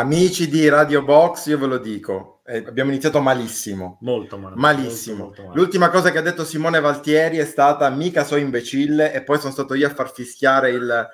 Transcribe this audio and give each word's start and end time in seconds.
Amici 0.00 0.48
di 0.48 0.66
Radio 0.66 1.02
Box, 1.02 1.48
io 1.48 1.58
ve 1.58 1.66
lo 1.66 1.76
dico, 1.76 2.40
eh, 2.46 2.64
abbiamo 2.66 2.90
iniziato 2.90 3.20
malissimo. 3.20 3.98
Molto 4.00 4.38
male. 4.38 4.54
Malissimo. 4.56 5.24
Molto, 5.24 5.42
molto 5.42 5.48
male. 5.48 5.60
L'ultima 5.60 5.90
cosa 5.90 6.10
che 6.10 6.16
ha 6.16 6.22
detto 6.22 6.42
Simone 6.42 6.80
Valtieri 6.80 7.36
è 7.36 7.44
stata 7.44 7.86
mica 7.90 8.24
so 8.24 8.36
imbecille 8.36 9.12
e 9.12 9.22
poi 9.22 9.38
sono 9.38 9.52
stato 9.52 9.74
io 9.74 9.86
a 9.86 9.90
far 9.90 10.10
fischiare 10.10 10.70
il... 10.70 11.08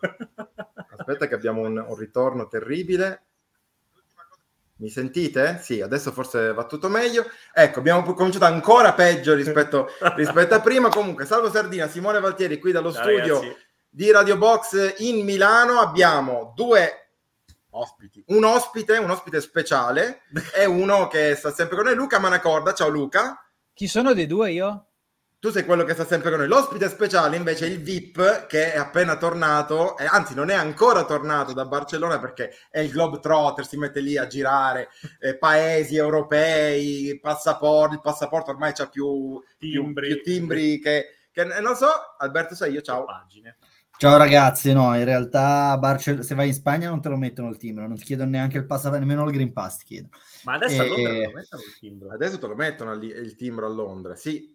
Aspetta 0.98 1.28
che 1.28 1.34
abbiamo 1.34 1.60
un, 1.60 1.76
un 1.76 1.94
ritorno 1.94 2.48
terribile. 2.48 3.22
Mi 4.78 4.88
sentite? 4.88 5.60
Sì, 5.62 5.80
adesso 5.80 6.10
forse 6.10 6.52
va 6.54 6.66
tutto 6.66 6.88
meglio. 6.88 7.26
Ecco, 7.52 7.78
abbiamo 7.78 8.02
cominciato 8.14 8.46
ancora 8.46 8.94
peggio 8.94 9.34
rispetto, 9.34 9.90
rispetto 10.16 10.54
a 10.54 10.60
prima. 10.60 10.88
Comunque, 10.88 11.24
salvo 11.24 11.52
Sardina, 11.52 11.86
Simone 11.86 12.18
Valtieri 12.18 12.58
qui 12.58 12.72
dallo 12.72 12.92
Ciao, 12.92 13.02
studio 13.02 13.40
ragazzi. 13.40 13.56
di 13.88 14.10
Radio 14.10 14.36
Box 14.36 14.94
in 14.98 15.24
Milano. 15.24 15.78
Abbiamo 15.78 16.52
due 16.56 17.03
ospiti, 17.78 18.22
un 18.28 18.44
ospite, 18.44 18.96
un 18.98 19.10
ospite 19.10 19.40
speciale 19.40 20.22
e 20.54 20.64
uno 20.64 21.08
che 21.08 21.34
sta 21.34 21.52
sempre 21.52 21.76
con 21.76 21.86
noi, 21.86 21.94
Luca 21.94 22.18
Manacorda. 22.18 22.72
Ciao 22.74 22.88
Luca. 22.88 23.38
Chi 23.72 23.86
sono 23.88 24.12
dei 24.14 24.26
due 24.26 24.52
io? 24.52 24.86
Tu 25.44 25.50
sei 25.50 25.66
quello 25.66 25.84
che 25.84 25.92
sta 25.92 26.06
sempre 26.06 26.30
con 26.30 26.38
noi. 26.38 26.48
L'ospite 26.48 26.88
speciale 26.88 27.36
invece 27.36 27.66
è 27.66 27.68
il 27.68 27.82
VIP 27.82 28.46
che 28.46 28.72
è 28.72 28.78
appena 28.78 29.16
tornato, 29.18 29.98
eh, 29.98 30.06
anzi 30.06 30.34
non 30.34 30.48
è 30.48 30.54
ancora 30.54 31.04
tornato 31.04 31.52
da 31.52 31.66
Barcellona 31.66 32.18
perché 32.18 32.54
è 32.70 32.78
il 32.78 32.90
Globetrotter, 32.90 33.66
si 33.66 33.76
mette 33.76 34.00
lì 34.00 34.16
a 34.16 34.26
girare 34.26 34.88
eh, 35.20 35.36
paesi 35.36 35.96
europei, 35.96 37.18
passaporti, 37.20 37.96
il 37.96 38.00
passaporto 38.00 38.52
ormai 38.52 38.72
c'ha 38.72 38.88
più 38.88 39.38
Timbri. 39.58 40.06
più, 40.06 40.14
più 40.22 40.32
timbri 40.32 40.78
che, 40.80 41.08
che- 41.30 41.44
non 41.60 41.74
so, 41.76 41.88
Alberto 42.16 42.54
sei 42.54 42.72
io, 42.72 42.80
ciao. 42.80 43.04
Pagine. 43.04 43.58
Ciao 43.96 44.16
ragazzi, 44.18 44.72
no, 44.72 44.94
in 44.96 45.04
realtà 45.04 45.70
a 45.70 45.78
Barcel- 45.78 46.24
se 46.24 46.34
vai 46.34 46.48
in 46.48 46.54
Spagna 46.54 46.88
non 46.90 47.00
te 47.00 47.08
lo 47.08 47.16
mettono 47.16 47.48
il 47.48 47.56
timbro, 47.56 47.86
non 47.86 47.96
ti 47.96 48.04
chiedono 48.04 48.30
neanche 48.30 48.58
il 48.58 48.66
passaporto, 48.66 49.04
nemmeno 49.04 49.24
il 49.24 49.32
Green 49.32 49.52
Pass 49.52 49.78
ti 49.78 49.84
chiedono. 49.84 50.10
Ma 50.44 50.54
adesso 50.54 50.82
a 50.82 50.84
Eh, 50.84 50.88
Londra 50.88 51.12
non 51.12 51.32
mettono 51.32 51.62
il 51.62 51.78
timbro. 51.78 52.10
Adesso 52.12 52.38
te 52.38 52.46
lo 52.46 52.54
mettono 52.54 52.94
lì- 52.94 53.06
il 53.08 53.34
timbro 53.36 53.66
a 53.66 53.70
Londra, 53.70 54.14
sì, 54.16 54.52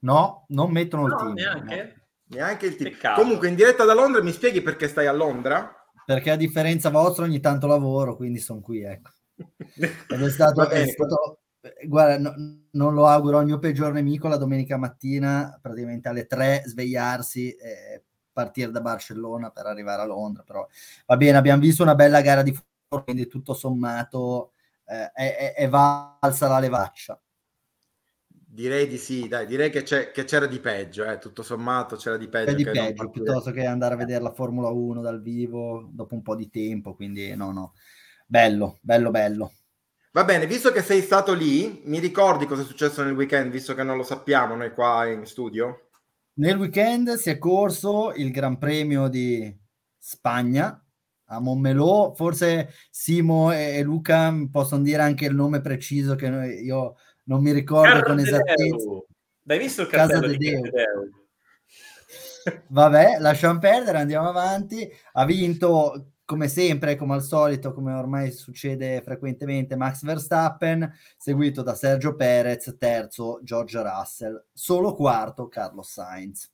No, 0.00 0.46
non 0.48 0.72
mettono 0.72 1.04
il 1.06 1.10
No, 1.12 1.16
timbro. 1.16 1.34
neanche? 1.34 2.06
neanche 2.30 2.66
il 2.66 2.74
timbro. 2.76 2.94
Peccato. 2.94 3.22
Comunque 3.22 3.48
in 3.48 3.54
diretta 3.54 3.84
da 3.84 3.94
Londra 3.94 4.20
mi 4.20 4.32
spieghi 4.32 4.60
perché 4.62 4.88
stai 4.88 5.06
a 5.06 5.12
Londra? 5.12 5.60
no, 5.60 6.02
perché 6.04 6.30
a 6.32 6.36
differenza 6.36 6.90
vostra 6.90 7.24
ogni 7.24 7.38
tanto 7.40 7.68
lavoro, 7.68 8.16
quindi 8.16 8.40
sono 8.40 8.60
qui, 8.60 8.82
ecco. 8.82 9.10
Ed 9.78 10.22
è 10.22 10.30
stato, 10.30 10.68
è 10.68 10.86
stato- 10.88 11.40
eh, 11.60 11.86
guarda, 11.86 12.18
no- 12.18 12.34
non 12.72 12.94
lo 12.94 13.06
auguro 13.06 13.38
al 13.38 13.44
mio 13.44 13.60
peggior 13.60 13.92
nemico 13.92 14.26
la 14.26 14.36
domenica 14.36 14.76
mattina, 14.76 15.56
praticamente 15.62 16.08
alle 16.08 16.26
3 16.26 16.62
svegliarsi 16.66 17.52
e 17.52 18.04
partire 18.32 18.70
da 18.70 18.80
Barcellona 18.80 19.50
per 19.50 19.66
arrivare 19.66 20.02
a 20.02 20.06
Londra, 20.06 20.42
però 20.42 20.66
va 21.06 21.16
bene, 21.16 21.36
abbiamo 21.36 21.60
visto 21.60 21.82
una 21.82 21.94
bella 21.94 22.20
gara 22.20 22.42
di 22.42 22.52
Formula, 22.52 23.04
quindi 23.04 23.26
tutto 23.26 23.54
sommato 23.54 24.52
eh, 24.84 25.10
è, 25.12 25.54
è- 25.54 25.68
valsa 25.68 26.48
la 26.48 26.58
levaccia. 26.58 27.20
Direi 28.54 28.86
di 28.86 28.98
sì, 28.98 29.28
dai, 29.28 29.46
direi 29.46 29.70
che, 29.70 29.82
c'è- 29.82 30.10
che 30.10 30.24
c'era 30.24 30.46
di 30.46 30.58
peggio, 30.60 31.04
eh, 31.06 31.16
tutto 31.18 31.42
sommato 31.42 31.96
c'era 31.96 32.18
di 32.18 32.28
peggio. 32.28 32.50
È 32.50 32.54
di 32.54 32.64
peggio 32.64 33.08
piuttosto 33.08 33.50
che 33.50 33.64
andare 33.64 33.94
a 33.94 33.96
vedere 33.96 34.22
la 34.22 34.30
Formula 34.30 34.68
1 34.68 35.00
dal 35.00 35.22
vivo 35.22 35.88
dopo 35.90 36.14
un 36.14 36.20
po' 36.20 36.36
di 36.36 36.50
tempo, 36.50 36.94
quindi 36.94 37.34
no, 37.34 37.50
no, 37.50 37.72
bello, 38.26 38.78
bello, 38.82 39.10
bello. 39.10 39.52
Va 40.12 40.24
bene, 40.24 40.46
visto 40.46 40.70
che 40.70 40.82
sei 40.82 41.00
stato 41.00 41.32
lì, 41.32 41.80
mi 41.84 41.98
ricordi 41.98 42.44
cosa 42.46 42.62
è 42.62 42.64
successo 42.66 43.02
nel 43.02 43.14
weekend, 43.14 43.50
visto 43.50 43.74
che 43.74 43.82
non 43.82 43.96
lo 43.96 44.02
sappiamo 44.02 44.54
noi 44.54 44.72
qua 44.74 45.06
in 45.06 45.24
studio? 45.24 45.88
Nel 46.34 46.56
weekend 46.56 47.14
si 47.16 47.28
è 47.28 47.36
corso 47.36 48.12
il 48.14 48.30
Gran 48.30 48.56
Premio 48.56 49.08
di 49.08 49.54
Spagna 49.98 50.82
a 51.26 51.40
Montmelò, 51.40 52.14
forse 52.14 52.72
Simo 52.90 53.52
e 53.52 53.82
Luca 53.82 54.34
possono 54.50 54.82
dire 54.82 55.02
anche 55.02 55.26
il 55.26 55.34
nome 55.34 55.60
preciso 55.60 56.14
che 56.14 56.26
io 56.26 56.96
non 57.24 57.42
mi 57.42 57.52
ricordo 57.52 58.02
con 58.02 58.18
esattezza. 58.18 58.88
Hai 59.46 59.58
visto 59.58 59.82
il 59.82 59.88
Casa 59.88 60.12
cartello 60.12 60.32
de 60.32 60.36
di. 60.38 60.50
Cardedeu? 60.52 61.10
Vabbè, 62.68 63.18
lasciamo 63.18 63.58
perdere, 63.58 63.98
andiamo 63.98 64.28
avanti. 64.28 64.90
Ha 65.12 65.24
vinto 65.24 66.11
come 66.32 66.48
sempre, 66.48 66.96
come 66.96 67.12
al 67.12 67.22
solito, 67.22 67.74
come 67.74 67.92
ormai 67.92 68.32
succede 68.32 69.02
frequentemente, 69.02 69.76
Max 69.76 70.02
Verstappen, 70.02 70.90
seguito 71.18 71.60
da 71.62 71.74
Sergio 71.74 72.16
Perez, 72.16 72.74
terzo 72.78 73.38
George 73.42 73.82
Russell, 73.82 74.42
solo 74.50 74.94
quarto 74.94 75.48
Carlos 75.48 75.90
Sainz. 75.90 76.50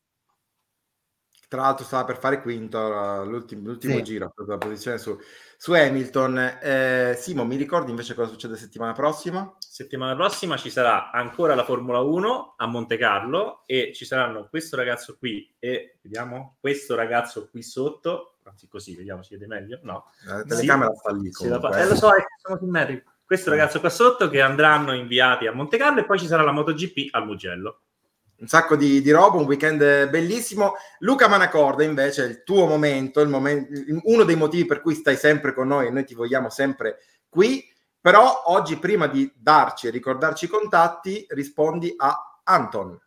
Tra 1.46 1.60
l'altro 1.60 1.84
stava 1.84 2.04
per 2.04 2.18
fare 2.18 2.42
quinto 2.42 3.22
l'ultimo, 3.22 3.68
l'ultimo 3.68 3.98
Sì. 3.98 4.02
giro, 4.02 4.34
la 4.48 4.58
posizione 4.58 4.98
su, 4.98 5.16
su 5.60 5.72
Hamilton. 5.72 6.38
Eh, 6.62 7.16
Simo, 7.18 7.44
mi 7.44 7.56
ricordi 7.56 7.90
invece 7.90 8.14
cosa 8.14 8.30
succede 8.30 8.56
settimana 8.56 8.92
prossima? 8.92 9.52
Settimana 9.58 10.14
prossima 10.14 10.56
ci 10.56 10.70
sarà 10.70 11.10
ancora 11.10 11.56
la 11.56 11.64
Formula 11.64 11.98
1 11.98 12.54
a 12.56 12.66
Monte 12.66 12.96
Carlo 12.96 13.64
e 13.66 13.92
ci 13.92 14.04
saranno 14.04 14.46
questo 14.48 14.76
ragazzo 14.76 15.16
qui 15.18 15.52
e 15.58 15.98
vediamo 16.00 16.56
questo 16.60 16.94
ragazzo 16.94 17.48
qui 17.50 17.62
sotto. 17.64 18.36
Anzi, 18.44 18.68
così 18.68 18.94
vediamo, 18.94 19.24
si 19.24 19.34
vede 19.34 19.48
meglio? 19.48 19.80
No, 19.82 20.12
La 20.26 20.42
telecamera 20.44 20.94
sta 20.94 21.12
lì 21.12 21.30
Sì, 21.32 21.48
la 21.48 21.58
comunque, 21.58 21.70
fa- 21.70 21.78
eh. 21.78 21.82
eh, 21.82 21.88
lo 21.88 21.96
so, 21.96 22.14
è 22.14 22.18
che 22.20 22.26
sono 22.40 22.58
simmetrico. 22.58 23.10
Questo 23.26 23.50
ragazzo 23.50 23.80
qua 23.80 23.90
sotto 23.90 24.30
che 24.30 24.40
andranno 24.40 24.94
inviati 24.94 25.46
a 25.48 25.52
Monte 25.52 25.76
Carlo 25.76 26.00
e 26.00 26.06
poi 26.06 26.18
ci 26.20 26.26
sarà 26.26 26.42
la 26.44 26.52
MotoGP 26.52 27.08
al 27.14 27.26
Mugello. 27.26 27.80
Un 28.40 28.46
sacco 28.46 28.76
di, 28.76 29.00
di 29.02 29.10
roba, 29.10 29.36
un 29.36 29.44
weekend 29.44 30.08
bellissimo. 30.08 30.74
Luca 31.00 31.28
Manacorda, 31.28 31.82
invece, 31.82 32.24
il 32.24 32.42
tuo 32.44 32.66
momento, 32.66 33.20
il 33.20 33.28
momen- 33.28 34.00
uno 34.04 34.24
dei 34.24 34.36
motivi 34.36 34.66
per 34.66 34.80
cui 34.80 34.94
stai 34.94 35.16
sempre 35.16 35.52
con 35.52 35.66
noi 35.66 35.86
e 35.86 35.90
noi 35.90 36.04
ti 36.04 36.14
vogliamo 36.14 36.50
sempre 36.50 36.98
qui. 37.28 37.64
Però 38.00 38.44
oggi, 38.46 38.78
prima 38.78 39.06
di 39.08 39.30
darci 39.36 39.88
e 39.88 39.90
ricordarci 39.90 40.44
i 40.44 40.48
contatti, 40.48 41.26
rispondi 41.30 41.92
a 41.96 42.40
Anton. 42.44 42.98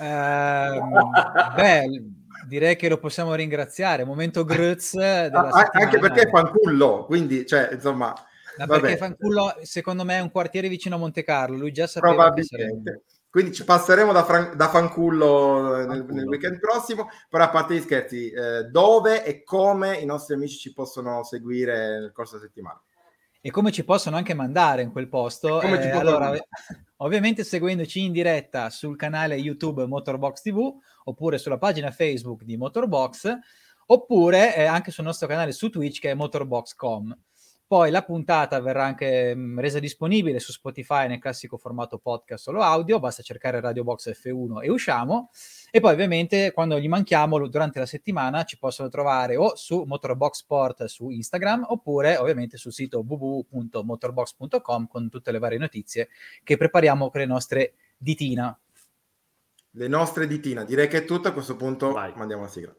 Ehm, 0.00 1.10
beh, 1.54 1.84
direi 2.46 2.76
che 2.76 2.88
lo 2.88 2.98
possiamo 2.98 3.34
ringraziare. 3.34 4.04
Momento 4.04 4.44
Gruz 4.44 4.94
Ah, 4.94 5.68
anche 5.72 5.98
perché 5.98 6.22
è 6.22 6.30
fancullo, 6.30 7.04
quindi, 7.04 7.46
cioè, 7.46 7.68
insomma, 7.72 8.14
Ma 8.56 8.66
vabbè. 8.66 8.80
perché 8.80 8.96
Fanculo, 8.96 9.56
secondo 9.62 10.04
me, 10.04 10.16
è 10.16 10.20
un 10.20 10.30
quartiere 10.30 10.68
vicino 10.68 10.96
a 10.96 10.98
Monte 10.98 11.22
Carlo. 11.22 11.56
Lui 11.56 11.70
già 11.70 11.86
sapeva 11.86 12.14
probabilmente. 12.14 13.02
Quindi 13.30 13.52
ci 13.52 13.64
passeremo 13.64 14.12
da, 14.12 14.24
fran- 14.24 14.56
da 14.56 14.68
fancullo 14.68 15.84
nel, 15.86 16.04
nel 16.08 16.26
weekend 16.26 16.58
prossimo. 16.58 17.08
Però, 17.28 17.44
a 17.44 17.50
parte 17.50 17.74
gli 17.74 17.80
scherzi, 17.80 18.30
eh, 18.30 18.64
dove 18.64 19.24
e 19.24 19.42
come 19.42 19.98
i 19.98 20.06
nostri 20.06 20.34
amici 20.34 20.56
ci 20.56 20.72
possono 20.72 21.22
seguire 21.24 21.98
nel 21.98 22.12
corso 22.12 22.36
della 22.36 22.46
settimana? 22.46 22.82
E 23.40 23.50
come 23.50 23.70
ci 23.70 23.84
possono 23.84 24.16
anche 24.16 24.34
mandare 24.34 24.82
in 24.82 24.90
quel 24.90 25.08
posto? 25.08 25.60
Eh, 25.60 25.90
allora, 25.90 26.32
ovviamente 26.98 27.44
seguendoci 27.44 28.04
in 28.04 28.12
diretta 28.12 28.68
sul 28.70 28.96
canale 28.96 29.36
YouTube 29.36 29.86
Motorbox 29.86 30.42
TV 30.42 30.74
oppure 31.04 31.38
sulla 31.38 31.58
pagina 31.58 31.90
Facebook 31.90 32.42
di 32.42 32.56
Motorbox 32.56 33.32
oppure 33.86 34.56
eh, 34.56 34.64
anche 34.64 34.90
sul 34.90 35.04
nostro 35.04 35.28
canale 35.28 35.52
su 35.52 35.70
Twitch 35.70 36.00
che 36.00 36.10
è 36.10 36.14
Motorbox.com. 36.14 37.16
Poi 37.68 37.90
la 37.90 38.02
puntata 38.02 38.58
verrà 38.60 38.86
anche 38.86 39.34
mh, 39.34 39.60
resa 39.60 39.78
disponibile 39.78 40.40
su 40.40 40.52
Spotify 40.52 41.06
nel 41.06 41.18
classico 41.18 41.58
formato 41.58 41.98
podcast 41.98 42.44
solo 42.44 42.62
audio, 42.62 42.98
basta 42.98 43.22
cercare 43.22 43.60
Radio 43.60 43.84
Box 43.84 44.08
F1 44.18 44.62
e 44.62 44.70
usciamo. 44.70 45.28
E 45.70 45.78
poi 45.78 45.92
ovviamente 45.92 46.52
quando 46.52 46.78
gli 46.78 46.88
manchiamo 46.88 47.46
durante 47.46 47.78
la 47.78 47.84
settimana 47.84 48.44
ci 48.44 48.56
possono 48.56 48.88
trovare 48.88 49.36
o 49.36 49.54
su 49.54 49.82
Motorbox 49.82 50.38
Sport 50.38 50.84
su 50.86 51.10
Instagram 51.10 51.66
oppure 51.68 52.16
ovviamente 52.16 52.56
sul 52.56 52.72
sito 52.72 53.04
www.motorbox.com 53.06 54.86
con 54.86 55.10
tutte 55.10 55.30
le 55.30 55.38
varie 55.38 55.58
notizie 55.58 56.08
che 56.42 56.56
prepariamo 56.56 57.10
con 57.10 57.20
le 57.20 57.26
nostre 57.26 57.74
ditina. 57.98 58.58
Le 59.72 59.88
nostre 59.88 60.26
ditina. 60.26 60.64
Direi 60.64 60.88
che 60.88 60.98
è 60.98 61.04
tutto. 61.04 61.28
A 61.28 61.32
questo 61.32 61.54
punto 61.54 61.92
Vai. 61.92 62.14
mandiamo 62.16 62.44
la 62.44 62.48
sigla. 62.48 62.74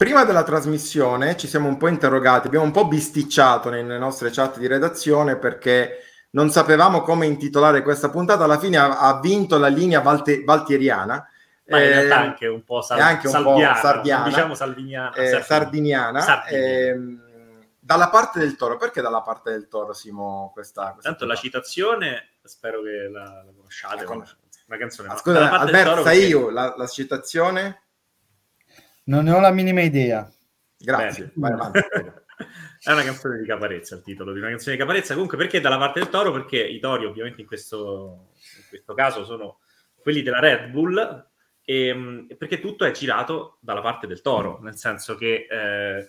Prima 0.00 0.24
della 0.24 0.44
trasmissione 0.44 1.36
ci 1.36 1.46
siamo 1.46 1.68
un 1.68 1.76
po' 1.76 1.86
interrogati, 1.86 2.46
abbiamo 2.46 2.64
un 2.64 2.70
po' 2.70 2.88
bisticciato 2.88 3.68
nelle 3.68 3.98
nostre 3.98 4.30
chat 4.30 4.56
di 4.56 4.66
redazione 4.66 5.36
perché 5.36 6.04
non 6.30 6.48
sapevamo 6.48 7.02
come 7.02 7.26
intitolare 7.26 7.82
questa 7.82 8.08
puntata. 8.08 8.44
Alla 8.44 8.58
fine 8.58 8.78
ha, 8.78 8.98
ha 8.98 9.20
vinto 9.20 9.58
la 9.58 9.66
linea 9.66 10.00
valte- 10.00 10.42
valtieriana. 10.42 11.28
Ma 11.66 11.76
in 11.80 11.84
Eh, 11.84 11.88
realtà 11.90 12.16
anche 12.16 12.46
un 12.46 12.64
po' 12.64 12.80
sal- 12.80 12.98
anche 12.98 13.26
un 13.26 13.32
po' 13.34 13.38
salviana, 13.50 13.74
sardiana. 13.76 14.20
non 14.22 14.28
diciamo 14.30 14.54
salviniana, 14.54 15.12
eh, 15.16 15.42
sardiniana. 15.42 16.46
Ehm, 16.46 17.22
dalla 17.78 18.08
parte 18.08 18.38
del 18.38 18.56
toro, 18.56 18.78
perché 18.78 19.02
dalla 19.02 19.20
parte 19.20 19.50
del 19.50 19.68
toro, 19.68 19.92
Simo? 19.92 20.48
Questa, 20.54 20.92
questa 20.92 21.10
Tanto 21.10 21.26
la 21.26 21.34
puntata? 21.34 21.46
citazione, 21.60 22.28
spero 22.42 22.80
che 22.80 23.06
la, 23.12 23.22
la 23.44 23.52
conosciate, 23.54 24.04
La 24.06 24.10
una 24.12 24.78
canzone. 24.78 25.08
Ah, 25.10 25.16
scusa, 25.18 25.50
Alberto, 25.58 26.02
sai 26.02 26.04
perché- 26.04 26.26
io 26.26 26.48
la, 26.48 26.72
la 26.74 26.86
citazione? 26.86 27.82
Non 29.04 29.24
ne 29.24 29.32
ho 29.32 29.40
la 29.40 29.50
minima 29.50 29.82
idea. 29.82 30.30
Grazie. 30.76 31.32
Vai 31.34 31.52
avanti. 31.52 31.80
È 32.82 32.92
una 32.92 33.02
canzone 33.02 33.38
di 33.38 33.46
Caparezza 33.46 33.96
il 33.96 34.02
titolo 34.02 34.32
di 34.32 34.38
una 34.38 34.48
canzone 34.48 34.76
di 34.76 34.80
Caparezza. 34.80 35.12
Comunque, 35.12 35.36
perché 35.36 35.60
dalla 35.60 35.76
parte 35.76 36.00
del 36.00 36.08
toro? 36.08 36.32
Perché 36.32 36.58
i 36.58 36.80
tori, 36.80 37.04
ovviamente, 37.04 37.42
in 37.42 37.46
questo, 37.46 38.30
in 38.56 38.64
questo 38.68 38.94
caso 38.94 39.24
sono 39.24 39.58
quelli 40.00 40.22
della 40.22 40.40
Red 40.40 40.70
Bull, 40.70 41.28
e, 41.62 41.86
ehm, 41.86 42.26
perché 42.38 42.58
tutto 42.58 42.84
è 42.84 42.90
girato 42.90 43.58
dalla 43.60 43.82
parte 43.82 44.06
del 44.06 44.22
toro, 44.22 44.58
nel 44.62 44.76
senso 44.76 45.14
che 45.14 45.46
eh, 45.48 46.08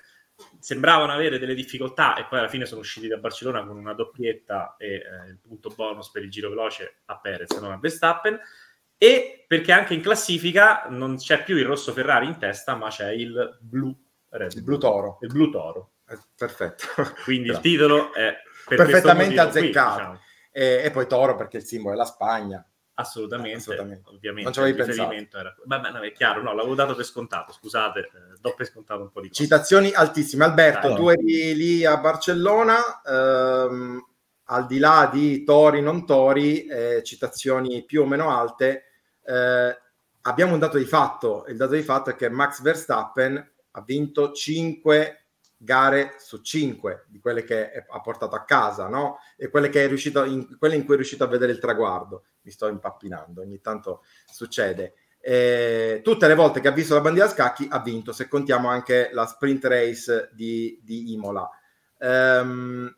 sembravano 0.59 1.11
avere 1.11 1.37
delle 1.37 1.53
difficoltà 1.53 2.15
e 2.15 2.25
poi 2.25 2.39
alla 2.39 2.47
fine 2.47 2.65
sono 2.65 2.81
usciti 2.81 3.07
da 3.07 3.17
Barcellona 3.17 3.65
con 3.65 3.77
una 3.77 3.93
doppietta 3.93 4.75
e 4.77 4.95
eh, 4.95 5.29
il 5.29 5.39
punto 5.39 5.69
bonus 5.69 6.09
per 6.09 6.23
il 6.23 6.31
giro 6.31 6.49
veloce 6.49 7.01
a 7.05 7.19
Perez, 7.19 7.51
non 7.59 7.71
a 7.71 7.77
Verstappen. 7.77 8.39
E 9.03 9.45
perché 9.47 9.71
anche 9.71 9.95
in 9.95 10.01
classifica 10.01 10.85
non 10.89 11.15
c'è 11.15 11.43
più 11.43 11.57
il 11.57 11.65
rosso 11.65 11.91
Ferrari 11.91 12.27
in 12.27 12.37
testa, 12.37 12.75
ma 12.75 12.89
c'è 12.89 13.09
il 13.09 13.57
blu 13.59 13.97
Red 14.29 14.53
Il 14.53 14.63
blu 14.63 14.77
toro. 14.77 15.17
Il 15.21 15.31
blu 15.31 15.49
toro. 15.49 15.93
Eh, 16.07 16.19
perfetto. 16.37 16.85
Quindi 17.23 17.49
il 17.49 17.59
titolo 17.59 18.13
è 18.13 18.35
per 18.67 18.77
perfettamente 18.77 19.39
azzeccato. 19.39 19.95
Qui, 19.95 19.97
diciamo. 19.97 20.19
e, 20.51 20.81
e, 20.83 20.91
poi 20.91 21.07
toro 21.07 21.35
perché 21.35 21.57
il 21.57 21.63
simbolo 21.63 21.95
è 21.95 21.97
la 21.97 22.05
Spagna. 22.05 22.63
Assolutamente, 22.93 23.57
assolutamente. 23.57 24.09
ovviamente. 24.09 24.43
Non 24.43 24.53
ci 24.53 24.59
avevi 24.59 24.77
pensato. 24.77 25.37
Era... 25.37 25.55
Vabbè, 25.65 25.91
no, 25.91 25.99
è 26.01 26.11
chiaro, 26.11 26.43
no, 26.43 26.53
l'avevo 26.53 26.75
dato 26.75 26.93
per 26.93 27.05
scontato, 27.05 27.51
scusate, 27.51 27.99
eh, 27.99 28.37
do 28.39 28.53
per 28.55 28.67
scontato 28.67 29.01
un 29.01 29.11
po' 29.11 29.21
di 29.21 29.29
cose. 29.29 29.41
Citazioni 29.41 29.91
altissime. 29.91 30.45
Alberto, 30.45 30.89
Dai. 30.89 30.95
tu 30.97 31.09
eri 31.09 31.55
lì 31.55 31.83
a 31.83 31.97
Barcellona, 31.97 33.01
ehm, 33.01 34.05
al 34.43 34.65
di 34.65 34.77
là 34.77 35.09
di 35.11 35.43
tori, 35.43 35.81
non 35.81 36.05
tori, 36.05 36.67
eh, 36.67 37.01
citazioni 37.03 37.83
più 37.83 38.03
o 38.03 38.05
meno 38.05 38.37
alte, 38.37 38.90
eh, 39.23 39.77
abbiamo 40.21 40.53
un 40.53 40.59
dato 40.59 40.77
di 40.77 40.85
fatto. 40.85 41.45
Il 41.47 41.57
dato 41.57 41.73
di 41.73 41.81
fatto 41.81 42.09
è 42.09 42.15
che 42.15 42.29
Max 42.29 42.61
Verstappen 42.61 43.51
ha 43.71 43.81
vinto 43.81 44.31
5 44.31 45.21
gare 45.63 46.15
su 46.17 46.41
5 46.41 47.05
di 47.07 47.19
quelle 47.19 47.43
che 47.43 47.85
ha 47.87 48.01
portato 48.01 48.35
a 48.35 48.43
casa, 48.43 48.87
no? 48.87 49.19
E 49.37 49.49
quelle, 49.49 49.69
che 49.69 49.83
è 49.83 49.87
riuscito 49.87 50.23
in, 50.23 50.57
quelle 50.57 50.75
in 50.75 50.85
cui 50.85 50.95
è 50.95 50.97
riuscito 50.97 51.23
a 51.23 51.27
vedere 51.27 51.51
il 51.51 51.59
traguardo. 51.59 52.23
Mi 52.41 52.51
sto 52.51 52.67
impappinando, 52.67 53.41
ogni 53.41 53.61
tanto 53.61 54.03
succede. 54.25 54.95
E 55.19 56.01
tutte 56.03 56.27
le 56.27 56.33
volte 56.33 56.61
che 56.61 56.67
ha 56.67 56.71
visto 56.71 56.95
la 56.95 57.01
bandiera 57.01 57.27
a 57.27 57.31
scacchi 57.31 57.67
ha 57.69 57.79
vinto, 57.79 58.11
se 58.11 58.27
contiamo 58.27 58.69
anche 58.69 59.11
la 59.13 59.27
sprint 59.27 59.65
race 59.65 60.29
di, 60.33 60.79
di 60.81 61.13
Imola. 61.13 61.47
Um, 61.99 62.91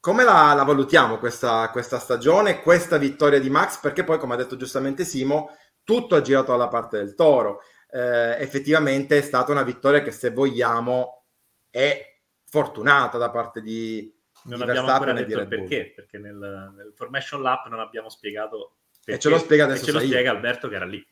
come 0.00 0.24
la, 0.24 0.52
la 0.54 0.62
valutiamo 0.62 1.18
questa, 1.18 1.68
questa, 1.70 1.98
stagione, 1.98 2.62
questa 2.62 2.98
vittoria 2.98 3.40
di 3.40 3.50
Max? 3.50 3.78
Perché 3.80 4.04
poi, 4.04 4.18
come 4.18 4.34
ha 4.34 4.36
detto 4.36 4.56
giustamente 4.56 5.04
Simo, 5.04 5.56
tutto 5.82 6.14
ha 6.14 6.20
girato 6.20 6.52
dalla 6.52 6.68
parte 6.68 6.98
del 6.98 7.14
toro. 7.14 7.60
Eh, 7.90 8.36
effettivamente 8.38 9.18
è 9.18 9.22
stata 9.22 9.50
una 9.50 9.62
vittoria 9.62 10.02
che 10.02 10.10
se 10.10 10.30
vogliamo 10.30 11.24
è 11.70 12.20
fortunata 12.44 13.18
da 13.18 13.30
parte 13.30 13.60
di, 13.60 14.14
non 14.44 14.58
di 14.58 14.62
abbiamo 14.62 14.88
ancora 14.88 15.12
detto 15.12 15.38
il 15.38 15.48
perché, 15.48 15.92
perché 15.94 16.18
nel, 16.18 16.36
nel, 16.76 16.92
Formation 16.94 17.42
Lab 17.42 17.66
non 17.68 17.80
abbiamo 17.80 18.08
spiegato 18.08 18.76
perché, 19.04 19.12
e 19.12 19.18
ce 19.18 19.28
lo 19.28 19.38
spiega 19.38 19.64
adesso 19.64 19.84
ce 19.84 19.92
lo 19.92 20.00
spiega 20.00 20.30
Alberto 20.30 20.68
che 20.68 20.74
era 20.74 20.86
lì. 20.86 21.06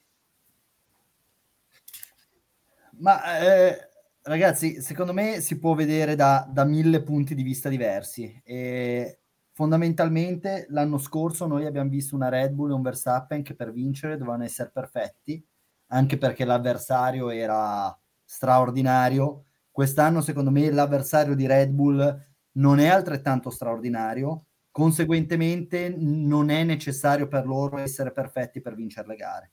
Ma 2.98 3.38
eh, 3.38 3.88
ragazzi 4.26 4.80
secondo 4.80 5.12
me 5.12 5.40
si 5.40 5.58
può 5.58 5.74
vedere 5.74 6.14
da, 6.14 6.48
da 6.50 6.64
mille 6.64 7.02
punti 7.02 7.34
di 7.34 7.42
vista 7.42 7.68
diversi 7.68 8.40
e 8.44 9.20
fondamentalmente 9.52 10.66
l'anno 10.70 10.98
scorso 10.98 11.46
noi 11.46 11.66
abbiamo 11.66 11.90
visto 11.90 12.14
una 12.14 12.28
Red 12.28 12.52
Bull 12.52 12.70
e 12.70 12.74
un 12.74 12.82
Verstappen 12.82 13.42
che 13.42 13.54
per 13.54 13.72
vincere 13.72 14.16
dovevano 14.16 14.44
essere 14.44 14.70
perfetti 14.72 15.44
anche 15.88 16.18
perché 16.18 16.44
l'avversario 16.44 17.30
era 17.30 17.96
straordinario. 18.24 19.44
Quest'anno, 19.70 20.20
secondo 20.20 20.50
me, 20.50 20.70
l'avversario 20.70 21.34
di 21.34 21.46
Red 21.46 21.70
Bull 21.70 22.24
non 22.52 22.78
è 22.78 22.88
altrettanto 22.88 23.50
straordinario, 23.50 24.46
conseguentemente 24.70 25.94
non 25.96 26.50
è 26.50 26.64
necessario 26.64 27.28
per 27.28 27.46
loro 27.46 27.78
essere 27.78 28.12
perfetti 28.12 28.60
per 28.60 28.74
vincere 28.74 29.08
le 29.08 29.16
gare. 29.16 29.52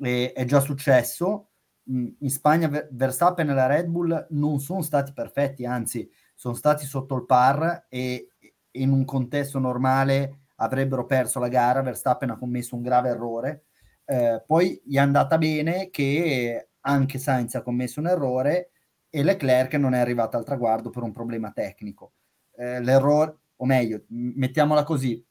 E 0.00 0.32
è 0.32 0.44
già 0.44 0.60
successo. 0.60 1.47
In 1.88 2.30
Spagna 2.30 2.68
Verstappen 2.90 3.48
e 3.48 3.54
la 3.54 3.66
Red 3.66 3.86
Bull 3.86 4.26
non 4.30 4.60
sono 4.60 4.82
stati 4.82 5.12
perfetti, 5.12 5.64
anzi 5.64 6.10
sono 6.34 6.54
stati 6.54 6.84
sotto 6.84 7.16
il 7.16 7.24
par 7.24 7.86
e 7.88 8.32
in 8.72 8.92
un 8.92 9.04
contesto 9.04 9.58
normale 9.58 10.40
avrebbero 10.56 11.06
perso 11.06 11.38
la 11.38 11.48
gara. 11.48 11.80
Verstappen 11.80 12.30
ha 12.30 12.36
commesso 12.36 12.76
un 12.76 12.82
grave 12.82 13.08
errore 13.08 13.64
eh, 14.10 14.42
poi 14.46 14.80
gli 14.82 14.96
è 14.96 15.00
andata 15.00 15.36
bene 15.36 15.90
che 15.90 16.70
anche 16.80 17.18
Sainz 17.18 17.54
ha 17.56 17.62
commesso 17.62 18.00
un 18.00 18.06
errore 18.06 18.70
e 19.10 19.22
Leclerc 19.22 19.74
non 19.74 19.92
è 19.92 19.98
arrivato 19.98 20.38
al 20.38 20.44
traguardo 20.44 20.88
per 20.88 21.02
un 21.02 21.12
problema 21.12 21.50
tecnico. 21.50 22.14
Eh, 22.56 22.80
l'errore, 22.80 23.36
o 23.56 23.66
meglio, 23.66 24.04
mettiamola 24.08 24.82
così, 24.82 25.22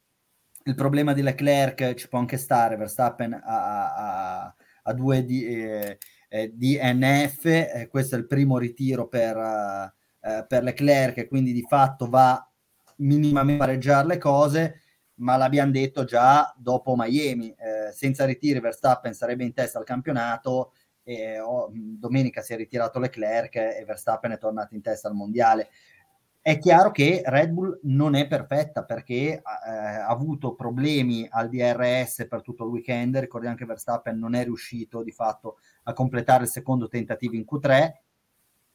il 0.65 0.75
problema 0.75 1.13
di 1.13 1.23
Leclerc 1.23 1.95
ci 1.95 2.07
può 2.07 2.19
anche 2.19 2.37
stare, 2.37 2.75
Verstappen 2.75 3.33
a, 3.33 4.53
a, 4.83 4.93
due 4.93 5.25
di, 5.25 5.43
eh, 5.45 5.97
eh, 6.27 6.51
DNF, 6.53 7.45
eh, 7.45 7.87
questo 7.89 8.15
è 8.15 8.17
il 8.17 8.27
primo 8.27 8.57
ritiro 8.57 9.07
per, 9.07 9.37
eh, 9.37 10.45
per 10.47 10.63
Leclerc, 10.63 11.27
quindi 11.27 11.53
di 11.53 11.65
fatto 11.67 12.07
va 12.07 12.41
minimamente 12.97 13.63
a 13.63 13.65
pareggiare 13.65 14.07
le 14.07 14.17
cose, 14.17 14.81
ma 15.15 15.35
l'abbiamo 15.37 15.71
detto 15.71 16.03
già 16.03 16.53
dopo 16.57 16.95
Miami, 16.95 17.49
eh, 17.49 17.91
senza 17.91 18.25
ritiri 18.25 18.59
Verstappen 18.59 19.13
sarebbe 19.13 19.43
in 19.43 19.53
testa 19.53 19.79
al 19.79 19.85
campionato, 19.85 20.73
e, 21.03 21.39
oh, 21.39 21.71
domenica 21.71 22.41
si 22.41 22.53
è 22.53 22.57
ritirato 22.57 22.99
Leclerc 22.99 23.55
e 23.55 23.83
Verstappen 23.85 24.31
è 24.31 24.37
tornato 24.37 24.75
in 24.75 24.81
testa 24.81 25.07
al 25.07 25.15
mondiale. 25.15 25.69
È 26.47 26.59
chiaro 26.59 26.91
che 26.91 27.23
Red 27.25 27.49
Bull 27.49 27.77
non 27.83 28.15
è 28.15 28.25
perfetta 28.25 28.85
perché 28.85 29.33
eh, 29.33 29.41
ha 29.41 30.07
avuto 30.07 30.55
problemi 30.55 31.27
al 31.29 31.49
DRS 31.49 32.25
per 32.29 32.41
tutto 32.41 32.63
il 32.63 32.69
weekend, 32.69 33.17
ricordiamo 33.17 33.57
che 33.57 33.65
Verstappen 33.65 34.17
non 34.17 34.33
è 34.33 34.45
riuscito 34.45 35.03
di 35.03 35.11
fatto 35.11 35.57
a 35.83 35.91
completare 35.91 36.43
il 36.43 36.49
secondo 36.49 36.87
tentativo 36.87 37.35
in 37.35 37.43
Q3 37.43 37.91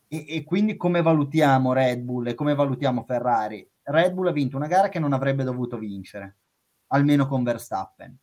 e, 0.06 0.24
e 0.28 0.44
quindi 0.44 0.76
come 0.76 1.00
valutiamo 1.00 1.72
Red 1.72 2.00
Bull 2.00 2.26
e 2.26 2.34
come 2.34 2.54
valutiamo 2.54 3.04
Ferrari? 3.04 3.66
Red 3.84 4.12
Bull 4.12 4.26
ha 4.26 4.32
vinto 4.32 4.58
una 4.58 4.66
gara 4.66 4.90
che 4.90 4.98
non 4.98 5.14
avrebbe 5.14 5.42
dovuto 5.42 5.78
vincere, 5.78 6.36
almeno 6.88 7.26
con 7.26 7.42
Verstappen. 7.42 8.14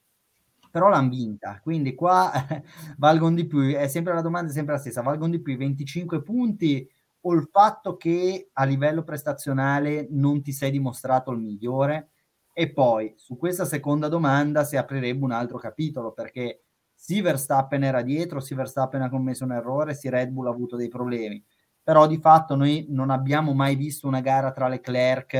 Però 0.69 0.89
l'hanno 0.89 1.09
vinta, 1.09 1.59
quindi 1.63 1.95
qua 1.95 2.31
valgono 2.97 3.33
di 3.33 3.47
più, 3.47 3.61
è 3.61 3.87
sempre 3.87 4.13
la 4.13 4.21
domanda 4.21 4.51
è 4.51 4.53
sempre 4.53 4.75
la 4.75 4.79
stessa, 4.79 5.01
valgono 5.01 5.31
di 5.31 5.39
più 5.39 5.53
i 5.53 5.57
25 5.57 6.21
punti 6.21 6.87
o 7.21 7.33
il 7.33 7.47
fatto 7.51 7.97
che 7.97 8.49
a 8.53 8.63
livello 8.65 9.03
prestazionale 9.03 10.07
non 10.09 10.41
ti 10.41 10.51
sei 10.51 10.71
dimostrato 10.71 11.31
il 11.31 11.39
migliore? 11.39 12.11
E 12.53 12.71
poi 12.71 13.13
su 13.17 13.37
questa 13.37 13.65
seconda 13.65 14.07
domanda 14.07 14.63
si 14.63 14.75
aprirebbe 14.77 15.23
un 15.23 15.31
altro 15.31 15.57
capitolo 15.57 16.11
perché 16.11 16.63
sì 16.93 17.21
Verstappen 17.21 17.83
era 17.83 18.01
dietro, 18.01 18.41
sì 18.41 18.53
Verstappen 18.53 19.01
ha 19.01 19.09
commesso 19.09 19.45
un 19.45 19.53
errore, 19.53 19.93
sì 19.93 20.09
Red 20.09 20.29
Bull 20.31 20.47
ha 20.47 20.49
avuto 20.49 20.75
dei 20.75 20.89
problemi, 20.89 21.41
però 21.81 22.05
di 22.07 22.17
fatto 22.17 22.55
noi 22.55 22.85
non 22.89 23.09
abbiamo 23.09 23.53
mai 23.53 23.75
visto 23.75 24.07
una 24.07 24.19
gara 24.19 24.51
tra 24.51 24.67
Leclerc 24.67 25.33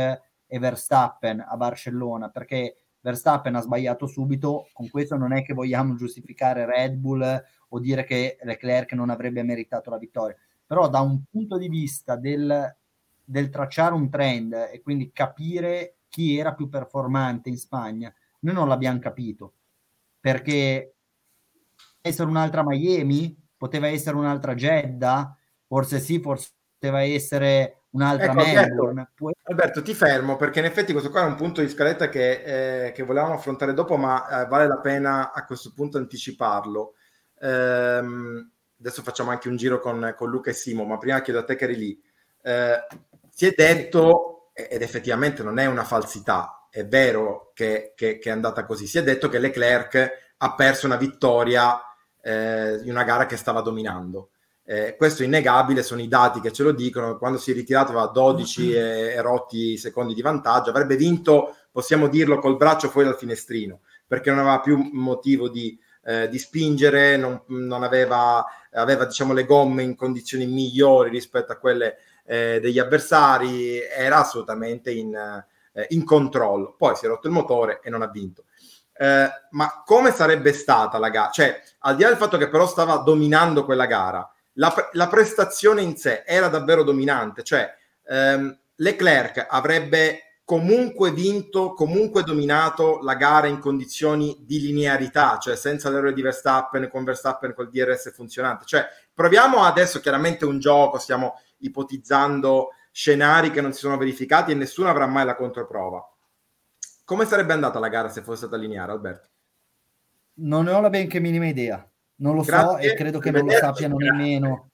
e 0.47 0.59
Verstappen 0.59 1.43
a 1.45 1.57
Barcellona, 1.57 2.29
perché 2.29 2.75
Verstappen 3.01 3.55
ha 3.55 3.61
sbagliato 3.61 4.07
subito, 4.07 4.69
con 4.73 4.89
questo 4.89 5.17
non 5.17 5.33
è 5.33 5.43
che 5.43 5.53
vogliamo 5.53 5.95
giustificare 5.95 6.65
Red 6.65 6.95
Bull 6.95 7.43
o 7.69 7.79
dire 7.79 8.03
che 8.03 8.37
Leclerc 8.41 8.93
non 8.93 9.09
avrebbe 9.09 9.43
meritato 9.43 9.89
la 9.89 9.97
vittoria, 9.97 10.35
però 10.69 10.87
da 10.87 10.99
un 10.99 11.23
punto 11.31 11.57
di 11.57 11.67
vista 11.67 12.15
del, 12.15 12.75
del 13.23 13.49
tracciare 13.49 13.95
un 13.95 14.07
trend 14.07 14.53
e 14.71 14.83
quindi 14.83 15.11
capire 15.11 16.01
chi 16.07 16.37
era 16.37 16.53
più 16.53 16.69
performante 16.69 17.49
in 17.49 17.57
Spagna, 17.57 18.13
noi 18.41 18.53
non 18.53 18.67
l'abbiamo 18.67 18.99
capito, 18.99 19.53
perché 20.19 20.93
essere 22.01 22.29
un'altra 22.29 22.63
Miami, 22.63 23.35
poteva 23.57 23.87
essere 23.87 24.15
un'altra 24.15 24.53
Jeddah, 24.53 25.35
forse 25.65 25.99
sì, 25.99 26.19
forse 26.19 26.51
poteva 26.77 27.01
essere 27.01 27.85
un'altra 27.89 28.31
ecco, 28.31 28.35
Melbourne. 28.35 29.09
Alberto, 29.15 29.49
Alberto, 29.49 29.81
ti 29.81 29.95
fermo 29.95 30.35
perché 30.35 30.59
in 30.59 30.65
effetti 30.65 30.91
questo 30.91 31.09
qua 31.09 31.23
è 31.23 31.25
un 31.25 31.35
punto 31.35 31.61
di 31.61 31.69
scaletta 31.69 32.09
che, 32.09 32.85
eh, 32.85 32.91
che 32.91 33.01
volevamo 33.01 33.33
affrontare 33.33 33.73
dopo, 33.73 33.97
ma 33.97 34.43
eh, 34.43 34.47
vale 34.47 34.67
la 34.67 34.77
pena 34.77 35.33
a 35.33 35.45
questo 35.45 35.73
punto 35.73 35.97
anticiparlo. 35.97 36.93
Ehm, 37.41 38.51
adesso 38.79 39.03
facciamo 39.03 39.31
anche 39.31 39.49
un 39.49 39.57
giro 39.57 39.79
con, 39.79 40.13
con, 40.17 40.29
Luca 40.29 40.49
e 40.49 40.53
Simo, 40.53 40.85
ma 40.85 40.97
prima 40.97 41.21
chiedo 41.21 41.39
a 41.39 41.43
te 41.43 41.55
che 41.55 41.65
eri 41.65 41.75
lì. 41.75 42.01
Eh, 42.41 42.85
si 43.29 43.45
è 43.45 43.53
detto, 43.55 44.51
ed 44.53 44.81
effettivamente 44.81 45.43
non 45.43 45.59
è 45.59 45.65
una 45.65 45.83
falsità, 45.83 46.67
è 46.69 46.85
vero 46.85 47.51
che, 47.53 47.93
che, 47.95 48.17
che, 48.17 48.29
è 48.29 48.31
andata 48.31 48.65
così, 48.65 48.87
si 48.87 48.97
è 48.97 49.03
detto 49.03 49.29
che 49.29 49.39
Leclerc 49.39 50.33
ha 50.37 50.55
perso 50.55 50.85
una 50.85 50.95
vittoria 50.95 51.81
eh, 52.21 52.79
in 52.83 52.91
una 52.91 53.03
gara 53.03 53.25
che 53.25 53.37
stava 53.37 53.61
dominando. 53.61 54.31
Eh, 54.63 54.95
questo 54.95 55.23
è 55.23 55.25
innegabile, 55.25 55.81
sono 55.81 55.99
i 55.99 56.07
dati 56.07 56.39
che 56.41 56.51
ce 56.51 56.61
lo 56.61 56.71
dicono. 56.71 57.17
Quando 57.17 57.39
si 57.39 57.51
è 57.51 57.53
ritirato 57.55 57.91
aveva 57.91 58.05
12 58.07 58.71
e, 58.71 58.79
e 58.79 59.21
rotti 59.21 59.77
secondi 59.77 60.13
di 60.13 60.21
vantaggio, 60.21 60.69
avrebbe 60.69 60.95
vinto, 60.95 61.55
possiamo 61.71 62.07
dirlo, 62.07 62.37
col 62.37 62.55
braccio 62.55 62.87
fuori 62.87 63.07
dal 63.07 63.17
finestrino, 63.17 63.79
perché 64.05 64.29
non 64.29 64.39
aveva 64.39 64.59
più 64.59 64.77
motivo 64.93 65.49
di, 65.49 65.77
eh, 66.03 66.29
di 66.29 66.37
spingere, 66.37 67.17
non, 67.17 67.41
non 67.47 67.83
aveva, 67.83 68.45
aveva 68.73 69.05
diciamo, 69.05 69.33
le 69.33 69.45
gomme 69.45 69.83
in 69.83 69.95
condizioni 69.95 70.45
migliori 70.45 71.09
rispetto 71.09 71.51
a 71.51 71.57
quelle 71.57 71.97
eh, 72.25 72.59
degli 72.61 72.79
avversari, 72.79 73.79
era 73.81 74.17
assolutamente 74.17 74.91
in, 74.91 75.15
eh, 75.73 75.85
in, 75.89 76.03
controllo. 76.03 76.75
Poi 76.77 76.95
si 76.95 77.05
è 77.05 77.07
rotto 77.07 77.27
il 77.27 77.33
motore 77.33 77.79
e 77.83 77.89
non 77.89 78.01
ha 78.01 78.07
vinto. 78.07 78.45
Eh, 78.93 79.29
ma 79.51 79.83
come 79.85 80.11
sarebbe 80.11 80.53
stata 80.53 80.97
la 80.97 81.09
gara? 81.09 81.31
Cioè, 81.31 81.61
al 81.79 81.95
di 81.95 82.03
là 82.03 82.09
del 82.09 82.17
fatto 82.17 82.37
che 82.37 82.49
però 82.49 82.67
stava 82.67 82.97
dominando 82.97 83.65
quella 83.65 83.85
gara, 83.85 84.29
la, 84.53 84.73
la 84.91 85.07
prestazione 85.07 85.81
in 85.81 85.95
sé 85.95 86.23
era 86.25 86.49
davvero 86.49 86.83
dominante, 86.83 87.43
cioè 87.43 87.73
ehm, 88.07 88.57
Leclerc 88.75 89.45
avrebbe 89.49 90.28
comunque 90.49 91.11
vinto, 91.11 91.73
comunque 91.73 92.23
dominato 92.23 93.01
la 93.03 93.13
gara 93.13 93.45
in 93.45 93.59
condizioni 93.59 94.35
di 94.47 94.59
linearità, 94.59 95.37
cioè 95.37 95.55
senza 95.55 95.91
l'errore 95.91 96.11
di 96.11 96.23
Verstappen, 96.23 96.89
con 96.89 97.03
Verstappen 97.03 97.53
col 97.53 97.69
DRS 97.69 98.11
funzionante. 98.15 98.65
Cioè, 98.65 98.87
proviamo 99.13 99.61
adesso 99.61 99.99
chiaramente 99.99 100.45
un 100.45 100.57
gioco, 100.57 100.97
stiamo 100.97 101.39
ipotizzando 101.57 102.69
scenari 102.91 103.51
che 103.51 103.61
non 103.61 103.73
si 103.73 103.81
sono 103.81 103.95
verificati 103.95 104.51
e 104.51 104.55
nessuno 104.55 104.89
avrà 104.89 105.05
mai 105.05 105.23
la 105.23 105.35
controprova. 105.35 106.03
Come 107.03 107.25
sarebbe 107.25 107.53
andata 107.53 107.77
la 107.77 107.89
gara 107.89 108.09
se 108.09 108.23
fosse 108.23 108.47
stata 108.47 108.57
lineare, 108.57 108.91
Alberto? 108.91 109.29
Non 110.39 110.63
ne 110.63 110.71
ho 110.71 110.81
la 110.81 110.89
benché 110.89 111.19
minima 111.19 111.45
idea. 111.45 111.87
Non 112.21 112.33
lo 112.33 112.41
Grazie, 112.41 112.87
so 112.87 112.91
e 112.91 112.95
credo 112.95 113.19
che 113.19 113.29
non 113.29 113.45
lo 113.45 113.51
sappiano 113.51 113.97
nemmeno. 113.97 114.71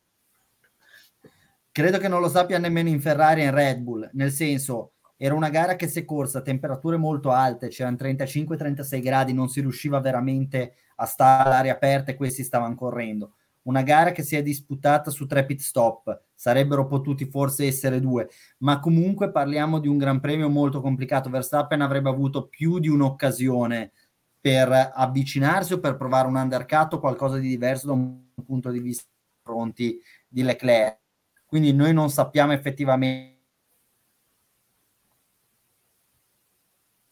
Credo 1.70 1.98
che 1.98 2.08
non 2.08 2.22
lo 2.22 2.30
sappia 2.30 2.60
nemmeno 2.60 2.88
in 2.88 3.02
Ferrari 3.02 3.42
e 3.42 3.48
in 3.48 3.54
Red 3.54 3.80
Bull, 3.80 4.10
nel 4.14 4.32
senso 4.32 4.92
era 5.18 5.34
una 5.34 5.50
gara 5.50 5.76
che 5.76 5.88
si 5.88 6.00
è 6.00 6.06
corsa 6.06 6.40
a 6.40 6.42
temperature 6.42 6.98
molto 6.98 7.32
alte, 7.32 7.70
c'erano 7.70 7.98
35-36 7.98 9.02
gradi, 9.02 9.34
non 9.34 9.48
si 9.48 9.62
riusciva 9.62 10.00
veramente 10.00 10.76
a 10.98 11.06
stare 11.06 11.50
all'aria 11.50 11.74
aperta 11.74 12.12
e 12.12 12.16
questi 12.16 12.44
stavano 12.44 12.76
correndo. 12.76 13.36
Una 13.64 13.82
gara 13.82 14.12
che 14.12 14.22
si 14.22 14.36
è 14.36 14.44
disputata 14.44 15.10
su 15.10 15.26
tre 15.26 15.46
pit 15.46 15.60
stop, 15.60 16.26
sarebbero 16.36 16.86
potuti 16.86 17.26
forse 17.26 17.66
essere 17.66 18.00
due, 18.00 18.30
ma 18.60 18.80
comunque 18.80 19.32
parliamo 19.32 19.80
di 19.80 19.88
un 19.88 19.98
gran 19.98 20.20
premio 20.20 20.50
molto 20.50 20.82
complicato. 20.82 21.30
Verstappen 21.30 21.82
avrebbe 21.82 22.10
avuto 22.10 22.48
più 22.48 22.78
di 22.78 22.90
un'occasione 22.90 23.92
per 24.40 24.92
avvicinarsi 24.94 25.74
o 25.74 25.80
per 25.80 25.98
provare 25.98 26.28
un 26.28 26.36
undercut 26.36 26.94
o 26.94 27.00
qualcosa 27.00 27.38
di 27.38 27.48
diverso 27.48 27.88
da 27.88 27.94
un 27.94 28.26
punto 28.46 28.70
di 28.70 28.80
vista 28.80 29.10
fronti 29.42 30.00
di 30.28 30.44
Leclerc. 30.44 31.00
Quindi 31.46 31.74
noi 31.74 31.94
non 31.94 32.12
sappiamo 32.12 32.52
effettivamente 32.52 33.35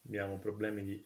abbiamo 0.06 0.38
problemi 0.38 0.84
di... 0.84 1.06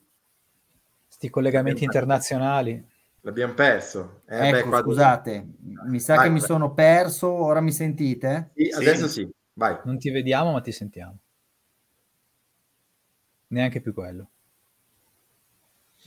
Sti 1.08 1.30
collegamenti 1.30 1.84
internazionali. 1.84 2.86
L'abbiamo 3.22 3.54
perso. 3.54 4.22
Eh, 4.28 4.50
ecco, 4.50 4.70
beh, 4.70 4.78
scusate, 4.80 5.48
mi 5.86 6.00
sa 6.00 6.16
vai, 6.16 6.24
che 6.24 6.30
vai. 6.30 6.40
mi 6.40 6.46
sono 6.46 6.74
perso, 6.74 7.32
ora 7.32 7.62
mi 7.62 7.72
sentite? 7.72 8.52
Sì, 8.56 8.70
adesso 8.70 9.08
sì, 9.08 9.30
vai. 9.54 9.78
Non 9.84 9.98
ti 9.98 10.10
vediamo, 10.10 10.52
ma 10.52 10.62
ti 10.62 10.72
sentiamo. 10.72 11.18
Neanche 13.48 13.82
più 13.82 13.94
quello. 13.94 14.30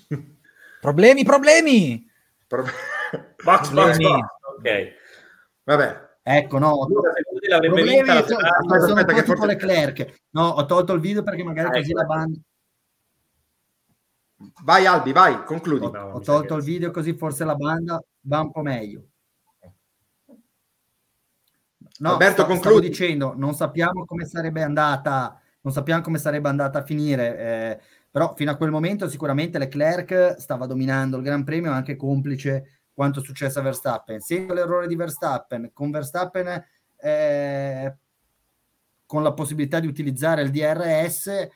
problemi, 0.80 1.24
problemi! 1.24 2.08
Pro... 2.46 2.64
box, 3.42 3.70
box, 3.70 3.96
box. 3.98 4.20
Ok. 4.58 4.92
Vabbè, 5.64 6.08
Ecco, 6.22 6.58
no, 6.58 6.86
problemi, 6.86 8.04
la... 8.04 8.18
aspetta, 8.18 8.80
sono 8.80 9.00
aspetta, 9.00 9.12
che 9.14 9.24
forse... 9.24 9.46
Leclerc. 9.46 10.20
No, 10.30 10.48
ho 10.48 10.66
tolto 10.66 10.92
il 10.92 11.00
video 11.00 11.22
perché 11.22 11.42
magari 11.42 11.68
ah, 11.68 11.72
così 11.72 11.90
ecco. 11.90 12.00
la 12.00 12.06
banda 12.06 12.40
Vai 14.62 14.86
Albi, 14.86 15.12
vai, 15.12 15.44
concludi. 15.44 15.84
Ho, 15.84 16.12
ho 16.12 16.20
tolto 16.20 16.56
il 16.56 16.62
video 16.62 16.90
così 16.90 17.14
forse 17.14 17.44
la 17.44 17.54
banda 17.54 18.02
va 18.22 18.40
un 18.40 18.50
po' 18.50 18.62
meglio. 18.62 19.04
No, 21.98 22.12
Alberto, 22.12 22.42
sto, 22.42 22.46
concludi. 22.46 22.88
dicendo, 22.88 23.34
non 23.36 23.54
sappiamo 23.54 24.06
come 24.06 24.24
sarebbe 24.24 24.62
andata, 24.62 25.38
non 25.60 25.72
sappiamo 25.72 26.00
come 26.00 26.16
sarebbe 26.16 26.48
andata 26.48 26.78
a 26.78 26.84
finire, 26.84 27.38
eh, 27.38 27.80
però 28.10 28.34
fino 28.34 28.50
a 28.50 28.56
quel 28.56 28.70
momento 28.70 29.06
sicuramente 29.06 29.58
Leclerc 29.58 30.36
stava 30.38 30.64
dominando 30.64 31.18
il 31.18 31.22
Gran 31.22 31.44
Premio, 31.44 31.72
anche 31.72 31.96
complice 31.96 32.84
quanto 32.94 33.20
è 33.20 33.22
successo 33.22 33.58
a 33.58 33.62
Verstappen. 33.62 34.20
Seguo 34.20 34.54
l'errore 34.54 34.86
di 34.86 34.96
Verstappen, 34.96 35.70
con 35.74 35.90
Verstappen 35.90 36.64
eh, 36.96 37.96
con 39.04 39.22
la 39.22 39.34
possibilità 39.34 39.78
di 39.80 39.86
utilizzare 39.86 40.42
il 40.42 40.50
DRS, 40.50 41.48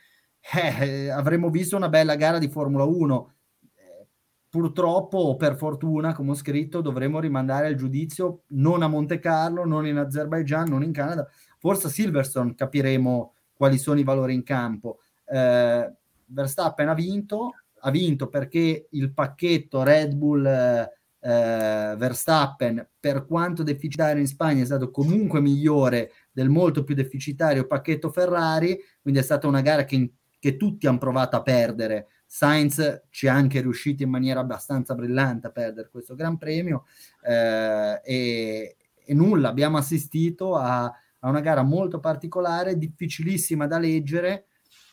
eh, 0.53 1.09
avremmo 1.09 1.49
visto 1.51 1.77
una 1.77 1.89
bella 1.89 2.17
gara 2.17 2.39
di 2.39 2.49
Formula 2.49 2.85
1. 2.85 3.33
Eh, 3.75 4.07
purtroppo, 4.49 5.19
o 5.19 5.37
per 5.37 5.57
fortuna, 5.57 6.15
come 6.15 6.33
ho 6.33 6.35
scritto, 6.35 6.81
dovremo 6.81 7.21
rimandare 7.21 7.69
il 7.69 7.77
giudizio 7.77 8.43
non 8.49 8.83
a 8.83 8.89
Monte 8.89 9.19
Carlo, 9.19 9.65
non 9.65 9.87
in 9.87 9.97
Azerbaijan, 9.97 10.69
non 10.69 10.83
in 10.83 10.93
Canada. 10.93 11.27
Forse 11.59 11.87
a 11.87 11.91
Silverstone 11.91 12.55
capiremo 12.55 13.35
quali 13.55 13.79
sono 13.79 13.99
i 13.99 14.05
valori 14.05 14.35
in 14.35 14.43
campo. 14.43 14.99
Eh, 15.25 15.93
Verstappen 16.27 16.89
ha 16.89 16.95
vinto, 16.95 17.53
ha 17.81 17.91
vinto 17.91 18.29
perché 18.29 18.89
il 18.91 19.13
pacchetto 19.13 19.83
Red 19.83 20.15
Bull 20.15 20.45
eh, 20.47 21.95
Verstappen, 21.97 22.87
per 23.01 23.25
quanto 23.25 23.63
deficitario 23.63 24.21
in 24.21 24.27
Spagna, 24.27 24.63
è 24.63 24.67
stato 24.67 24.91
comunque 24.91 25.41
migliore 25.41 26.11
del 26.31 26.51
molto 26.51 26.85
più 26.85 26.95
deficitario 26.95 27.67
pacchetto 27.67 28.11
Ferrari, 28.11 28.79
quindi 29.01 29.21
è 29.21 29.23
stata 29.23 29.47
una 29.47 29.63
gara 29.63 29.85
che 29.85 29.95
in 29.95 30.11
che 30.45 30.59
tutti 30.59 30.87
hanno 30.87 30.99
provato 30.99 31.37
a 31.37 31.43
perdere. 31.43 32.09
Sainz 32.27 33.05
ci 33.09 33.25
è 33.25 33.31
anche 33.31 33.63
riuscito 33.63 34.03
in 34.03 34.11
maniera 34.11 34.41
abbastanza 34.41 34.95
brillante 34.95 35.47
a 35.47 35.51
perdere 35.51 35.89
questo 35.89 36.15
Gran 36.15 36.37
Premio 36.37 36.85
eh, 37.23 37.99
e, 38.05 38.77
e, 39.07 39.15
nulla, 39.15 39.49
abbiamo 39.49 39.79
assistito 39.79 40.55
a, 40.55 40.85
a, 40.85 41.29
una 41.31 41.41
gara 41.41 41.63
molto 41.63 41.99
particolare, 41.99 42.77
difficilissima 42.77 43.67
da 43.67 43.79
leggere 43.79 44.49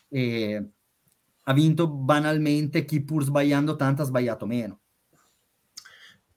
e 0.08 0.70
ha 1.42 1.54
vinto 1.54 1.90
banalmente 1.90 2.86
chi 2.86 3.04
pur 3.04 3.22
sbagliando 3.26 3.76
tanto 3.76 4.04
ha 4.04 4.06
sbagliato 4.06 4.46
meno. 4.46 4.80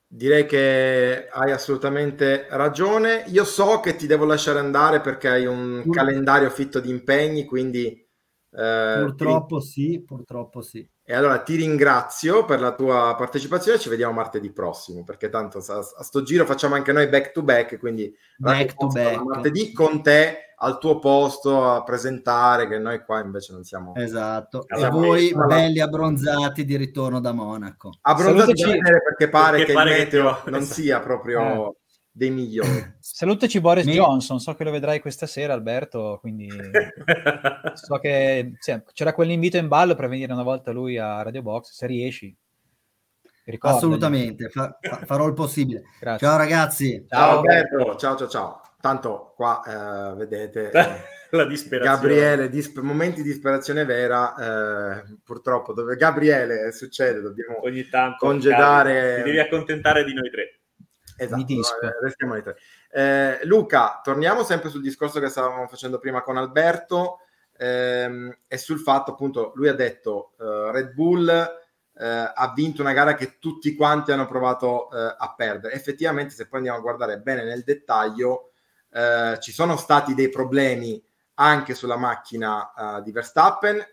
Direi 0.09 0.45
che 0.47 1.29
hai 1.31 1.53
assolutamente 1.53 2.49
ragione. 2.51 3.25
Io 3.29 3.45
so 3.45 3.79
che 3.79 3.95
ti 3.95 4.09
devo 4.09 4.25
lasciare 4.25 4.59
andare 4.59 5.01
perché 5.01 5.29
hai 5.29 5.47
un 5.47 5.89
calendario 5.89 6.51
fitto 6.51 6.81
di 6.81 6.91
impegni, 6.91 7.45
quindi 7.45 8.04
eh, 8.57 9.01
purtroppo 9.01 9.59
ti... 9.59 9.67
sì, 9.67 10.03
purtroppo 10.07 10.63
sì. 10.63 10.89
E 11.07 11.15
allora 11.15 11.41
ti 11.41 11.57
ringrazio 11.57 12.45
per 12.45 12.61
la 12.61 12.73
tua 12.73 13.15
partecipazione, 13.19 13.79
ci 13.79 13.89
vediamo 13.89 14.15
martedì 14.15 14.51
prossimo, 14.53 15.05
perché 15.05 15.29
tanto 15.29 15.59
a, 15.59 15.79
a 15.79 16.03
sto 16.03 16.23
giro 16.23 16.47
facciamo 16.47 16.75
anche 16.75 16.93
noi 16.93 17.09
back 17.09 17.33
to 17.33 17.43
back, 17.43 17.79
quindi 17.79 18.15
back 18.39 18.75
to 18.75 18.87
back. 18.87 19.21
martedì 19.23 19.73
con 19.73 20.03
te 20.03 20.55
al 20.57 20.79
tuo 20.79 20.99
posto 21.01 21.71
a 21.71 21.83
presentare, 21.83 22.67
che 22.69 22.79
noi 22.79 23.05
qua 23.05 23.21
invece 23.21 23.53
non 23.53 23.65
siamo... 23.65 23.95
Esatto, 23.97 24.67
e 24.67 24.89
voi 24.89 25.31
alla... 25.33 25.45
belli 25.47 25.81
abbronzati 25.81 26.65
di 26.65 26.77
ritorno 26.77 27.21
da 27.21 27.33
Monaco. 27.33 27.99
Abbronzati 28.01 28.53
perché 28.53 29.29
pare 29.29 29.59
perché 29.59 29.65
che 29.67 29.73
pare 29.73 29.91
il 29.91 29.99
meteo 29.99 30.43
che 30.43 30.51
non 30.51 30.63
sia 30.63 31.01
proprio... 31.01 31.41
Eh 31.41 31.83
dei 32.17 32.31
migliori. 32.31 32.95
Salutaci 33.01 33.61
Boris 33.61 33.85
Mi... 33.87 33.95
Johnson, 33.95 34.39
so 34.39 34.55
che 34.55 34.63
lo 34.63 34.71
vedrai 34.71 35.01
questa 35.01 35.27
sera 35.27 35.53
Alberto, 35.53 36.19
quindi 36.21 36.49
so 37.75 37.99
che 37.99 38.53
cioè, 38.61 38.83
c'era 38.93 39.13
quell'invito 39.13 39.57
in 39.57 39.67
ballo 39.67 39.97
per 39.97 40.09
venire 40.09 40.33
una 40.33 40.45
volta 40.45 40.71
lui 40.71 40.97
a 40.97 41.23
Radio 41.23 41.43
Box, 41.43 41.73
se 41.73 41.87
riesci. 41.87 42.35
Ricordagli. 43.47 43.79
Assolutamente, 43.79 44.49
fa- 44.49 44.79
fa- 44.81 45.03
farò 45.05 45.27
il 45.27 45.35
possibile. 45.35 45.83
Grazie. 46.01 46.27
Ciao 46.27 46.37
ragazzi. 46.39 47.07
Ciao 47.09 47.39
Alberto, 47.39 47.97
ciao 47.97 48.17
ciao 48.17 48.29
ciao. 48.29 48.61
Tanto 48.81 49.33
qua 49.35 50.13
eh, 50.13 50.15
vedete 50.15 50.71
la 51.31 51.45
disperazione. 51.47 51.97
Gabriele, 51.97 52.49
disp- 52.49 52.79
momenti 52.79 53.23
di 53.23 53.29
disperazione 53.29 53.85
vera, 53.85 54.99
eh, 54.99 55.03
purtroppo 55.25 55.73
dove 55.73 55.97
Gabriele 55.97 56.71
succede, 56.71 57.21
dobbiamo 57.21 57.61
ogni 57.65 57.89
tanto 57.89 58.25
congedare. 58.25 59.17
Ti 59.17 59.23
devi 59.25 59.41
accontentare 59.41 60.05
di 60.05 60.15
noi 60.15 60.31
tre. 60.31 60.61
Esatto, 61.17 61.45
restiamo 62.01 62.41
tre. 62.43 62.57
Eh, 62.91 63.41
Luca, 63.45 64.01
torniamo 64.03 64.43
sempre 64.43 64.69
sul 64.71 64.83
discorso 64.83 65.21
che 65.21 65.29
stavamo 65.29 65.67
facendo 65.69 65.99
prima 65.99 66.23
con 66.23 66.37
Alberto 66.37 67.21
ehm, 67.57 68.37
e 68.47 68.59
sul 68.59 68.81
fatto 68.81 69.13
appunto, 69.13 69.53
lui 69.55 69.69
ha 69.69 69.75
detto 69.75 70.35
uh, 70.39 70.71
Red 70.71 70.93
Bull 70.93 71.29
uh, 71.29 72.03
ha 72.35 72.53
vinto 72.55 72.83
una 72.83 72.93
gara 72.93 73.15
che 73.15 73.39
tutti 73.39 73.75
quanti 73.77 74.13
hanno 74.13 74.27
provato 74.27 74.89
uh, 74.91 75.15
a 75.17 75.35
perdere. 75.37 75.75
Effettivamente 75.75 76.35
se 76.35 76.49
poi 76.49 76.59
andiamo 76.59 76.79
a 76.79 76.83
guardare 76.83 77.19
bene 77.19 77.45
nel 77.45 77.63
dettaglio 77.63 78.51
ci 79.41 79.51
sono 79.51 79.77
stati 79.77 80.15
dei 80.15 80.29
problemi 80.29 81.05
anche 81.35 81.75
sulla 81.75 81.97
macchina 81.97 83.01
di 83.03 83.11
Verstappen. 83.11 83.85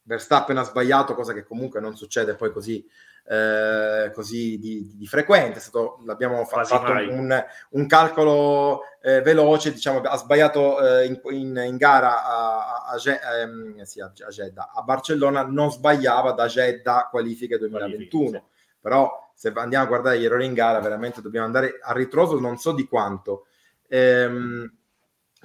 Verstappen 0.00 0.56
ha 0.56 0.62
sbagliato, 0.62 1.14
cosa 1.14 1.34
che 1.34 1.44
comunque 1.44 1.80
non 1.80 1.98
succede 1.98 2.34
poi 2.34 2.50
così 2.50 2.82
eh, 3.30 4.10
così 4.14 4.58
di, 4.58 4.90
di, 4.94 5.06
frequente. 5.06 5.60
Stato, 5.60 6.02
abbiamo 6.06 6.44
Quasi 6.44 6.72
fatto 6.72 6.92
un, 6.92 7.44
un, 7.70 7.86
calcolo 7.86 8.80
eh, 9.02 9.20
veloce, 9.20 9.72
diciamo, 9.72 10.00
ha 10.00 10.16
sbagliato 10.16 10.80
eh, 10.80 11.04
in, 11.04 11.20
in, 11.32 11.62
in, 11.66 11.76
gara 11.76 12.24
a, 12.24 12.86
a, 12.86 12.94
a, 12.94 13.40
ehm, 13.40 13.82
sì, 13.82 14.00
a, 14.00 14.10
Jeddah, 14.10 14.72
a 14.74 14.82
Barcellona, 14.82 15.42
non 15.42 15.70
sbagliava 15.70 16.32
da 16.32 16.46
Jeddah 16.46 17.08
qualifiche 17.10 17.58
2021. 17.58 18.08
Qualifiche, 18.08 18.44
sì. 18.54 18.76
Però 18.80 19.30
se 19.34 19.52
andiamo 19.54 19.84
a 19.84 19.88
guardare 19.88 20.18
gli 20.18 20.24
errori 20.24 20.46
in 20.46 20.54
gara, 20.54 20.80
veramente 20.80 21.20
dobbiamo 21.20 21.44
andare 21.44 21.78
a 21.82 21.92
ritroso 21.92 22.40
non 22.40 22.56
so 22.56 22.72
di 22.72 22.88
quanto. 22.88 23.46
Ehm, 23.88 24.72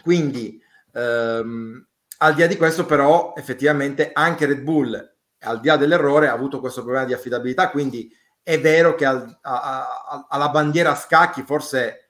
quindi 0.02 0.62
ehm, 0.94 1.86
al 2.20 2.34
di 2.34 2.42
là 2.42 2.48
di 2.48 2.56
questo 2.56 2.86
però 2.86 3.34
effettivamente 3.36 4.12
anche 4.14 4.46
Red 4.46 4.62
Bull 4.62 5.13
al 5.44 5.60
di 5.60 5.68
là 5.68 5.78
dell'errore 5.78 6.28
ha 6.28 6.34
avuto 6.34 6.60
questo 6.60 6.82
problema 6.82 7.06
di 7.06 7.14
affidabilità, 7.14 7.70
quindi 7.70 8.12
è 8.42 8.60
vero 8.60 8.96
che 8.96 9.06
al, 9.06 9.38
a, 9.42 9.62
a, 10.08 10.28
alla 10.30 10.50
bandiera 10.50 10.92
a 10.92 10.96
scacchi 10.96 11.44
forse 11.44 12.08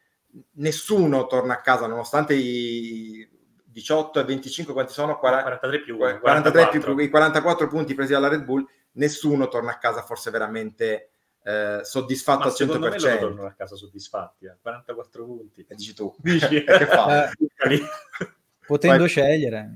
nessuno 0.54 1.28
torna 1.28 1.54
a 1.54 1.62
casa 1.62 1.86
nonostante 1.86 2.34
i 2.34 3.30
18 3.66 4.20
e 4.20 4.24
25 4.24 4.74
quanti 4.74 4.94
sono 4.94 5.20
43 5.20 5.82
più 5.82 5.98
43 5.98 6.70
più 6.70 6.98
i 6.98 7.10
44 7.10 7.68
punti 7.68 7.94
presi 7.94 8.14
dalla 8.14 8.30
Red 8.30 8.44
Bull 8.44 8.66
nessuno 8.94 9.48
torna 9.48 9.72
a 9.72 9.78
casa 9.78 10.02
forse 10.02 10.32
veramente 10.32 11.10
eh, 11.44 11.82
soddisfatto 11.84 12.40
Ma 12.40 12.46
al 12.46 12.52
100%. 12.54 12.80
Me 12.80 12.98
loro 12.98 13.18
tornano 13.20 13.48
a 13.48 13.52
casa 13.52 13.76
soddisfatti, 13.76 14.46
eh. 14.46 14.58
44 14.62 15.26
punti. 15.26 15.66
E 15.68 15.76
dici 15.76 15.94
tu, 15.94 16.16
dici, 16.20 16.48
che 16.64 16.86
fa? 16.86 17.30
Eh, 17.30 17.32
potendo 18.66 19.00
Vai. 19.00 19.08
scegliere. 19.08 19.72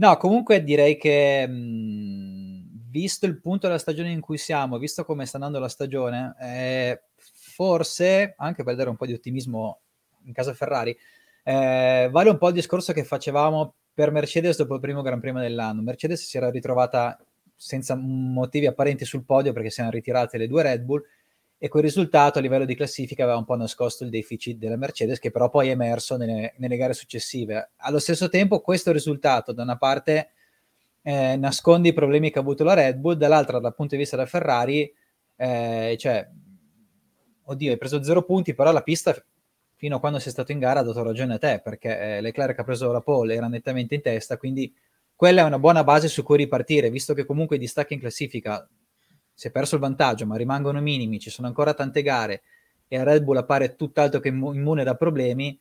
No, 0.00 0.16
comunque 0.16 0.62
direi 0.62 0.96
che 0.96 1.44
mh, 1.46 2.88
visto 2.88 3.26
il 3.26 3.40
punto 3.40 3.66
della 3.66 3.78
stagione 3.80 4.12
in 4.12 4.20
cui 4.20 4.38
siamo, 4.38 4.78
visto 4.78 5.04
come 5.04 5.26
sta 5.26 5.38
andando 5.38 5.58
la 5.58 5.68
stagione, 5.68 6.36
eh, 6.40 7.02
forse, 7.16 8.34
anche 8.36 8.62
per 8.62 8.76
dare 8.76 8.90
un 8.90 8.96
po' 8.96 9.06
di 9.06 9.12
ottimismo 9.12 9.80
in 10.26 10.32
caso 10.32 10.54
Ferrari, 10.54 10.96
eh, 11.42 12.08
vale 12.12 12.30
un 12.30 12.38
po' 12.38 12.46
il 12.48 12.54
discorso 12.54 12.92
che 12.92 13.02
facevamo 13.02 13.74
per 13.92 14.12
Mercedes 14.12 14.56
dopo 14.58 14.74
il 14.74 14.80
primo 14.80 15.02
Gran 15.02 15.18
Premio 15.18 15.40
dell'anno. 15.40 15.82
Mercedes 15.82 16.24
si 16.24 16.36
era 16.36 16.48
ritrovata 16.50 17.18
senza 17.56 17.96
motivi 17.96 18.66
apparenti 18.66 19.04
sul 19.04 19.24
podio 19.24 19.52
perché 19.52 19.70
si 19.70 19.80
erano 19.80 19.96
ritirate 19.96 20.38
le 20.38 20.46
due 20.46 20.62
Red 20.62 20.82
Bull 20.82 21.02
e 21.58 21.68
quel 21.68 21.82
risultato 21.82 22.38
a 22.38 22.40
livello 22.40 22.64
di 22.64 22.76
classifica 22.76 23.24
aveva 23.24 23.38
un 23.38 23.44
po' 23.44 23.56
nascosto 23.56 24.04
il 24.04 24.10
deficit 24.10 24.58
della 24.58 24.76
Mercedes 24.76 25.18
che 25.18 25.32
però 25.32 25.50
poi 25.50 25.68
è 25.68 25.72
emerso 25.72 26.16
nelle, 26.16 26.54
nelle 26.58 26.76
gare 26.76 26.94
successive. 26.94 27.72
Allo 27.78 27.98
stesso 27.98 28.28
tempo 28.28 28.60
questo 28.60 28.92
risultato 28.92 29.52
da 29.52 29.64
una 29.64 29.76
parte 29.76 30.30
eh, 31.02 31.36
nasconde 31.36 31.88
i 31.88 31.92
problemi 31.92 32.30
che 32.30 32.38
ha 32.38 32.42
avuto 32.42 32.62
la 32.64 32.74
Red 32.74 32.98
Bull, 32.98 33.14
dall'altra 33.14 33.58
dal 33.58 33.74
punto 33.74 33.94
di 33.94 34.00
vista 34.00 34.14
della 34.16 34.28
Ferrari, 34.28 34.92
eh, 35.36 35.96
cioè, 35.98 36.28
oddio, 37.44 37.70
hai 37.70 37.78
preso 37.78 38.02
zero 38.02 38.22
punti, 38.24 38.54
però 38.54 38.70
la 38.72 38.82
pista 38.82 39.16
fino 39.74 39.96
a 39.96 40.00
quando 40.00 40.18
sei 40.18 40.32
stato 40.32 40.52
in 40.52 40.58
gara 40.58 40.80
ha 40.80 40.82
dato 40.82 41.02
ragione 41.02 41.34
a 41.34 41.38
te, 41.38 41.60
perché 41.62 42.16
eh, 42.16 42.20
Leclerc 42.20 42.58
ha 42.58 42.64
preso 42.64 42.92
la 42.92 43.00
pole, 43.00 43.34
era 43.34 43.48
nettamente 43.48 43.94
in 43.94 44.02
testa, 44.02 44.36
quindi 44.36 44.72
quella 45.14 45.42
è 45.42 45.44
una 45.44 45.58
buona 45.58 45.82
base 45.82 46.08
su 46.08 46.22
cui 46.22 46.36
ripartire, 46.36 46.90
visto 46.90 47.14
che 47.14 47.24
comunque 47.24 47.56
i 47.56 47.58
distacchi 47.58 47.94
in 47.94 48.00
classifica 48.00 48.68
si 49.38 49.46
è 49.46 49.50
perso 49.52 49.76
il 49.76 49.80
vantaggio, 49.80 50.26
ma 50.26 50.36
rimangono 50.36 50.80
minimi, 50.80 51.20
ci 51.20 51.30
sono 51.30 51.46
ancora 51.46 51.72
tante 51.72 52.02
gare 52.02 52.42
e 52.88 52.98
a 52.98 53.04
Red 53.04 53.22
Bull 53.22 53.36
appare 53.36 53.76
tutt'altro 53.76 54.18
che 54.18 54.30
immune 54.30 54.82
da 54.82 54.96
problemi, 54.96 55.56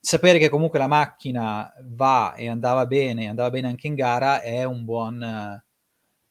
sapere 0.00 0.40
che 0.40 0.48
comunque 0.48 0.80
la 0.80 0.88
macchina 0.88 1.72
va 1.82 2.34
e 2.34 2.48
andava 2.48 2.86
bene, 2.86 3.28
andava 3.28 3.50
bene 3.50 3.68
anche 3.68 3.86
in 3.86 3.94
gara, 3.94 4.40
è 4.40 4.64
un 4.64 4.84
buon, 4.84 5.22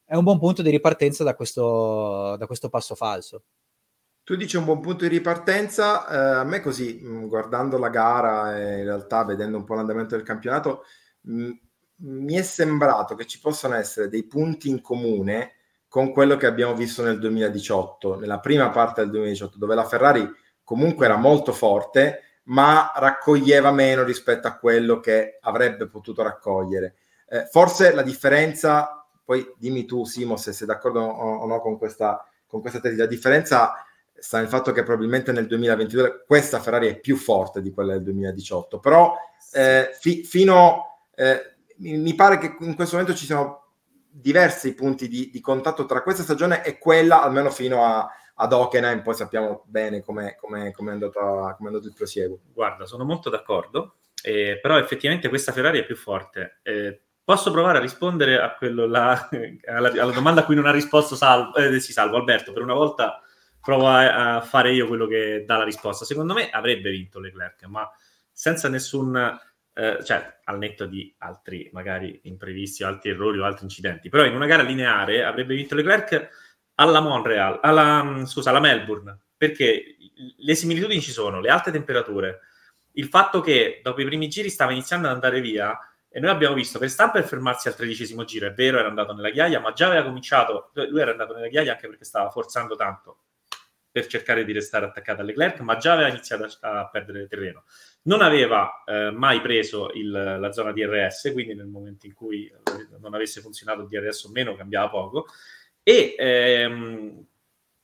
è 0.03 0.13
un 0.13 0.23
buon 0.25 0.39
punto 0.39 0.61
di 0.61 0.71
ripartenza 0.71 1.23
da 1.23 1.35
questo, 1.35 2.35
da 2.37 2.45
questo 2.47 2.67
passo 2.67 2.95
falso. 2.95 3.43
Tu 4.21 4.35
dici 4.35 4.57
un 4.57 4.65
buon 4.65 4.81
punto 4.81 5.07
di 5.07 5.15
ripartenza, 5.15 6.05
eh, 6.09 6.39
a 6.39 6.43
me 6.43 6.59
così, 6.59 6.99
mm, 7.01 7.27
guardando 7.27 7.77
la 7.77 7.89
gara 7.89 8.59
e 8.59 8.79
in 8.79 8.83
realtà 8.83 9.23
vedendo 9.23 9.55
un 9.55 9.63
po' 9.63 9.75
l'andamento 9.75 10.17
del 10.17 10.25
campionato, 10.25 10.83
mh, 11.21 11.51
mi 11.95 12.33
è 12.33 12.41
sembrato 12.41 13.15
che 13.15 13.25
ci 13.25 13.39
possano 13.39 13.75
essere 13.75 14.09
dei 14.09 14.25
punti 14.25 14.67
in 14.67 14.81
comune 14.81 15.53
con 15.93 16.11
quello 16.11 16.37
che 16.37 16.47
abbiamo 16.47 16.73
visto 16.73 17.03
nel 17.03 17.19
2018, 17.19 18.17
nella 18.17 18.39
prima 18.39 18.71
parte 18.71 19.01
del 19.01 19.11
2018, 19.11 19.59
dove 19.59 19.75
la 19.75 19.85
Ferrari 19.85 20.27
comunque 20.63 21.05
era 21.05 21.17
molto 21.17 21.53
forte, 21.53 22.39
ma 22.45 22.91
raccoglieva 22.95 23.71
meno 23.71 24.01
rispetto 24.01 24.47
a 24.47 24.57
quello 24.57 24.99
che 24.99 25.37
avrebbe 25.39 25.87
potuto 25.87 26.23
raccogliere. 26.23 26.95
Eh, 27.29 27.45
forse 27.45 27.93
la 27.93 28.01
differenza, 28.01 29.05
poi 29.23 29.47
dimmi 29.55 29.85
tu 29.85 30.03
Simo 30.03 30.35
se 30.35 30.51
sei 30.51 30.65
d'accordo 30.65 30.99
o, 30.99 31.45
no 31.45 31.61
con 31.61 31.77
questa, 31.77 32.27
con 32.47 32.59
questa 32.59 32.79
tesi, 32.79 32.95
la 32.95 33.05
differenza 33.05 33.75
sta 34.15 34.39
nel 34.39 34.47
fatto 34.47 34.71
che 34.71 34.81
probabilmente 34.81 35.31
nel 35.31 35.45
2022 35.45 36.23
questa 36.25 36.59
Ferrari 36.59 36.87
è 36.87 36.99
più 36.99 37.17
forte 37.17 37.61
di 37.61 37.69
quella 37.69 37.93
del 37.93 38.01
2018, 38.01 38.79
però 38.79 39.15
eh, 39.51 39.91
fi, 39.99 40.23
fino, 40.23 41.03
eh, 41.13 41.53
mi, 41.77 41.99
mi, 41.99 42.15
pare 42.15 42.39
che 42.39 42.55
in 42.61 42.73
questo 42.73 42.95
momento 42.97 43.15
ci 43.15 43.25
siano 43.25 43.62
diversi 44.13 44.75
punti 44.75 45.07
di, 45.07 45.29
di, 45.31 45.41
contatto 45.41 45.85
tra 45.85 46.03
questa 46.03 46.21
stagione 46.23 46.63
e 46.63 46.77
quella, 46.77 47.23
almeno 47.23 47.49
fino 47.49 47.83
a, 47.83 48.07
ad 48.35 48.53
Hockenheim, 48.53 49.01
poi 49.01 49.15
sappiamo 49.15 49.63
bene 49.65 50.01
come 50.01 50.37
è 50.37 50.73
andato, 50.91 51.87
il 51.87 51.93
prosieguo. 51.95 52.39
Guarda, 52.53 52.85
sono 52.85 53.03
molto 53.03 53.29
d'accordo, 53.29 53.95
eh, 54.23 54.59
però 54.61 54.77
effettivamente 54.77 55.29
questa 55.29 55.51
Ferrari 55.51 55.79
è 55.79 55.85
più 55.85 55.95
forte. 55.95 56.59
Eh, 56.61 57.01
posso 57.23 57.51
provare 57.51 57.79
a 57.79 57.81
rispondere 57.81 58.39
a 58.39 58.55
là, 58.59 59.29
alla, 59.65 59.89
alla, 59.89 60.11
domanda 60.11 60.41
a 60.41 60.45
cui 60.45 60.55
non 60.55 60.67
ha 60.67 60.71
risposto 60.71 61.15
Salvo, 61.15 61.55
eh, 61.55 61.79
sì, 61.79 61.91
Salvo 61.91 62.17
Alberto, 62.17 62.53
per 62.53 62.61
una 62.61 62.73
volta 62.73 63.21
provo 63.59 63.87
a, 63.87 64.35
a, 64.35 64.41
fare 64.41 64.73
io 64.73 64.87
quello 64.87 65.07
che 65.07 65.43
dà 65.45 65.57
la 65.57 65.63
risposta. 65.63 66.05
Secondo 66.05 66.33
me 66.33 66.49
avrebbe 66.49 66.91
vinto 66.91 67.19
Leclerc, 67.19 67.63
ma 67.65 67.89
senza 68.31 68.67
nessun, 68.67 69.15
eh, 69.73 70.03
cioè 70.03 70.39
al 70.43 70.57
netto 70.57 70.85
di 70.85 71.13
altri 71.19 71.69
magari 71.73 72.19
imprevisti, 72.23 72.83
altri 72.83 73.11
errori 73.11 73.39
o 73.39 73.45
altri 73.45 73.63
incidenti, 73.63 74.09
però 74.09 74.25
in 74.25 74.35
una 74.35 74.45
gara 74.45 74.63
lineare 74.63 75.23
avrebbe 75.23 75.55
vinto 75.55 75.75
Leclerc 75.75 76.29
alla 76.75 77.01
Montreal, 77.01 77.59
alla, 77.61 78.23
scusa, 78.25 78.49
alla 78.49 78.59
Melbourne, 78.59 79.17
perché 79.35 79.95
le 80.37 80.55
similitudini 80.55 81.01
ci 81.01 81.11
sono, 81.11 81.39
le 81.39 81.49
alte 81.49 81.71
temperature, 81.71 82.39
il 82.93 83.07
fatto 83.07 83.41
che 83.41 83.79
dopo 83.83 84.01
i 84.01 84.05
primi 84.05 84.27
giri 84.27 84.49
stava 84.49 84.71
iniziando 84.71 85.07
ad 85.07 85.13
andare 85.13 85.41
via 85.41 85.77
e 86.09 86.19
noi 86.19 86.29
abbiamo 86.29 86.53
visto 86.53 86.77
per 86.77 86.87
Verstappen 86.87 87.23
fermarsi 87.23 87.67
al 87.67 87.75
tredicesimo 87.75 88.23
giro, 88.23 88.45
è 88.45 88.53
vero, 88.53 88.77
era 88.77 88.87
andato 88.87 89.13
nella 89.13 89.31
ghiaia, 89.31 89.59
ma 89.59 89.73
già 89.73 89.87
aveva 89.87 90.03
cominciato, 90.03 90.69
lui 90.73 91.01
era 91.01 91.09
andato 91.09 91.33
nella 91.33 91.47
ghiaia 91.47 91.71
anche 91.71 91.87
perché 91.87 92.05
stava 92.05 92.29
forzando 92.29 92.75
tanto 92.75 93.23
per 93.91 94.05
cercare 94.05 94.45
di 94.45 94.51
restare 94.51 94.85
attaccato 94.85 95.21
a 95.21 95.23
Leclerc, 95.23 95.59
ma 95.61 95.77
già 95.77 95.93
aveva 95.93 96.09
iniziato 96.09 96.47
a, 96.61 96.79
a 96.81 96.89
perdere 96.89 97.27
terreno. 97.27 97.63
Non 98.03 98.21
aveva 98.21 98.83
eh, 98.85 99.11
mai 99.11 99.41
preso 99.41 99.89
il, 99.93 100.09
la 100.11 100.51
zona 100.51 100.73
DRS, 100.73 101.31
quindi 101.31 101.55
nel 101.55 101.67
momento 101.67 102.05
in 102.05 102.13
cui 102.13 102.51
non 102.99 103.13
avesse 103.13 103.41
funzionato 103.41 103.81
il 103.81 103.87
DRS 103.87 104.23
o 104.25 104.31
meno 104.31 104.55
cambiava 104.55 104.89
poco, 104.89 105.27
e 105.81 106.15
ehm, 106.17 107.25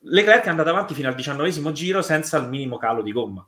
Leclerc 0.02 0.46
è 0.46 0.50
andato 0.50 0.70
avanti 0.70 0.94
fino 0.94 1.10
al 1.10 1.16
diciannovesimo 1.16 1.72
giro 1.72 2.02
senza 2.02 2.38
il 2.38 2.48
minimo 2.48 2.78
calo 2.78 3.02
di 3.02 3.12
gomma. 3.12 3.48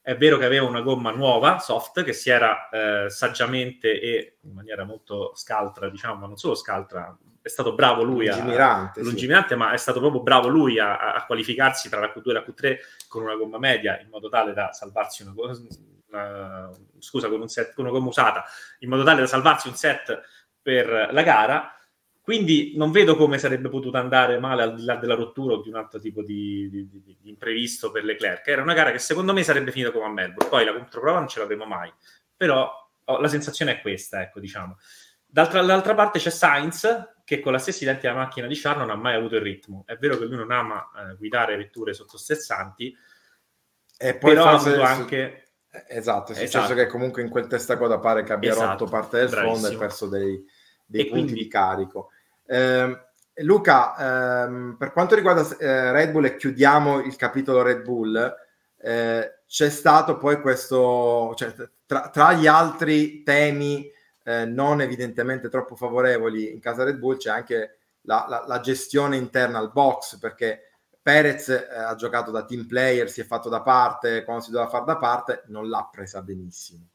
È 0.00 0.16
vero 0.16 0.38
che 0.38 0.46
aveva 0.46 0.66
una 0.66 0.80
gomma 0.80 1.10
nuova, 1.10 1.58
soft, 1.58 2.02
che 2.02 2.14
si 2.14 2.30
era 2.30 2.70
eh, 2.70 3.10
saggiamente 3.10 4.00
e 4.00 4.38
in 4.40 4.52
maniera 4.54 4.84
molto 4.84 5.32
scaltra, 5.34 5.90
diciamo, 5.90 6.14
ma 6.14 6.26
non 6.26 6.38
solo 6.38 6.54
scaltra, 6.54 7.14
è 7.42 7.48
stato 7.48 7.74
bravo 7.74 8.02
lui 8.02 8.28
a, 8.28 8.36
lungimirante 8.96 9.50
sì. 9.50 9.56
ma 9.56 9.72
è 9.72 9.76
stato 9.76 10.00
proprio 10.00 10.22
bravo 10.22 10.48
lui 10.48 10.78
a, 10.78 11.12
a, 11.14 11.24
qualificarsi 11.26 11.88
tra 11.88 12.00
la 12.00 12.12
Q2 12.14 12.30
e 12.30 12.32
la 12.32 12.44
Q3 12.46 12.78
con 13.08 13.22
una 13.22 13.34
gomma 13.34 13.58
media 13.58 13.98
in 14.00 14.08
modo 14.08 14.28
tale 14.28 14.52
da 14.52 14.72
salvarsi 14.72 15.22
una, 15.22 15.34
una 16.10 16.70
scusa 16.98 17.28
con, 17.28 17.40
un 17.40 17.48
set, 17.48 17.74
con 17.74 17.84
una 17.84 17.92
gomma 17.92 18.08
usata 18.08 18.44
in 18.80 18.88
modo 18.88 19.02
tale 19.02 19.20
da 19.20 19.26
salvarsi 19.26 19.68
un 19.68 19.74
set 19.74 20.20
per 20.62 21.08
la 21.10 21.22
gara 21.22 21.72
quindi 22.28 22.74
non 22.76 22.90
vedo 22.90 23.16
come 23.16 23.38
sarebbe 23.38 23.70
potuto 23.70 23.96
andare 23.96 24.38
male 24.38 24.62
al 24.62 24.74
di 24.74 24.84
là 24.84 24.96
della 24.96 25.14
rottura 25.14 25.54
o 25.54 25.62
di 25.62 25.70
un 25.70 25.76
altro 25.76 25.98
tipo 25.98 26.22
di, 26.22 26.68
di, 26.68 26.86
di, 26.86 27.16
di 27.22 27.30
imprevisto 27.30 27.90
per 27.90 28.04
Leclerc. 28.04 28.46
Era 28.46 28.60
una 28.60 28.74
gara 28.74 28.92
che 28.92 28.98
secondo 28.98 29.32
me 29.32 29.42
sarebbe 29.42 29.72
finita 29.72 29.90
come 29.90 30.04
a 30.04 30.10
Melbourne. 30.10 30.50
Poi 30.50 30.62
la 30.66 30.74
controprova 30.74 31.20
non 31.20 31.28
ce 31.28 31.38
l'avremo 31.38 31.64
mai. 31.64 31.90
Però 32.36 32.70
oh, 33.02 33.18
la 33.18 33.28
sensazione 33.28 33.78
è 33.78 33.80
questa, 33.80 34.20
ecco, 34.20 34.40
diciamo. 34.40 34.76
D'altra, 35.24 35.60
dall'altra 35.60 35.94
parte 35.94 36.18
c'è 36.18 36.28
Sainz 36.28 36.86
che 37.28 37.40
con 37.40 37.52
la 37.52 37.58
stessa 37.58 37.84
identica 37.84 38.14
macchina 38.14 38.46
di 38.46 38.58
Char 38.58 38.78
non 38.78 38.88
ha 38.88 38.94
mai 38.94 39.14
avuto 39.14 39.36
il 39.36 39.42
ritmo. 39.42 39.82
È 39.84 39.98
vero 39.98 40.16
che 40.16 40.24
lui 40.24 40.36
non 40.36 40.50
ama 40.50 40.88
eh, 40.96 41.16
guidare 41.16 41.58
vetture 41.58 41.92
sottostessanti, 41.92 42.96
e 43.98 44.16
poi 44.16 44.32
però 44.32 44.46
ha 44.46 44.52
avuto 44.52 44.80
anche... 44.80 45.50
Esatto, 45.88 46.32
è 46.32 46.34
successo 46.36 46.58
esatto. 46.60 46.74
che 46.74 46.86
comunque 46.86 47.20
in 47.20 47.28
quel 47.28 47.46
testa 47.46 47.76
coda 47.76 47.98
pare 47.98 48.22
che 48.22 48.32
abbia 48.32 48.52
esatto, 48.52 48.86
rotto 48.86 48.90
parte 48.90 49.18
del 49.18 49.28
bravissimo. 49.28 49.60
fondo 49.60 49.74
e 49.74 49.78
perso 49.78 50.06
dei, 50.06 50.42
dei 50.86 51.04
punti 51.04 51.24
quindi... 51.24 51.42
di 51.42 51.48
carico. 51.48 52.08
Eh, 52.46 52.98
Luca, 53.42 54.44
ehm, 54.46 54.76
per 54.78 54.92
quanto 54.92 55.14
riguarda 55.14 55.46
eh, 55.58 55.92
Red 55.92 56.12
Bull 56.12 56.24
e 56.24 56.36
chiudiamo 56.36 57.00
il 57.00 57.14
capitolo 57.16 57.60
Red 57.60 57.82
Bull, 57.82 58.34
eh, 58.78 59.40
c'è 59.46 59.68
stato 59.68 60.16
poi 60.16 60.40
questo, 60.40 61.34
cioè, 61.36 61.52
tra, 61.84 62.08
tra 62.08 62.32
gli 62.32 62.46
altri 62.46 63.22
temi 63.22 63.96
eh, 64.28 64.44
non 64.44 64.82
evidentemente 64.82 65.48
troppo 65.48 65.74
favorevoli 65.74 66.52
in 66.52 66.60
casa 66.60 66.84
Red 66.84 66.98
Bull, 66.98 67.16
c'è 67.16 67.30
anche 67.30 67.78
la, 68.02 68.26
la, 68.28 68.44
la 68.46 68.60
gestione 68.60 69.16
interna 69.16 69.58
al 69.58 69.72
box, 69.72 70.18
perché 70.18 70.64
Perez 71.00 71.48
eh, 71.48 71.66
ha 71.74 71.94
giocato 71.94 72.30
da 72.30 72.44
team 72.44 72.66
player, 72.66 73.08
si 73.08 73.22
è 73.22 73.24
fatto 73.24 73.48
da 73.48 73.62
parte 73.62 74.24
quando 74.24 74.42
si 74.44 74.50
doveva 74.50 74.68
fare 74.68 74.84
da 74.84 74.98
parte, 74.98 75.44
non 75.46 75.70
l'ha 75.70 75.88
presa 75.90 76.20
benissimo. 76.20 76.86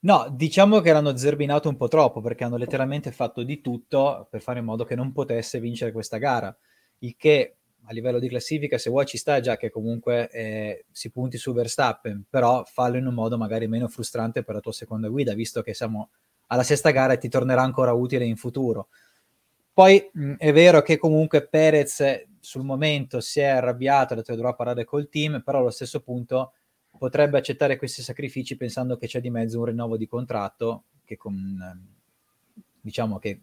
No, 0.00 0.28
diciamo 0.30 0.80
che 0.80 0.92
l'hanno 0.92 1.16
zerbinato 1.16 1.68
un 1.68 1.76
po' 1.76 1.88
troppo 1.88 2.20
perché 2.20 2.44
hanno 2.44 2.56
letteralmente 2.56 3.10
fatto 3.10 3.42
di 3.42 3.60
tutto 3.60 4.28
per 4.30 4.40
fare 4.40 4.60
in 4.60 4.64
modo 4.64 4.84
che 4.84 4.94
non 4.94 5.10
potesse 5.10 5.58
vincere 5.58 5.90
questa 5.90 6.18
gara, 6.18 6.56
il 6.98 7.16
che 7.16 7.56
a 7.86 7.92
livello 7.92 8.18
di 8.18 8.28
classifica, 8.28 8.78
se 8.78 8.90
vuoi 8.90 9.06
ci 9.06 9.16
sta 9.16 9.40
già 9.40 9.56
che 9.56 9.70
comunque 9.70 10.28
eh, 10.30 10.84
si 10.90 11.10
punti 11.10 11.38
su 11.38 11.52
Verstappen, 11.52 12.24
però 12.28 12.64
fallo 12.64 12.96
in 12.96 13.06
un 13.06 13.14
modo 13.14 13.38
magari 13.38 13.68
meno 13.68 13.88
frustrante 13.88 14.42
per 14.42 14.56
la 14.56 14.60
tua 14.60 14.72
seconda 14.72 15.08
guida, 15.08 15.34
visto 15.34 15.62
che 15.62 15.72
siamo 15.74 16.10
alla 16.48 16.62
sesta 16.62 16.90
gara 16.90 17.12
e 17.12 17.18
ti 17.18 17.28
tornerà 17.28 17.62
ancora 17.62 17.92
utile 17.92 18.24
in 18.24 18.36
futuro. 18.36 18.88
Poi 19.72 20.10
mh, 20.12 20.34
è 20.38 20.52
vero 20.52 20.82
che 20.82 20.96
comunque 20.96 21.46
Perez 21.46 22.24
sul 22.40 22.64
momento 22.64 23.20
si 23.20 23.40
è 23.40 23.46
arrabbiato, 23.46 24.12
ha 24.12 24.16
detto 24.16 24.30
che 24.30 24.36
dovrà 24.36 24.54
parlare 24.54 24.84
col 24.84 25.08
team, 25.08 25.42
però 25.44 25.58
allo 25.58 25.70
stesso 25.70 26.00
punto 26.00 26.52
potrebbe 26.96 27.38
accettare 27.38 27.76
questi 27.76 28.02
sacrifici 28.02 28.56
pensando 28.56 28.96
che 28.96 29.06
c'è 29.06 29.20
di 29.20 29.30
mezzo 29.30 29.58
un 29.58 29.66
rinnovo 29.66 29.96
di 29.96 30.06
contratto 30.06 30.84
che 31.04 31.16
con, 31.16 31.86
diciamo 32.80 33.18
che 33.18 33.42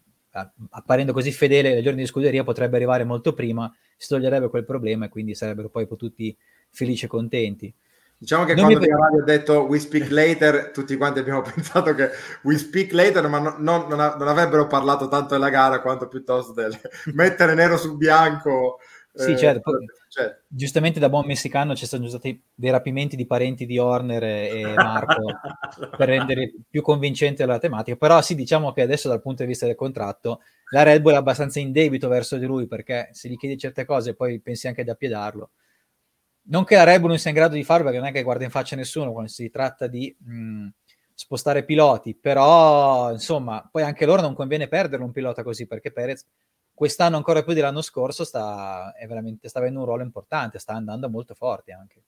apparendo 0.70 1.12
così 1.12 1.32
fedele 1.32 1.76
ai 1.76 1.82
giorni 1.82 2.00
di 2.00 2.06
scuderia 2.06 2.42
potrebbe 2.42 2.76
arrivare 2.76 3.04
molto 3.04 3.32
prima, 3.32 3.72
si 3.96 4.08
toglierebbe 4.08 4.48
quel 4.48 4.64
problema 4.64 5.06
e 5.06 5.08
quindi 5.08 5.34
sarebbero 5.34 5.68
poi 5.68 5.86
tutti 5.96 6.36
felici 6.70 7.04
e 7.04 7.08
contenti. 7.08 7.74
Diciamo 8.16 8.44
che 8.44 8.54
non 8.54 8.66
quando 8.66 8.86
mi... 8.86 9.20
Ha 9.20 9.24
detto 9.24 9.66
we 9.66 9.78
speak 9.78 10.10
later, 10.10 10.70
tutti 10.70 10.96
quanti 10.96 11.18
abbiamo 11.18 11.42
pensato 11.54 11.94
che 11.94 12.10
we 12.42 12.56
speak 12.56 12.92
later, 12.92 13.28
ma 13.28 13.38
no, 13.38 13.56
non, 13.58 13.86
non, 13.88 14.14
non, 14.18 14.28
avrebbero 14.28 14.66
parlato 14.66 15.08
tanto 15.08 15.34
della 15.34 15.50
gara 15.50 15.80
quanto 15.80 16.08
piuttosto 16.08 16.52
del 16.52 16.74
mettere 17.12 17.54
nero 17.54 17.76
su 17.76 17.96
bianco 17.96 18.78
sì, 19.14 19.30
eh, 19.32 19.36
certo. 19.36 19.70
Poi, 19.70 19.86
certo. 20.08 20.42
Giustamente 20.48 20.98
da 20.98 21.08
buon 21.08 21.24
messicano 21.26 21.76
ci 21.76 21.86
sono 21.86 22.08
stati 22.08 22.42
dei 22.52 22.70
rapimenti 22.70 23.14
di 23.14 23.26
parenti 23.26 23.64
di 23.64 23.78
Horner 23.78 24.24
e 24.24 24.74
Marco 24.74 25.22
per 25.96 26.08
rendere 26.08 26.52
più 26.68 26.82
convincente 26.82 27.46
la 27.46 27.58
tematica, 27.58 27.96
però 27.96 28.20
sì, 28.22 28.34
diciamo 28.34 28.72
che 28.72 28.82
adesso 28.82 29.08
dal 29.08 29.22
punto 29.22 29.42
di 29.42 29.48
vista 29.48 29.66
del 29.66 29.76
contratto 29.76 30.40
la 30.70 30.82
Red 30.82 31.00
Bull 31.00 31.12
è 31.12 31.16
abbastanza 31.16 31.60
in 31.60 31.70
debito 31.70 32.08
verso 32.08 32.36
di 32.36 32.46
lui 32.46 32.66
perché 32.66 33.08
se 33.12 33.28
gli 33.28 33.36
chiedi 33.36 33.56
certe 33.56 33.84
cose 33.84 34.14
poi 34.14 34.40
pensi 34.40 34.66
anche 34.66 34.82
di 34.82 34.90
appiedarlo. 34.90 35.50
Non 36.46 36.64
che 36.64 36.74
la 36.74 36.84
Red 36.84 36.98
Bull 37.00 37.10
non 37.10 37.18
sia 37.18 37.30
in 37.30 37.36
grado 37.36 37.54
di 37.54 37.62
farlo 37.64 37.84
perché 37.84 37.98
non 38.00 38.08
è 38.08 38.12
che 38.12 38.22
guarda 38.22 38.44
in 38.44 38.50
faccia 38.50 38.74
nessuno 38.74 39.12
quando 39.12 39.30
si 39.30 39.48
tratta 39.48 39.86
di 39.86 40.14
mh, 40.18 40.68
spostare 41.14 41.64
piloti, 41.64 42.16
però 42.16 43.12
insomma 43.12 43.66
poi 43.70 43.82
anche 43.84 44.04
loro 44.06 44.22
non 44.22 44.34
conviene 44.34 44.66
perdere 44.66 45.04
un 45.04 45.12
pilota 45.12 45.44
così 45.44 45.66
perché 45.66 45.92
Perez 45.92 46.26
quest'anno 46.74 47.16
ancora 47.16 47.42
più 47.42 47.54
dell'anno 47.54 47.82
scorso 47.82 48.24
sta, 48.24 48.92
sta 49.42 49.58
avendo 49.58 49.78
un 49.78 49.86
ruolo 49.86 50.02
importante, 50.02 50.58
sta 50.58 50.74
andando 50.74 51.08
molto 51.08 51.34
forte 51.34 51.72
anche. 51.72 52.02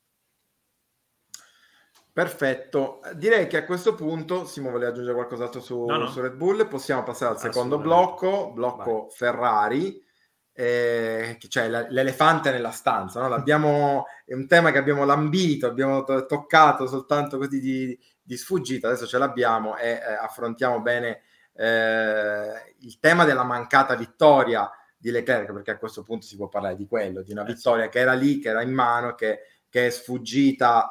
Perfetto, 2.16 3.02
direi 3.14 3.46
che 3.46 3.58
a 3.58 3.64
questo 3.66 3.94
punto 3.94 4.46
Simo 4.46 4.70
vuole 4.70 4.86
aggiungere 4.86 5.14
qualcos'altro 5.14 5.60
su, 5.60 5.84
no, 5.84 5.98
no. 5.98 6.06
su, 6.06 6.22
Red 6.22 6.32
Bull, 6.32 6.66
possiamo 6.66 7.02
passare 7.02 7.34
al 7.34 7.38
secondo 7.38 7.78
blocco, 7.78 8.52
blocco 8.52 9.02
Vai. 9.02 9.10
Ferrari, 9.10 10.02
eh, 10.50 11.36
c'è 11.46 11.68
l'elefante 11.68 12.50
nella 12.50 12.70
stanza, 12.70 13.20
no? 13.20 14.06
è 14.24 14.32
un 14.32 14.46
tema 14.46 14.72
che 14.72 14.78
abbiamo 14.78 15.04
lambito, 15.04 15.66
abbiamo 15.66 16.04
to- 16.04 16.24
toccato 16.24 16.86
soltanto 16.86 17.36
così 17.36 17.60
di, 17.60 17.98
di, 18.22 18.36
sfuggita, 18.38 18.88
adesso 18.88 19.06
ce 19.06 19.18
l'abbiamo 19.18 19.76
e 19.76 19.90
eh, 19.90 20.14
affrontiamo 20.18 20.80
bene 20.80 21.20
eh, 21.56 22.74
il 22.80 22.98
tema 23.00 23.24
della 23.24 23.44
mancata 23.44 23.94
vittoria 23.94 24.70
di 24.96 25.10
Leclerc, 25.10 25.52
perché 25.52 25.72
a 25.72 25.78
questo 25.78 26.02
punto 26.02 26.26
si 26.26 26.36
può 26.36 26.48
parlare 26.48 26.76
di 26.76 26.86
quello, 26.86 27.22
di 27.22 27.32
una 27.32 27.42
eh 27.42 27.52
vittoria 27.52 27.88
che 27.88 27.98
era 27.98 28.12
lì, 28.12 28.38
che 28.38 28.48
era 28.48 28.62
in 28.62 28.72
mano, 28.72 29.14
che, 29.14 29.40
che 29.68 29.86
è 29.86 29.90
sfuggita 29.90 30.90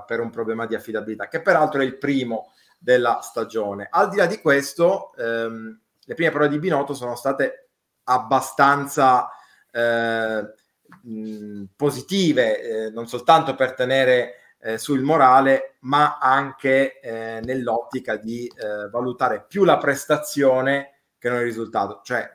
uh, 0.00 0.04
per 0.04 0.20
un 0.20 0.30
problema 0.30 0.66
di 0.66 0.74
affidabilità, 0.74 1.28
che 1.28 1.42
peraltro 1.42 1.80
è 1.80 1.84
il 1.84 1.98
primo 1.98 2.52
della 2.78 3.20
stagione. 3.22 3.88
Al 3.90 4.08
di 4.08 4.16
là 4.16 4.26
di 4.26 4.38
questo, 4.40 5.14
ehm, 5.16 5.80
le 6.04 6.14
prime 6.14 6.30
prove 6.30 6.48
di 6.48 6.58
Binotto 6.58 6.94
sono 6.94 7.16
state 7.16 7.68
abbastanza 8.04 9.28
eh, 9.72 10.44
mh, 11.02 11.64
positive, 11.74 12.60
eh, 12.60 12.90
non 12.90 13.08
soltanto 13.08 13.54
per 13.54 13.74
tenere 13.74 14.45
eh, 14.66 14.78
sul 14.78 15.00
morale, 15.00 15.76
ma 15.80 16.18
anche 16.18 16.98
eh, 16.98 17.40
nell'ottica 17.44 18.16
di 18.16 18.48
eh, 18.48 18.88
valutare 18.90 19.44
più 19.46 19.62
la 19.62 19.78
prestazione 19.78 21.02
che 21.18 21.28
non 21.28 21.38
il 21.38 21.44
risultato. 21.44 22.00
Cioè, 22.02 22.28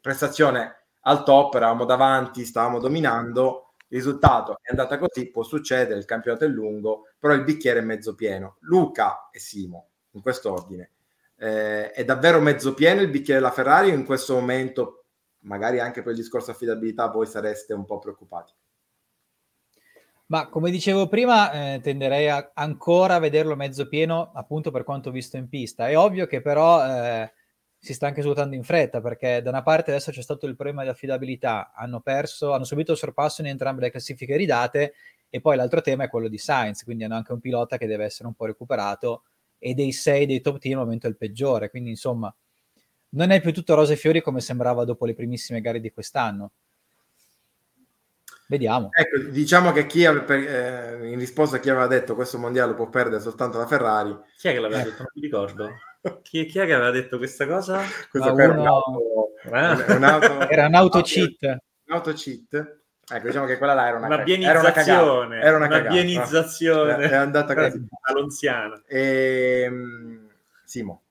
prestazione 0.00 0.86
al 1.02 1.22
top, 1.22 1.54
eravamo 1.54 1.84
davanti, 1.84 2.44
stavamo 2.44 2.80
dominando, 2.80 3.74
il 3.88 3.98
risultato 3.98 4.58
è 4.60 4.70
andata 4.70 4.98
così, 4.98 5.30
può 5.30 5.44
succedere, 5.44 6.00
il 6.00 6.04
campionato 6.04 6.44
è 6.44 6.48
lungo, 6.48 7.10
però 7.16 7.32
il 7.32 7.44
bicchiere 7.44 7.78
è 7.78 7.82
mezzo 7.82 8.16
pieno. 8.16 8.56
Luca 8.62 9.28
e 9.30 9.38
Simo, 9.38 9.90
in 10.12 10.20
questo 10.20 10.52
ordine. 10.52 10.90
Eh, 11.36 11.92
è 11.92 12.04
davvero 12.04 12.40
mezzo 12.40 12.74
pieno 12.74 13.02
il 13.02 13.08
bicchiere 13.08 13.38
della 13.38 13.52
Ferrari 13.52 13.90
in 13.90 14.04
questo 14.04 14.34
momento, 14.34 15.04
magari 15.40 15.78
anche 15.78 16.02
per 16.02 16.10
il 16.10 16.18
discorso 16.18 16.50
affidabilità, 16.50 17.06
voi 17.06 17.26
sareste 17.26 17.72
un 17.72 17.84
po' 17.84 18.00
preoccupati? 18.00 18.52
Ma 20.32 20.48
come 20.48 20.70
dicevo 20.70 21.08
prima, 21.08 21.74
eh, 21.74 21.80
tenderei 21.82 22.30
a 22.30 22.52
ancora 22.54 23.16
a 23.16 23.18
vederlo 23.18 23.54
mezzo 23.54 23.86
pieno, 23.86 24.30
appunto 24.32 24.70
per 24.70 24.82
quanto 24.82 25.10
visto 25.10 25.36
in 25.36 25.46
pista. 25.50 25.88
È 25.88 25.98
ovvio 25.98 26.26
che 26.26 26.40
però 26.40 26.82
eh, 26.82 27.30
si 27.76 27.92
sta 27.92 28.06
anche 28.06 28.22
svuotando 28.22 28.54
in 28.54 28.62
fretta, 28.62 29.02
perché 29.02 29.42
da 29.42 29.50
una 29.50 29.62
parte 29.62 29.90
adesso 29.90 30.10
c'è 30.10 30.22
stato 30.22 30.46
il 30.46 30.56
problema 30.56 30.84
di 30.84 30.88
affidabilità, 30.88 31.72
hanno 31.74 32.00
perso, 32.00 32.52
hanno 32.52 32.64
subito 32.64 32.92
il 32.92 32.96
sorpasso 32.96 33.42
in 33.42 33.48
entrambe 33.48 33.82
le 33.82 33.90
classifiche 33.90 34.34
ridate, 34.34 34.94
e 35.28 35.40
poi 35.42 35.54
l'altro 35.56 35.82
tema 35.82 36.04
è 36.04 36.08
quello 36.08 36.28
di 36.28 36.38
Sainz, 36.38 36.82
quindi 36.82 37.04
hanno 37.04 37.16
anche 37.16 37.32
un 37.34 37.40
pilota 37.40 37.76
che 37.76 37.86
deve 37.86 38.04
essere 38.04 38.26
un 38.26 38.34
po' 38.34 38.46
recuperato, 38.46 39.24
e 39.58 39.74
dei 39.74 39.92
sei 39.92 40.24
dei 40.24 40.40
top 40.40 40.56
team 40.56 40.78
al 40.78 40.84
momento 40.84 41.08
è 41.08 41.10
il 41.10 41.18
peggiore, 41.18 41.68
quindi 41.68 41.90
insomma 41.90 42.34
non 43.10 43.32
è 43.32 43.40
più 43.42 43.52
tutto 43.52 43.74
rose 43.74 43.92
e 43.92 43.96
fiori 43.96 44.22
come 44.22 44.40
sembrava 44.40 44.86
dopo 44.86 45.04
le 45.04 45.12
primissime 45.12 45.60
gare 45.60 45.78
di 45.78 45.92
quest'anno. 45.92 46.52
Vediamo. 48.46 48.90
Ecco, 48.92 49.30
diciamo 49.30 49.72
che 49.72 49.86
chi 49.86 50.04
aveva, 50.04 50.34
eh, 50.34 51.08
in 51.10 51.18
risposta 51.18 51.56
a 51.56 51.58
chi 51.58 51.70
aveva 51.70 51.86
detto 51.86 52.14
questo 52.14 52.38
mondiale 52.38 52.74
può 52.74 52.88
perdere 52.88 53.20
soltanto 53.20 53.58
la 53.58 53.66
Ferrari. 53.66 54.16
Chi 54.36 54.48
è 54.48 54.52
che 54.52 54.60
l'aveva 54.60 54.80
eh. 54.80 54.84
detto? 54.84 54.98
Non 54.98 55.12
mi 55.14 55.20
ricordo. 55.22 55.70
Chi, 56.22 56.46
chi, 56.46 56.58
è 56.58 56.66
che 56.66 56.74
aveva 56.74 56.90
detto 56.90 57.16
questa 57.16 57.46
cosa? 57.46 57.80
Questo 58.10 58.32
uno... 58.32 58.42
era, 58.42 58.52
un 58.58 58.66
auto, 58.66 59.28
eh. 59.44 59.94
un 59.94 60.02
auto, 60.02 60.40
era 60.50 60.66
un 60.66 60.74
auto 60.74 61.00
cheat. 61.02 61.42
Un 61.42 61.94
auto 61.94 62.12
cheat. 62.12 62.80
Ecco, 63.08 63.26
diciamo 63.28 63.46
che 63.46 63.56
quella 63.56 63.74
là 63.74 63.86
era 63.86 63.98
una, 63.98 64.06
una 64.06 64.18
bienizzazione. 64.18 65.40
Era 65.40 65.56
una, 65.58 65.66
una 65.66 65.80
bienizzazione. 65.82 67.08
È 67.08 67.14
andata 67.14 67.54
così. 67.54 67.86
Alonziana. 68.00 68.82
E, 68.84 69.62
ehm, 69.64 70.28
Simo. 70.64 71.02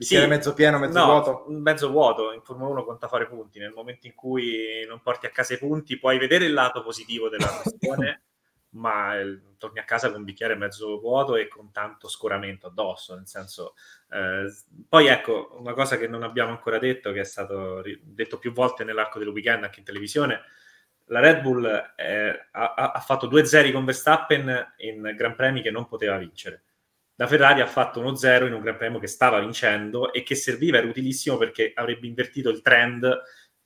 Bicchiere 0.00 0.24
sì, 0.24 0.30
mezzo 0.30 0.54
pieno, 0.54 0.78
mezzo 0.78 0.98
no, 0.98 1.04
vuoto? 1.04 1.44
Mezzo 1.48 1.90
vuoto, 1.90 2.32
in 2.32 2.40
Formula 2.40 2.70
1 2.70 2.84
conta 2.84 3.06
fare 3.06 3.26
punti, 3.26 3.58
nel 3.58 3.74
momento 3.74 4.06
in 4.06 4.14
cui 4.14 4.82
non 4.88 5.02
porti 5.02 5.26
a 5.26 5.30
casa 5.30 5.52
i 5.52 5.58
punti 5.58 5.98
puoi 5.98 6.16
vedere 6.16 6.46
il 6.46 6.54
lato 6.54 6.82
positivo 6.82 7.28
della 7.28 7.44
questione, 7.60 8.22
ma 8.70 9.14
il, 9.16 9.56
torni 9.58 9.78
a 9.78 9.84
casa 9.84 10.08
con 10.08 10.20
un 10.20 10.24
bicchiere 10.24 10.54
mezzo 10.54 10.98
vuoto 11.00 11.36
e 11.36 11.48
con 11.48 11.70
tanto 11.70 12.08
scoramento 12.08 12.68
addosso, 12.68 13.14
nel 13.14 13.26
senso... 13.26 13.74
Eh, 14.08 14.50
poi 14.88 15.08
ecco, 15.08 15.54
una 15.58 15.74
cosa 15.74 15.98
che 15.98 16.08
non 16.08 16.22
abbiamo 16.22 16.52
ancora 16.52 16.78
detto, 16.78 17.12
che 17.12 17.20
è 17.20 17.24
stato 17.24 17.82
detto 18.00 18.38
più 18.38 18.52
volte 18.52 18.84
nell'arco 18.84 19.18
del 19.18 19.28
weekend 19.28 19.64
anche 19.64 19.80
in 19.80 19.84
televisione, 19.84 20.40
la 21.08 21.20
Red 21.20 21.42
Bull 21.42 21.92
eh, 21.96 22.48
ha, 22.52 22.72
ha 22.72 23.00
fatto 23.00 23.28
2-0 23.28 23.70
con 23.70 23.84
Verstappen 23.84 24.74
in 24.78 25.12
Gran 25.14 25.34
Premi 25.34 25.60
che 25.60 25.70
non 25.70 25.86
poteva 25.86 26.16
vincere 26.16 26.62
la 27.20 27.26
Ferrari 27.26 27.60
ha 27.60 27.66
fatto 27.66 28.00
uno 28.00 28.16
zero 28.16 28.46
in 28.46 28.54
un 28.54 28.62
Gran 28.62 28.78
Premio 28.78 28.98
che 28.98 29.06
stava 29.06 29.40
vincendo 29.40 30.10
e 30.10 30.22
che 30.22 30.34
serviva, 30.34 30.78
era 30.78 30.86
utilissimo 30.86 31.36
perché 31.36 31.70
avrebbe 31.74 32.06
invertito 32.06 32.48
il 32.48 32.62
trend 32.62 33.06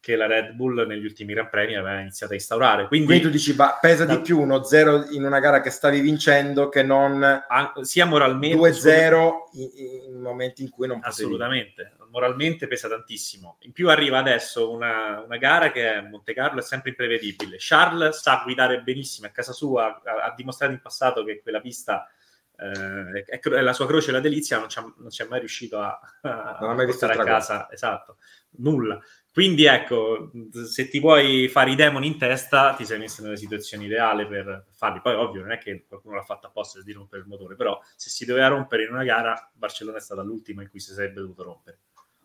che 0.01 0.17
la 0.17 0.27
Red 0.27 0.55
Bull 0.55 0.85
negli 0.89 1.05
ultimi 1.05 1.35
Gran 1.35 1.49
Premi 1.49 1.77
aveva 1.77 2.01
iniziato 2.01 2.33
a 2.33 2.35
instaurare. 2.35 2.89
Quindi, 2.89 3.07
Quindi 3.07 3.25
tu 3.25 3.31
dici, 3.31 3.55
ma 3.55 3.79
pesa 3.81 4.05
da... 4.05 4.17
di 4.17 4.23
più 4.23 4.41
uno 4.41 4.65
zero 4.65 5.09
in 5.11 5.25
una 5.25 5.39
gara 5.39 5.61
che 5.61 5.71
stavi 5.71 6.01
vincendo 6.01 6.69
che 6.69 6.83
non 6.83 7.23
An- 7.23 7.85
sia 7.85 8.07
moralmente 8.07 8.57
2-0 8.59 9.33
in, 9.53 9.71
in, 10.09 10.21
momenti 10.21 10.63
in 10.63 10.71
cui 10.71 10.89
non 10.89 10.99
potevi. 10.99 11.23
Assolutamente, 11.23 11.93
moralmente 12.11 12.67
pesa 12.67 12.89
tantissimo. 12.89 13.59
In 13.61 13.73
più 13.73 13.89
arriva 13.89 14.19
adesso 14.19 14.73
una, 14.73 15.23
una 15.25 15.37
gara 15.37 15.71
che 15.71 15.95
è 15.95 16.01
Monte 16.01 16.35
Carlo 16.35 16.59
è 16.59 16.63
sempre 16.63 16.91
imprevedibile. 16.91 17.59
Charles 17.61 18.21
sa 18.21 18.41
guidare 18.43 18.83
benissimo 18.83 19.29
a 19.29 19.31
casa 19.31 19.53
sua, 19.53 20.03
ha, 20.05 20.25
ha 20.25 20.35
dimostrato 20.37 20.73
in 20.73 20.81
passato 20.81 21.23
che 21.23 21.41
quella 21.41 21.61
pista 21.61 22.09
eh, 22.57 23.25
è, 23.25 23.41
è, 23.41 23.61
la 23.61 23.73
sua 23.73 23.87
croce 23.87 24.13
la 24.13 24.21
delizia 24.21 24.59
non, 24.59 24.69
non 24.99 25.11
ci 25.11 25.23
è 25.23 25.27
mai 25.27 25.41
riuscito 25.41 25.81
a, 25.81 25.99
a 26.23 26.59
non 26.61 26.77
mai 26.77 26.87
portare 26.87 27.15
a 27.15 27.25
casa. 27.25 27.69
Esatto, 27.71 28.19
nulla. 28.59 29.01
Quindi 29.33 29.65
ecco 29.65 30.31
se 30.65 30.89
ti 30.89 31.01
vuoi 31.01 31.49
fare 31.49 31.73
i 31.73 31.75
demoni 31.75 32.07
in 32.07 32.19
testa 32.19 32.75
ti 32.75 32.85
sei 32.85 33.01
messo 33.01 33.21
nella 33.21 33.35
situazione 33.35 33.85
ideale 33.85 34.29
per 34.29 34.67
farli. 34.73 35.01
Poi 35.01 35.15
ovvio 35.15 35.41
non 35.41 35.51
è 35.51 35.59
che 35.59 35.85
qualcuno 35.89 36.15
l'ha 36.15 36.23
fatto 36.23 36.47
apposta 36.47 36.81
di 36.83 36.93
rompere 36.93 37.23
il 37.23 37.29
motore 37.29 37.57
però 37.57 37.81
se 37.97 38.11
si 38.11 38.25
doveva 38.25 38.47
rompere 38.47 38.85
in 38.85 38.93
una 38.93 39.03
gara 39.03 39.51
Barcellona 39.53 39.99
è 39.99 40.01
stata 40.01 40.23
l'ultima 40.23 40.63
in 40.63 40.71
cui 40.71 40.79
si 40.79 40.93
sarebbe 40.93 41.21
dovuto 41.21 41.43
rompere. 41.43 41.81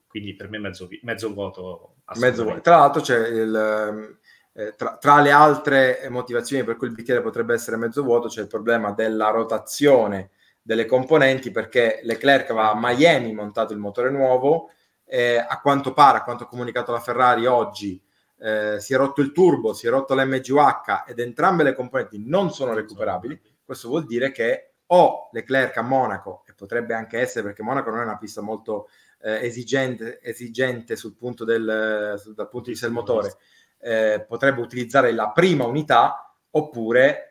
Quindi 0.07 0.35
per 0.35 0.49
me 0.49 0.59
mezzo, 0.59 0.87
mezzo 1.01 1.33
vuoto 1.33 1.95
mezzo 2.15 2.43
vuoto 2.43 2.61
tra 2.61 2.77
l'altro 2.77 3.01
c'è 3.01 3.27
il 3.27 4.17
eh, 4.59 4.75
tra, 4.75 4.97
tra, 4.97 5.21
le 5.21 5.31
altre 5.31 6.05
motivazioni 6.09 6.65
per 6.65 6.75
cui 6.75 6.87
il 6.87 6.93
bicchiere 6.93 7.21
potrebbe 7.21 7.53
essere 7.53 7.77
mezzo 7.77 8.03
vuoto 8.03 8.27
c'è 8.27 8.41
il 8.41 8.47
problema 8.47 8.91
della 8.91 9.29
rotazione 9.29 10.31
delle 10.61 10.85
componenti 10.85 11.49
perché 11.49 12.01
Leclerc 12.03 12.51
va 12.51 12.71
a 12.71 12.77
Miami 12.77 13.33
montato 13.33 13.71
il 13.71 13.79
motore 13.79 14.09
nuovo 14.09 14.69
eh, 15.05 15.37
a 15.37 15.61
quanto 15.61 15.93
pare, 15.93 16.17
a 16.17 16.23
quanto 16.23 16.43
ha 16.43 16.47
comunicato 16.47 16.91
la 16.91 16.99
Ferrari 16.99 17.45
oggi 17.45 18.03
eh, 18.37 18.81
si 18.81 18.93
è 18.93 18.97
rotto 18.97 19.21
il 19.21 19.31
turbo, 19.31 19.73
si 19.73 19.87
è 19.87 19.89
rotto 19.89 20.13
l'MGUH 20.13 21.05
ed 21.07 21.19
entrambe 21.19 21.63
le 21.63 21.73
componenti 21.73 22.21
non 22.25 22.51
sono 22.51 22.73
recuperabili, 22.73 23.39
questo 23.63 23.87
vuol 23.87 24.05
dire 24.05 24.31
che 24.31 24.73
o 24.91 25.29
Leclerc 25.31 25.77
a 25.77 25.81
Monaco, 25.83 26.43
e 26.47 26.53
potrebbe 26.53 26.93
anche 26.93 27.19
essere 27.19 27.45
perché 27.45 27.63
Monaco 27.63 27.91
non 27.91 27.99
è 27.99 28.03
una 28.03 28.17
pista 28.17 28.41
molto 28.41 28.89
eh, 29.21 29.45
esigente, 29.45 30.19
esigente, 30.21 30.95
sul 30.95 31.15
punto 31.15 31.43
del, 31.43 31.63
dal 31.65 32.49
punto 32.49 32.65
di 32.65 32.71
vista 32.71 32.85
del 32.85 32.95
motore, 32.95 33.35
eh, 33.79 34.25
potrebbe 34.27 34.61
utilizzare 34.61 35.11
la 35.11 35.31
prima 35.31 35.65
unità 35.65 36.35
oppure 36.51 37.29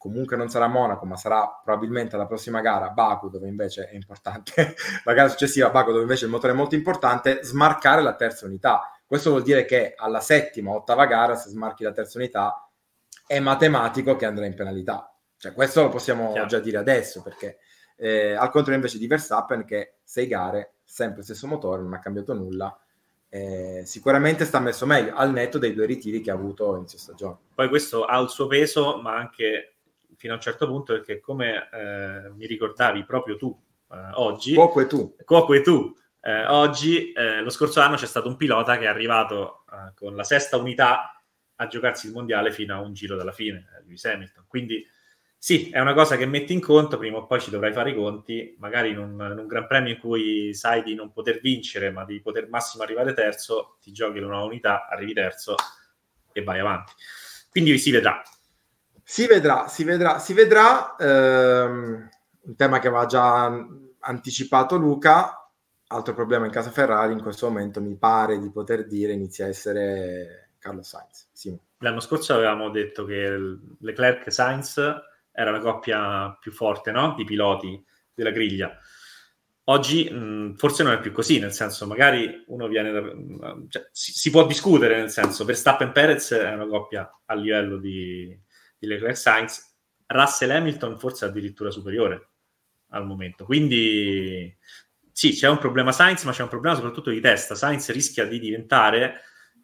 comunque 0.00 0.34
non 0.34 0.48
sarà 0.48 0.66
Monaco, 0.66 1.04
ma 1.04 1.16
sarà 1.16 1.60
probabilmente 1.62 2.16
la 2.16 2.26
prossima 2.26 2.62
gara 2.62 2.88
Baku, 2.88 3.28
dove 3.28 3.48
invece 3.48 3.86
è 3.88 3.94
importante, 3.94 4.74
la 5.04 5.12
gara 5.12 5.28
successiva 5.28 5.68
Baku, 5.68 5.90
dove 5.90 6.02
invece 6.02 6.24
il 6.24 6.30
motore 6.30 6.54
è 6.54 6.56
molto 6.56 6.74
importante, 6.74 7.40
smarcare 7.42 8.00
la 8.00 8.14
terza 8.14 8.46
unità. 8.46 8.90
Questo 9.04 9.28
vuol 9.28 9.42
dire 9.42 9.66
che 9.66 9.92
alla 9.94 10.20
settima, 10.20 10.70
ottava 10.70 11.04
gara, 11.04 11.34
se 11.34 11.50
smarchi 11.50 11.84
la 11.84 11.92
terza 11.92 12.16
unità, 12.16 12.66
è 13.26 13.40
matematico 13.40 14.16
che 14.16 14.24
andrà 14.24 14.46
in 14.46 14.54
penalità. 14.54 15.14
Cioè, 15.36 15.52
questo 15.52 15.82
lo 15.82 15.88
possiamo 15.90 16.32
Chiaro. 16.32 16.46
già 16.46 16.60
dire 16.60 16.78
adesso, 16.78 17.20
perché 17.20 17.58
eh, 17.96 18.32
al 18.32 18.50
contrario 18.50 18.76
invece 18.76 18.96
di 18.96 19.06
Verstappen, 19.06 19.66
che 19.66 19.96
sei 20.02 20.26
gare, 20.26 20.76
sempre 20.82 21.22
stesso 21.22 21.46
motore, 21.46 21.82
non 21.82 21.92
ha 21.92 21.98
cambiato 21.98 22.32
nulla, 22.32 22.74
eh, 23.30 23.82
sicuramente 23.86 24.44
sta 24.44 24.60
messo 24.60 24.84
meglio 24.84 25.14
al 25.14 25.30
netto 25.32 25.58
dei 25.58 25.72
due 25.72 25.86
ritiri 25.86 26.20
che 26.20 26.30
ha 26.30 26.34
avuto 26.34 26.76
inizio 26.76 26.98
stagione. 26.98 27.36
Poi 27.54 27.68
questo 27.68 28.04
ha 28.04 28.18
il 28.20 28.28
suo 28.28 28.46
peso, 28.46 29.00
ma 29.00 29.16
anche 29.16 29.76
fino 30.20 30.34
a 30.34 30.36
un 30.36 30.42
certo 30.42 30.66
punto 30.66 30.92
perché 30.92 31.18
come 31.18 31.68
eh, 31.72 32.30
mi 32.36 32.44
ricordavi 32.44 33.04
proprio 33.04 33.36
tu 33.36 33.58
eh, 33.90 34.10
oggi 34.16 34.52
Cuoco 34.52 34.80
e 34.80 34.86
tu 34.86 35.16
Cuoco 35.24 35.54
e 35.54 35.62
tu 35.62 35.96
eh, 36.20 36.44
oggi 36.46 37.10
eh, 37.12 37.40
lo 37.40 37.48
scorso 37.48 37.80
anno 37.80 37.96
c'è 37.96 38.04
stato 38.04 38.28
un 38.28 38.36
pilota 38.36 38.76
che 38.76 38.84
è 38.84 38.88
arrivato 38.88 39.64
eh, 39.72 39.94
con 39.94 40.14
la 40.14 40.22
sesta 40.22 40.58
unità 40.58 41.22
a 41.54 41.66
giocarsi 41.66 42.08
il 42.08 42.12
mondiale 42.12 42.52
fino 42.52 42.74
a 42.74 42.80
un 42.80 42.92
giro 42.92 43.16
dalla 43.16 43.32
fine 43.32 43.64
Lewis 43.86 44.04
Hamilton 44.04 44.44
quindi 44.46 44.86
sì, 45.42 45.70
è 45.70 45.80
una 45.80 45.94
cosa 45.94 46.18
che 46.18 46.26
metti 46.26 46.52
in 46.52 46.60
conto, 46.60 46.98
prima 46.98 47.16
o 47.16 47.24
poi 47.24 47.40
ci 47.40 47.48
dovrai 47.48 47.72
fare 47.72 47.92
i 47.92 47.94
conti, 47.94 48.54
magari 48.58 48.90
in 48.90 48.98
un, 48.98 49.12
in 49.12 49.38
un, 49.38 49.46
Gran 49.46 49.66
Premio 49.66 49.94
in 49.94 49.98
cui 49.98 50.52
sai 50.52 50.82
di 50.82 50.94
non 50.94 51.12
poter 51.12 51.40
vincere, 51.40 51.90
ma 51.90 52.04
di 52.04 52.20
poter 52.20 52.50
massimo 52.50 52.82
arrivare 52.82 53.14
terzo, 53.14 53.78
ti 53.80 53.90
giochi 53.90 54.20
la 54.20 54.26
nuova 54.26 54.44
unità, 54.44 54.86
arrivi 54.86 55.14
terzo 55.14 55.54
e 56.30 56.42
vai 56.42 56.60
avanti. 56.60 56.92
Quindi 57.50 57.78
si 57.78 57.90
vedrà. 57.90 58.20
Si 59.02 59.26
vedrà, 59.26 59.66
si 59.66 59.82
vedrà, 59.82 60.18
si 60.18 60.34
vedrà. 60.34 60.94
Ehm, 60.96 62.08
un 62.42 62.56
tema 62.56 62.78
che 62.78 62.88
aveva 62.88 63.06
già 63.06 63.66
anticipato 64.00 64.76
Luca. 64.76 65.50
Altro 65.86 66.12
problema 66.12 66.44
in 66.44 66.52
casa 66.52 66.70
Ferrari 66.70 67.14
in 67.14 67.22
questo 67.22 67.48
momento 67.48 67.80
mi 67.80 67.96
pare 67.96 68.38
di 68.38 68.50
poter 68.50 68.86
dire 68.86 69.12
inizia 69.12 69.46
a 69.46 69.48
essere 69.48 70.50
Carlo 70.58 70.82
Sainz. 70.82 71.30
Sì. 71.32 71.58
L'anno 71.78 72.00
scorso 72.00 72.34
avevamo 72.34 72.68
detto 72.68 73.06
che 73.06 73.56
Leclerc 73.78 74.26
e 74.26 74.30
Sainz 74.30 75.08
era 75.32 75.50
la 75.50 75.60
coppia 75.60 76.36
più 76.40 76.52
forte 76.52 76.90
no? 76.90 77.14
di 77.16 77.24
piloti 77.24 77.82
della 78.12 78.30
griglia. 78.30 78.78
Oggi 79.64 80.10
mh, 80.10 80.56
forse 80.56 80.82
non 80.82 80.92
è 80.94 81.00
più 81.00 81.12
così, 81.12 81.38
nel 81.38 81.52
senso 81.52 81.86
magari 81.86 82.42
uno 82.48 82.66
viene 82.66 82.90
da, 82.90 83.00
cioè, 83.68 83.88
si, 83.92 84.12
si, 84.12 84.30
può 84.30 84.44
discutere, 84.46 84.96
nel 84.96 85.10
senso 85.10 85.44
Verstappen 85.44 85.92
Perez 85.92 86.32
è 86.32 86.52
una 86.52 86.66
coppia 86.66 87.08
a 87.26 87.34
livello 87.34 87.78
di, 87.78 88.36
di 88.78 88.86
Leclerc 88.86 89.16
Sainz, 89.16 89.76
Russell 90.06 90.50
Hamilton 90.50 90.98
forse 90.98 91.24
addirittura 91.24 91.70
superiore 91.70 92.30
al 92.88 93.06
momento. 93.06 93.44
Quindi 93.44 94.56
sì, 95.12 95.32
c'è 95.32 95.48
un 95.48 95.58
problema 95.58 95.92
Sainz, 95.92 96.24
ma 96.24 96.32
c'è 96.32 96.42
un 96.42 96.48
problema 96.48 96.74
soprattutto 96.74 97.10
di 97.10 97.20
testa. 97.20 97.54
Sainz 97.54 97.90
rischia 97.92 98.26
di 98.26 98.40
diventare 98.40 99.20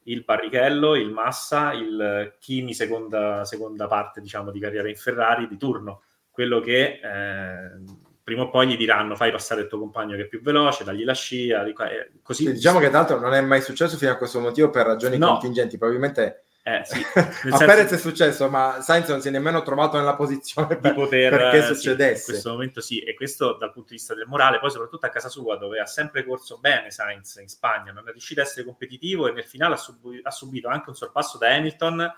il 0.07 0.23
Barrichello, 0.25 0.95
il 0.95 1.11
Massa, 1.11 1.73
il 1.73 2.35
Kimi 2.39 2.75
seconda, 2.75 3.45
seconda 3.45 3.87
parte 3.87 4.21
diciamo, 4.21 4.51
di 4.51 4.61
carriera 4.61 4.89
in 4.89 4.97
Ferrari 4.97 5.49
di 5.49 5.57
turno, 5.57 6.03
quello 6.31 6.61
che 6.61 7.01
eh, 7.03 7.83
prima 8.23 8.43
o 8.43 8.51
poi 8.51 8.69
gli 8.69 8.77
diranno 8.77 9.15
fai 9.15 9.31
passare 9.31 9.63
il 9.63 9.69
tuo 9.69 9.79
compagno 9.79 10.17
che 10.17 10.23
è 10.23 10.27
più 10.27 10.41
veloce, 10.43 10.85
dagli 10.85 11.05
la 11.05 11.15
scia, 11.15 11.63
di 11.63 11.73
qua, 11.73 11.89
eh, 11.91 12.11
così. 12.23 12.53
Diciamo 12.53 12.79
che 12.79 12.89
tra 12.89 12.99
l'altro 12.99 13.21
non 13.21 13.35
è 13.35 13.41
mai 13.41 13.63
successo 13.63 13.97
fino 13.97 14.11
a 14.11 14.17
questo 14.17 14.41
motivo 14.41 14.71
per 14.71 14.87
ragioni 14.87 15.19
no. 15.19 15.33
contingenti, 15.33 15.79
probabilmente 15.79 16.46
eh, 16.69 16.83
sì. 16.85 17.01
a 17.49 17.59
Perez 17.59 17.93
è 17.93 17.97
successo, 17.97 18.51
ma 18.51 18.81
Sainz 18.81 19.09
non 19.09 19.21
si 19.21 19.29
è 19.29 19.31
nemmeno 19.31 19.63
trovato 19.63 19.99
nella 19.99 20.17
posizione 20.17 20.77
per, 20.77 20.95
poter, 20.95 21.31
perché 21.31 21.63
succedesse. 21.63 22.17
Sì, 22.17 22.23
in 22.23 22.33
questo 22.33 22.51
momento 22.51 22.81
sì, 22.81 22.99
e 22.99 23.15
questo 23.15 23.53
dal 23.53 23.71
punto 23.71 23.91
di 23.91 23.95
vista 23.95 24.15
del 24.15 24.27
morale, 24.27 24.59
poi 24.59 24.73
soprattutto 24.73 25.07
a 25.07 25.11
casa 25.11 25.29
sua, 25.29 25.57
dove 25.57 25.79
ha 25.79 25.87
sempre 25.87 26.25
corso 26.25 26.59
bene 26.59 26.91
Sainz 26.91 27.37
in 27.37 27.47
Spagna, 27.47 27.93
non 27.93 28.09
è 28.09 28.11
riuscito 28.11 28.41
a 28.41 28.43
essere 28.43 28.65
competitivo 28.65 29.29
e 29.29 29.33
nel 29.33 29.45
finale 29.45 29.75
ha, 29.75 29.77
sub- 29.77 30.19
ha 30.21 30.31
subito 30.33 30.67
anche 30.67 30.89
un 30.89 30.97
sorpasso 30.97 31.39
da 31.39 31.55
Hamilton, 31.55 32.13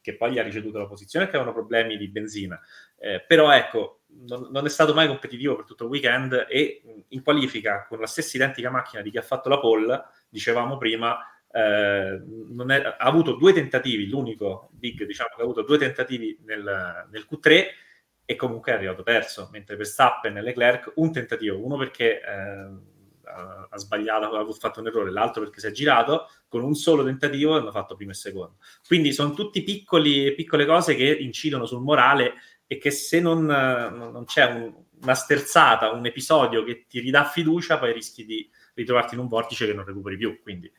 che 0.00 0.16
poi 0.16 0.32
gli 0.32 0.38
ha 0.38 0.42
ricevuto 0.42 0.78
la 0.78 0.86
posizione, 0.86 1.26
che 1.26 1.36
avevano 1.36 1.52
problemi 1.52 1.98
di 1.98 2.08
benzina. 2.08 2.58
Eh, 2.98 3.22
però 3.28 3.50
ecco, 3.50 4.04
non, 4.26 4.48
non, 4.50 4.64
è 4.64 4.70
stato 4.70 4.94
mai 4.94 5.06
competitivo 5.06 5.54
per 5.54 5.66
tutto 5.66 5.84
il 5.84 5.90
weekend 5.90 6.46
e 6.48 7.04
in 7.08 7.22
qualifica 7.22 7.84
con 7.86 8.00
la 8.00 8.06
stessa 8.06 8.38
identica 8.38 8.70
macchina 8.70 9.02
di 9.02 9.10
chi 9.10 9.18
ha 9.18 9.22
fatto 9.22 9.50
la 9.50 9.60
pole, 9.60 10.02
dicevamo 10.30 10.78
prima, 10.78 11.18
eh, 11.52 12.22
è, 12.68 12.82
ha 12.82 12.96
avuto 12.98 13.32
due 13.32 13.52
tentativi, 13.52 14.08
l'unico 14.08 14.70
big 14.72 15.04
diciamo 15.04 15.30
che 15.34 15.40
ha 15.40 15.44
avuto 15.44 15.62
due 15.62 15.78
tentativi 15.78 16.38
nel, 16.44 17.06
nel 17.10 17.26
Q3 17.30 17.66
e 18.24 18.36
comunque 18.36 18.72
è 18.72 18.74
arrivato 18.76 19.02
terzo, 19.02 19.48
mentre 19.52 19.76
Verstappen 19.76 20.36
e 20.36 20.42
Leclerc 20.42 20.92
un 20.96 21.12
tentativo, 21.12 21.62
uno 21.62 21.76
perché 21.76 22.20
eh, 22.20 22.90
ha 23.24 23.78
sbagliato, 23.78 24.34
ha 24.36 24.52
fatto 24.52 24.80
un 24.80 24.86
errore, 24.86 25.10
l'altro 25.10 25.42
perché 25.42 25.60
si 25.60 25.66
è 25.66 25.70
girato, 25.70 26.28
con 26.48 26.62
un 26.62 26.74
solo 26.74 27.04
tentativo 27.04 27.56
hanno 27.56 27.70
fatto 27.70 27.94
primo 27.94 28.10
e 28.10 28.14
secondo. 28.14 28.56
Quindi 28.86 29.12
sono 29.12 29.34
piccoli, 29.50 30.34
piccole 30.34 30.66
cose 30.66 30.94
che 30.94 31.04
incidono 31.04 31.66
sul 31.66 31.82
morale 31.82 32.34
e 32.66 32.78
che 32.78 32.90
se 32.90 33.20
non, 33.20 33.44
non 33.44 34.24
c'è 34.24 34.44
un, 34.46 34.74
una 35.02 35.14
sterzata, 35.14 35.90
un 35.90 36.06
episodio 36.06 36.64
che 36.64 36.86
ti 36.86 37.00
ridà 37.00 37.24
fiducia, 37.24 37.78
poi 37.78 37.92
rischi 37.92 38.24
di 38.24 38.48
ritrovarti 38.74 39.14
in 39.14 39.20
un 39.20 39.28
vortice 39.28 39.66
che 39.66 39.74
non 39.74 39.84
recuperi 39.84 40.16
più. 40.16 40.40
Quindi 40.42 40.72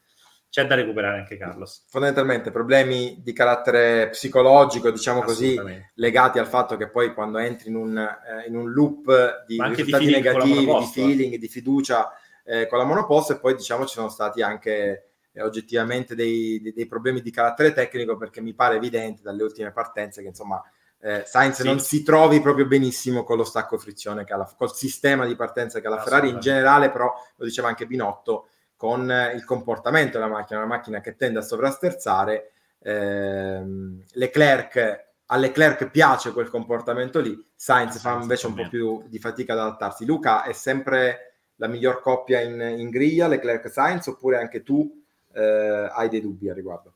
c'è 0.54 0.68
da 0.68 0.76
recuperare 0.76 1.18
anche 1.18 1.36
Carlos. 1.36 1.84
Fondamentalmente 1.88 2.52
problemi 2.52 3.20
di 3.24 3.34
carattere 3.34 4.10
psicologico, 4.10 4.92
diciamo 4.92 5.24
così, 5.24 5.60
legati 5.96 6.38
al 6.38 6.46
fatto 6.46 6.78
che 6.78 6.92
poi 6.92 7.16
quando 7.16 7.40
entri 7.40 7.70
in 7.70 7.76
un, 7.76 7.98
eh, 7.98 8.48
in 8.48 8.56
un 8.56 8.72
loop 8.72 9.46
di 9.48 9.60
risultati 9.60 10.06
di 10.06 10.12
negativi, 10.12 10.66
di 10.66 10.86
feeling, 10.94 11.36
di 11.38 11.48
fiducia 11.48 12.12
eh, 12.44 12.68
con 12.68 12.78
la 12.78 12.84
monoposto 12.84 13.34
e 13.34 13.40
poi 13.40 13.56
diciamo 13.56 13.88
ci 13.88 13.96
sono 13.96 14.10
stati 14.10 14.44
anche 14.44 15.14
eh, 15.32 15.42
oggettivamente 15.42 16.14
dei, 16.14 16.62
dei, 16.62 16.72
dei, 16.72 16.86
problemi 16.86 17.24
di 17.24 17.32
carattere 17.32 17.74
tecnico 17.74 18.16
perché 18.16 18.40
mi 18.40 18.54
pare 18.54 18.76
evidente 18.76 19.24
dalle 19.24 19.42
ultime 19.42 19.72
partenze 19.72 20.22
che 20.22 20.28
insomma 20.28 20.62
eh, 21.00 21.24
Sainz 21.26 21.62
sì. 21.62 21.64
non 21.64 21.80
si 21.80 22.04
trovi 22.04 22.40
proprio 22.42 22.68
benissimo 22.68 23.24
con 23.24 23.38
lo 23.38 23.44
stacco 23.44 23.80
frizione 23.80 24.24
che 24.24 24.34
ha 24.34 24.38
la, 24.38 24.54
col 24.56 24.76
sistema 24.76 25.26
di 25.26 25.36
partenza 25.36 25.80
che 25.80 25.88
ha 25.88 25.90
la 25.90 26.04
Ferrari 26.04 26.30
in 26.30 26.40
generale 26.40 26.92
però 26.92 27.12
lo 27.38 27.44
diceva 27.44 27.70
anche 27.70 27.88
Binotto 27.88 28.50
con 28.84 29.10
il 29.34 29.46
comportamento 29.46 30.18
della 30.18 30.30
macchina, 30.30 30.60
una 30.60 30.68
macchina 30.68 31.00
che 31.00 31.16
tende 31.16 31.40
a 31.40 31.42
sovrasterzare. 31.42 32.52
Ehm, 32.80 34.04
Leclerc, 34.12 35.06
a 35.28 35.38
Leclerc 35.38 35.90
piace 35.90 36.34
quel 36.34 36.50
comportamento 36.50 37.22
lì, 37.22 37.34
Sainz 37.56 37.98
fa 38.02 38.20
invece 38.20 38.48
un 38.48 38.56
po' 38.56 38.68
più 38.68 39.06
di 39.08 39.20
fatica 39.20 39.54
ad 39.54 39.60
adattarsi. 39.60 40.06
Luca 40.06 40.44
è 40.44 40.52
sempre 40.52 41.36
la 41.56 41.68
miglior 41.68 42.02
coppia 42.02 42.42
in, 42.42 42.60
in 42.78 42.90
griglia, 42.90 43.28
Leclerc-Sainz, 43.28 44.08
oppure 44.08 44.36
anche 44.38 44.64
tu 44.64 45.02
eh, 45.32 45.90
hai 45.90 46.10
dei 46.10 46.20
dubbi 46.20 46.50
a 46.50 46.54
riguardo? 46.54 46.94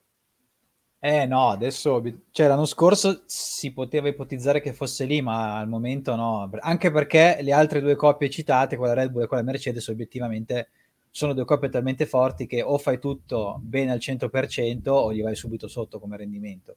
Eh 1.00 1.26
no, 1.26 1.52
adesso, 1.52 2.04
cioè 2.32 2.47
l'anno 2.47 2.65
scorso 2.65 3.21
si 3.28 3.71
poteva 3.71 4.10
ipotizzare 4.10 4.60
che 4.60 4.73
fosse 4.73 5.06
lì, 5.06 5.21
ma 5.21 5.58
al 5.58 5.69
momento 5.69 6.17
no, 6.17 6.50
anche 6.60 6.91
perché 6.91 7.38
le 7.39 7.54
altre 7.54 7.80
due 7.80 7.95
coppie 7.95 8.30
citate, 8.30 8.76
quella 8.76 8.93
Red 8.93 9.12
Bull 9.12 9.23
e 9.23 9.28
quella 9.28 9.43
Mercedes, 9.43 9.88
obiettivamente 9.88 10.67
sono 11.12 11.34
due 11.34 11.46
coppie 11.46 11.70
talmente 11.70 12.06
forti 12.06 12.46
che 12.46 12.62
o 12.62 12.78
fai 12.78 13.00
tutto 13.00 13.60
bene 13.62 13.91
al 13.91 14.00
100% 14.00 14.89
o 14.89 15.13
gli 15.13 15.22
vai 15.22 15.36
subito 15.36 15.67
sotto 15.67 16.00
come 16.00 16.17
rendimento. 16.17 16.76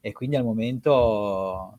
E 0.00 0.12
quindi 0.12 0.36
al 0.36 0.44
momento, 0.44 1.78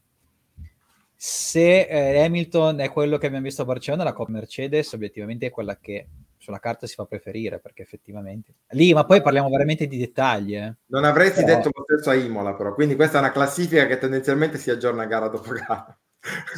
se 1.16 1.88
eh, 1.88 2.24
Hamilton 2.24 2.80
è 2.80 2.92
quello 2.92 3.18
che 3.18 3.28
abbiamo 3.28 3.46
visto 3.46 3.64
a 3.64 3.66
Barcellona, 3.66 4.04
la 4.04 4.14
Coppa 4.14 4.32
Mercedes 4.32 4.94
obiettivamente 4.94 5.48
è 5.48 5.50
quella 5.50 5.78
che 5.78 6.08
sulla 6.42 6.60
carta 6.60 6.88
si 6.88 6.96
fa 6.96 7.06
preferire 7.06 7.60
perché 7.60 7.84
effettivamente 7.84 8.56
lì 8.70 8.94
ma 8.94 9.06
poi 9.06 9.22
parliamo 9.22 9.48
veramente 9.48 9.86
di 9.86 10.00
dettagli 10.00 10.56
eh. 10.56 10.74
non 10.88 11.04
avresti 11.06 11.44
però... 11.44 11.58
detto 11.58 11.70
lo 11.72 11.84
stesso 11.84 12.10
a 12.10 12.16
Imola 12.16 12.56
però 12.56 12.74
quindi 12.74 12.96
questa 12.96 13.18
è 13.18 13.22
una 13.22 13.32
classifica 13.32 13.86
che 13.86 14.00
tendenzialmente 14.00 14.58
si 14.58 14.72
aggiorna 14.72 15.06
gara 15.06 15.28
dopo 15.28 15.52
gara 15.52 15.96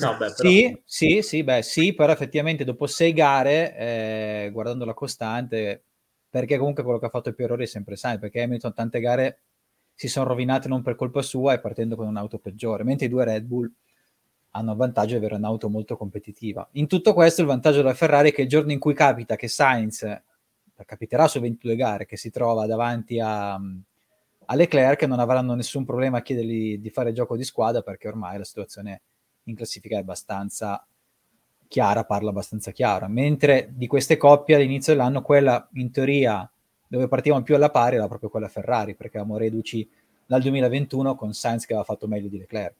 No, 0.01 0.11
beh, 0.17 0.33
però... 0.35 0.49
Sì, 0.49 0.81
sì, 0.83 1.21
sì, 1.21 1.43
beh, 1.43 1.61
sì, 1.61 1.93
però 1.93 2.11
effettivamente 2.11 2.63
dopo 2.63 2.85
sei 2.85 3.13
gare, 3.13 3.75
eh, 3.77 4.49
guardando 4.51 4.83
la 4.83 4.93
costante, 4.93 5.83
perché 6.29 6.57
comunque 6.57 6.83
quello 6.83 6.99
che 6.99 7.05
ha 7.05 7.09
fatto 7.09 7.29
il 7.29 7.35
più 7.35 7.45
errore 7.45 7.63
è 7.63 7.67
sempre 7.67 7.95
Sainz, 7.95 8.19
perché 8.19 8.41
Hamilton 8.41 8.73
tante 8.73 8.99
gare 8.99 9.39
si 9.93 10.07
sono 10.07 10.27
rovinate 10.27 10.67
non 10.67 10.81
per 10.81 10.95
colpa 10.95 11.21
sua 11.21 11.53
e 11.53 11.59
partendo 11.59 11.95
con 11.95 12.07
un'auto 12.07 12.39
peggiore, 12.39 12.83
mentre 12.83 13.05
i 13.05 13.09
due 13.09 13.23
Red 13.23 13.45
Bull 13.45 13.71
hanno 14.55 14.71
il 14.71 14.77
vantaggio 14.77 15.11
di 15.11 15.17
avere 15.17 15.35
un'auto 15.35 15.69
molto 15.69 15.95
competitiva. 15.95 16.67
In 16.73 16.87
tutto 16.87 17.13
questo 17.13 17.41
il 17.41 17.47
vantaggio 17.47 17.77
della 17.77 17.93
Ferrari 17.93 18.31
è 18.31 18.33
che 18.33 18.43
il 18.43 18.49
giorno 18.49 18.71
in 18.71 18.79
cui 18.79 18.93
capita 18.93 19.35
che 19.35 19.47
Sainz, 19.47 20.05
capiterà 20.85 21.27
su 21.27 21.39
22 21.39 21.75
gare, 21.75 22.05
che 22.05 22.17
si 22.17 22.29
trova 22.29 22.65
davanti 22.65 23.19
a, 23.19 23.53
a 23.53 24.55
Leclerc 24.55 25.03
non 25.03 25.19
avranno 25.19 25.53
nessun 25.53 25.85
problema 25.85 26.17
a 26.17 26.21
chiedergli 26.21 26.77
di 26.77 26.89
fare 26.89 27.13
gioco 27.13 27.37
di 27.37 27.43
squadra 27.43 27.81
perché 27.81 28.07
ormai 28.07 28.37
la 28.37 28.43
situazione 28.43 29.01
in 29.45 29.55
classifica 29.55 29.97
è 29.97 29.99
abbastanza 29.99 30.85
chiara, 31.67 32.03
parla 32.03 32.29
abbastanza 32.29 32.71
chiara, 32.71 33.07
mentre 33.07 33.69
di 33.71 33.87
queste 33.87 34.17
coppie 34.17 34.55
all'inizio 34.55 34.93
dell'anno 34.93 35.21
quella 35.21 35.67
in 35.73 35.91
teoria 35.91 36.47
dove 36.87 37.07
partivamo 37.07 37.41
più 37.41 37.55
alla 37.55 37.71
pari 37.71 37.95
era 37.95 38.07
proprio 38.07 38.29
quella 38.29 38.47
Ferrari 38.47 38.93
perché 38.93 39.17
avevamo 39.17 39.39
reduci 39.39 39.89
dal 40.25 40.41
2021 40.41 41.15
con 41.15 41.33
Sainz 41.33 41.65
che 41.65 41.73
aveva 41.73 41.85
fatto 41.85 42.07
meglio 42.07 42.27
di 42.27 42.37
Leclerc. 42.37 42.75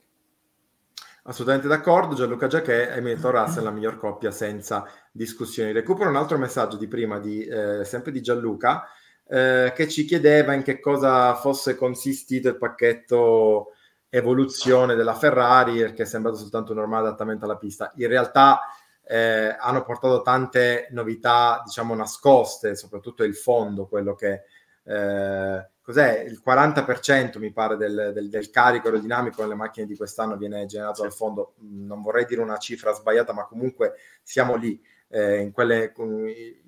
Assolutamente 1.24 1.70
d'accordo, 1.70 2.16
Gianluca 2.16 2.48
Giacché 2.48 2.90
e 2.90 2.98
Hamilton 2.98 3.32
Russell 3.32 3.64
la 3.64 3.72
miglior 3.72 3.98
coppia 3.98 4.30
senza 4.30 4.86
discussioni. 5.12 5.72
Recupero 5.72 6.10
un 6.10 6.18
altro 6.18 6.38
messaggio 6.38 6.78
di 6.78 6.88
prima, 6.88 7.18
di, 7.20 7.46
eh, 7.46 7.86
sempre 7.86 8.12
di 8.12 8.22
Gianluca, 8.22 8.84
eh, 9.26 9.72
che 9.74 9.88
ci 9.88 10.04
chiedeva 10.04 10.54
in 10.54 10.64
che 10.64 10.80
cosa 10.80 11.34
fosse 11.36 11.76
consistito 11.76 12.50
il 12.50 12.58
pacchetto 12.58 13.70
evoluzione 14.14 14.94
della 14.94 15.16
Ferrari, 15.16 15.80
perché 15.80 16.04
è 16.04 16.06
sembrato 16.06 16.38
soltanto 16.38 16.72
un 16.72 16.78
normale 16.78 17.08
adattamento 17.08 17.46
alla 17.46 17.58
pista. 17.58 17.92
In 17.96 18.08
realtà 18.08 18.60
eh, 19.04 19.56
hanno 19.60 19.84
portato 19.84 20.22
tante 20.22 20.88
novità, 20.92 21.64
diciamo, 21.66 21.96
nascoste, 21.96 22.76
soprattutto 22.76 23.24
il 23.24 23.36
fondo, 23.36 23.88
quello 23.88 24.14
che... 24.14 24.44
Eh, 24.84 25.68
cos'è? 25.82 26.20
Il 26.28 26.44
40% 26.46 27.40
mi 27.40 27.52
pare 27.52 27.76
del, 27.76 28.12
del, 28.14 28.30
del, 28.30 28.52
carico 28.52 28.86
aerodinamico 28.88 29.42
nelle 29.42 29.56
macchine 29.56 29.88
di 29.88 29.98
quest'anno 29.98 30.38
viene 30.38 30.68
generato 30.68 31.02
dal 31.02 31.12
fondo. 31.12 31.56
Non 31.62 32.04
vorrei 32.04 32.26
dire 32.26 32.42
una 32.42 32.58
cifra 32.58 32.94
sbagliata, 32.94 33.34
ma 33.34 33.46
comunque 33.48 33.94
siamo 34.22 34.56
lì. 34.56 34.80
Eh, 35.08 35.40
in 35.42 35.52
quelle, 35.52 35.92
i, 35.98 36.62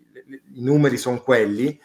i, 0.53 0.63
numeri 0.63 0.97
sono 0.97 1.21
quelli. 1.21 1.79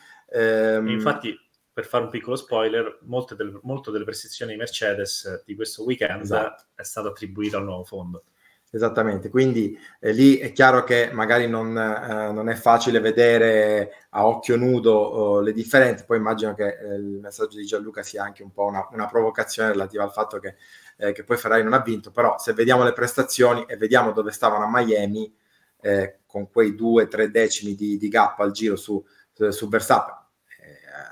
Infatti, 0.87 1.39
per 1.81 1.89
fare 1.89 2.05
un 2.05 2.11
piccolo 2.11 2.37
spoiler, 2.37 2.99
molte 3.05 3.35
del, 3.35 3.59
molto 3.63 3.91
delle 3.91 4.05
prestazioni 4.05 4.53
di 4.53 4.59
Mercedes 4.59 5.45
di 5.47 5.55
questo 5.55 5.83
weekend 5.85 6.23
esatto. 6.23 6.65
è 6.75 6.83
stato 6.83 7.09
attribuito 7.09 7.57
al 7.57 7.65
nuovo 7.65 7.85
fondo. 7.85 8.25
Esattamente, 8.73 9.31
quindi 9.31 9.77
eh, 9.99 10.13
lì 10.13 10.37
è 10.37 10.53
chiaro 10.53 10.85
che 10.85 11.11
magari 11.13 11.49
non, 11.49 11.77
eh, 11.77 12.31
non, 12.31 12.49
è 12.49 12.55
facile 12.55 13.01
vedere 13.01 14.07
a 14.11 14.27
occhio 14.27 14.57
nudo 14.57 14.93
oh, 14.93 15.41
le 15.41 15.53
differenze, 15.53 16.05
poi 16.05 16.19
immagino 16.19 16.55
che 16.55 16.79
eh, 16.79 16.95
il 16.95 17.19
messaggio 17.21 17.57
di 17.57 17.65
Gianluca 17.65 18.05
sia 18.05 18.23
anche 18.23 18.45
un 18.45 18.53
po' 18.53 18.67
una, 18.67 18.87
una 18.93 19.07
provocazione 19.07 19.73
relativa 19.73 20.05
al 20.05 20.13
fatto 20.13 20.39
che, 20.39 20.55
eh, 20.99 21.11
che, 21.11 21.25
poi 21.25 21.37
Ferrari 21.37 21.65
non 21.65 21.73
ha 21.73 21.81
vinto, 21.81 22.13
però 22.13 22.39
se 22.39 22.53
vediamo 22.53 22.85
le 22.85 22.93
prestazioni 22.93 23.65
e 23.67 23.77
vediamo 23.77 24.13
dove 24.13 24.31
stavano 24.31 24.67
a 24.67 24.71
Miami, 24.71 25.35
eh, 25.81 26.19
con 26.27 26.49
quei 26.49 26.77
due, 26.77 27.09
tre 27.09 27.29
decimi 27.31 27.75
di, 27.75 27.97
di 27.97 28.09
gap 28.09 28.39
al 28.39 28.53
giro 28.53 28.77
su, 28.77 29.05
su 29.49 29.69
Verstappen, 29.69 30.15
eh, 30.15 30.20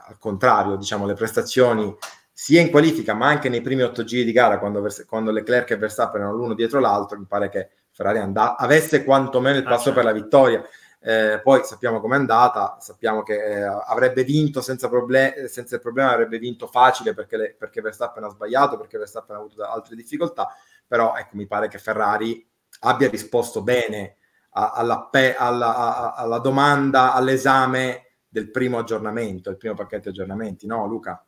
al 0.09 0.19
contrario, 0.19 0.77
diciamo, 0.77 1.07
le 1.07 1.15
prestazioni 1.15 1.95
sia 2.33 2.61
in 2.61 2.71
qualifica 2.71 3.15
ma 3.15 3.27
anche 3.27 3.49
nei 3.49 3.61
primi 3.61 3.83
otto 3.83 4.05
giri 4.05 4.23
di 4.25 4.31
gara 4.31 4.61
quando, 4.61 4.87
quando 5.09 5.33
Leclerc 5.33 5.71
e 5.73 5.77
Verstappen 5.77 6.21
erano 6.21 6.37
l'uno 6.37 6.55
dietro 6.55 6.79
l'altro 6.79 7.19
mi 7.19 7.27
pare 7.27 7.49
che 7.49 7.69
Ferrari 7.91 8.19
and- 8.21 8.37
avesse 8.57 9.03
quantomeno 9.03 9.59
il 9.59 9.67
ah, 9.67 9.71
passo 9.71 9.91
ah, 9.91 9.93
per 9.93 10.05
la 10.05 10.13
vittoria. 10.13 10.63
Eh, 11.01 11.41
poi 11.43 11.65
sappiamo 11.65 12.01
com'è 12.01 12.17
andata 12.17 12.77
sappiamo 12.81 13.23
che 13.23 13.35
eh, 13.35 13.63
avrebbe 13.63 14.25
vinto 14.25 14.61
senza, 14.61 14.89
proble- 14.89 15.47
senza 15.49 15.77
il 15.77 15.81
problema 15.81 16.13
avrebbe 16.13 16.39
vinto 16.39 16.67
facile 16.67 17.15
perché, 17.15 17.37
le- 17.37 17.55
perché 17.57 17.81
Verstappen 17.81 18.25
ha 18.25 18.29
sbagliato 18.29 18.77
perché 18.77 18.99
Verstappen 18.99 19.37
ha 19.37 19.39
avuto 19.39 19.63
altre 19.65 19.95
difficoltà 19.95 20.49
però 20.87 21.15
ecco 21.17 21.37
mi 21.37 21.47
pare 21.47 21.69
che 21.69 21.79
Ferrari 21.79 22.45
abbia 22.81 23.09
risposto 23.09 23.63
bene 23.63 24.17
alla, 24.51 25.09
pe- 25.11 25.37
alla, 25.37 25.77
a- 25.77 26.15
alla 26.15 26.39
domanda 26.39 27.13
all'esame 27.13 28.08
del 28.39 28.51
primo 28.51 28.79
aggiornamento 28.79 29.51
il 29.51 29.57
primo 29.57 29.75
pacchetto 29.75 30.05
di 30.05 30.09
aggiornamenti 30.11 30.67
no 30.67 30.87
Luca? 30.87 31.25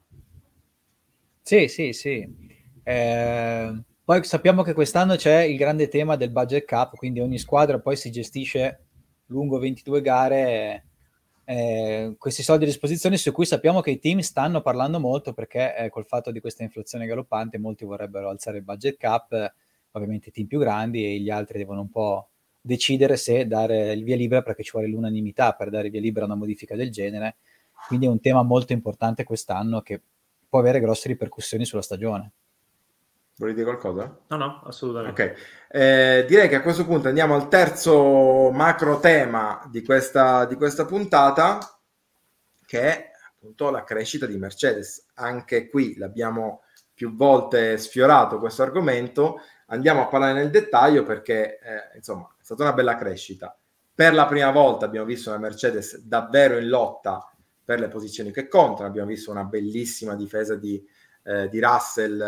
Sì, 1.42 1.66
sì, 1.68 1.92
sì. 1.92 2.48
Eh, 2.82 3.82
poi 4.04 4.24
sappiamo 4.24 4.62
che 4.62 4.72
quest'anno 4.72 5.16
c'è 5.16 5.42
il 5.42 5.56
grande 5.56 5.88
tema 5.88 6.16
del 6.16 6.30
budget 6.30 6.64
cap, 6.64 6.94
quindi 6.94 7.20
ogni 7.20 7.38
squadra 7.38 7.80
poi 7.80 7.96
si 7.96 8.10
gestisce 8.10 8.86
lungo 9.26 9.58
22 9.58 10.00
gare 10.00 10.84
eh, 11.44 12.14
questi 12.18 12.42
soldi 12.42 12.64
a 12.64 12.66
disposizione 12.66 13.16
su 13.16 13.32
cui 13.32 13.46
sappiamo 13.46 13.80
che 13.80 13.90
i 13.90 13.98
team 13.98 14.20
stanno 14.20 14.60
parlando 14.60 15.00
molto 15.00 15.32
perché 15.32 15.76
eh, 15.76 15.88
col 15.88 16.06
fatto 16.06 16.30
di 16.30 16.40
questa 16.40 16.62
inflazione 16.62 17.06
galoppante 17.06 17.58
molti 17.58 17.84
vorrebbero 17.84 18.28
alzare 18.28 18.58
il 18.58 18.64
budget 18.64 18.96
cap, 18.96 19.54
ovviamente 19.92 20.28
i 20.28 20.32
team 20.32 20.46
più 20.46 20.60
grandi 20.60 21.04
e 21.04 21.18
gli 21.18 21.30
altri 21.30 21.58
devono 21.58 21.80
un 21.80 21.90
po' 21.90 22.28
decidere 22.60 23.16
se 23.16 23.46
dare 23.46 23.92
il 23.92 24.04
via 24.04 24.16
libera 24.16 24.42
perché 24.42 24.62
ci 24.62 24.72
vuole 24.72 24.88
l'unanimità 24.88 25.52
per 25.52 25.70
dare 25.70 25.90
via 25.90 26.00
libera 26.00 26.24
a 26.24 26.28
una 26.28 26.36
modifica 26.36 26.76
del 26.76 26.90
genere. 26.90 27.36
Quindi 27.86 28.06
è 28.06 28.08
un 28.08 28.20
tema 28.20 28.42
molto 28.42 28.72
importante 28.72 29.24
quest'anno 29.24 29.80
che 29.80 30.00
può 30.48 30.58
avere 30.58 30.80
grosse 30.80 31.08
ripercussioni 31.08 31.64
sulla 31.64 31.82
stagione. 31.82 32.32
Vuoi 33.36 33.54
dire 33.54 33.64
qualcosa? 33.64 34.18
No, 34.26 34.36
no, 34.36 34.62
assolutamente. 34.66 35.22
Ok, 35.22 35.36
eh, 35.70 36.24
direi 36.28 36.48
che 36.48 36.56
a 36.56 36.60
questo 36.60 36.84
punto 36.84 37.08
andiamo 37.08 37.34
al 37.34 37.48
terzo 37.48 38.50
macro 38.50 39.00
tema 39.00 39.66
di 39.70 39.82
questa, 39.82 40.44
di 40.44 40.56
questa 40.56 40.84
puntata, 40.84 41.58
che 42.66 42.80
è 42.80 43.10
appunto 43.32 43.70
la 43.70 43.82
crescita 43.82 44.26
di 44.26 44.36
Mercedes. 44.36 45.06
Anche 45.14 45.70
qui 45.70 45.96
l'abbiamo 45.96 46.64
più 46.92 47.16
volte 47.16 47.78
sfiorato 47.78 48.38
questo 48.38 48.62
argomento, 48.62 49.40
andiamo 49.68 50.02
a 50.02 50.08
parlare 50.08 50.34
nel 50.34 50.50
dettaglio 50.50 51.02
perché 51.02 51.58
eh, 51.60 51.96
insomma 51.96 52.28
stata 52.54 52.62
una 52.62 52.72
bella 52.72 52.96
crescita. 52.96 53.56
Per 53.94 54.14
la 54.14 54.26
prima 54.26 54.50
volta 54.50 54.84
abbiamo 54.84 55.06
visto 55.06 55.30
una 55.30 55.38
Mercedes 55.38 55.98
davvero 56.00 56.58
in 56.58 56.68
lotta 56.68 57.30
per 57.64 57.78
le 57.78 57.88
posizioni 57.88 58.32
che 58.32 58.48
contano. 58.48 58.88
Abbiamo 58.88 59.08
visto 59.08 59.30
una 59.30 59.44
bellissima 59.44 60.16
difesa 60.16 60.56
di, 60.56 60.82
eh, 61.24 61.48
di 61.48 61.60
Russell 61.60 62.20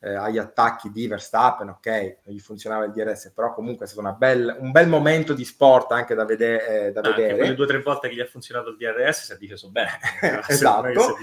eh, 0.00 0.14
agli 0.14 0.38
attacchi 0.38 0.90
di 0.90 1.06
Verstappen, 1.06 1.68
ok, 1.70 2.18
non 2.24 2.34
gli 2.34 2.38
funzionava 2.38 2.84
il 2.84 2.92
DRS, 2.92 3.32
però 3.34 3.54
comunque 3.54 3.86
è 3.86 3.88
stato 3.88 4.14
bel, 4.16 4.56
un 4.60 4.70
bel 4.70 4.86
momento 4.86 5.32
di 5.32 5.44
sport 5.44 5.92
anche 5.92 6.14
da, 6.14 6.24
vede- 6.24 6.86
eh, 6.86 6.92
da 6.92 7.00
vedere. 7.00 7.24
Anche 7.24 7.36
quelle 7.38 7.54
due 7.54 7.64
o 7.64 7.68
tre 7.68 7.82
volte 7.82 8.08
che 8.08 8.14
gli 8.14 8.20
ha 8.20 8.26
funzionato 8.26 8.70
il 8.70 8.76
DRS 8.76 9.24
si 9.24 9.32
è 9.32 9.36
difeso 9.36 9.70
bene. 9.70 9.98
esatto, 10.48 11.16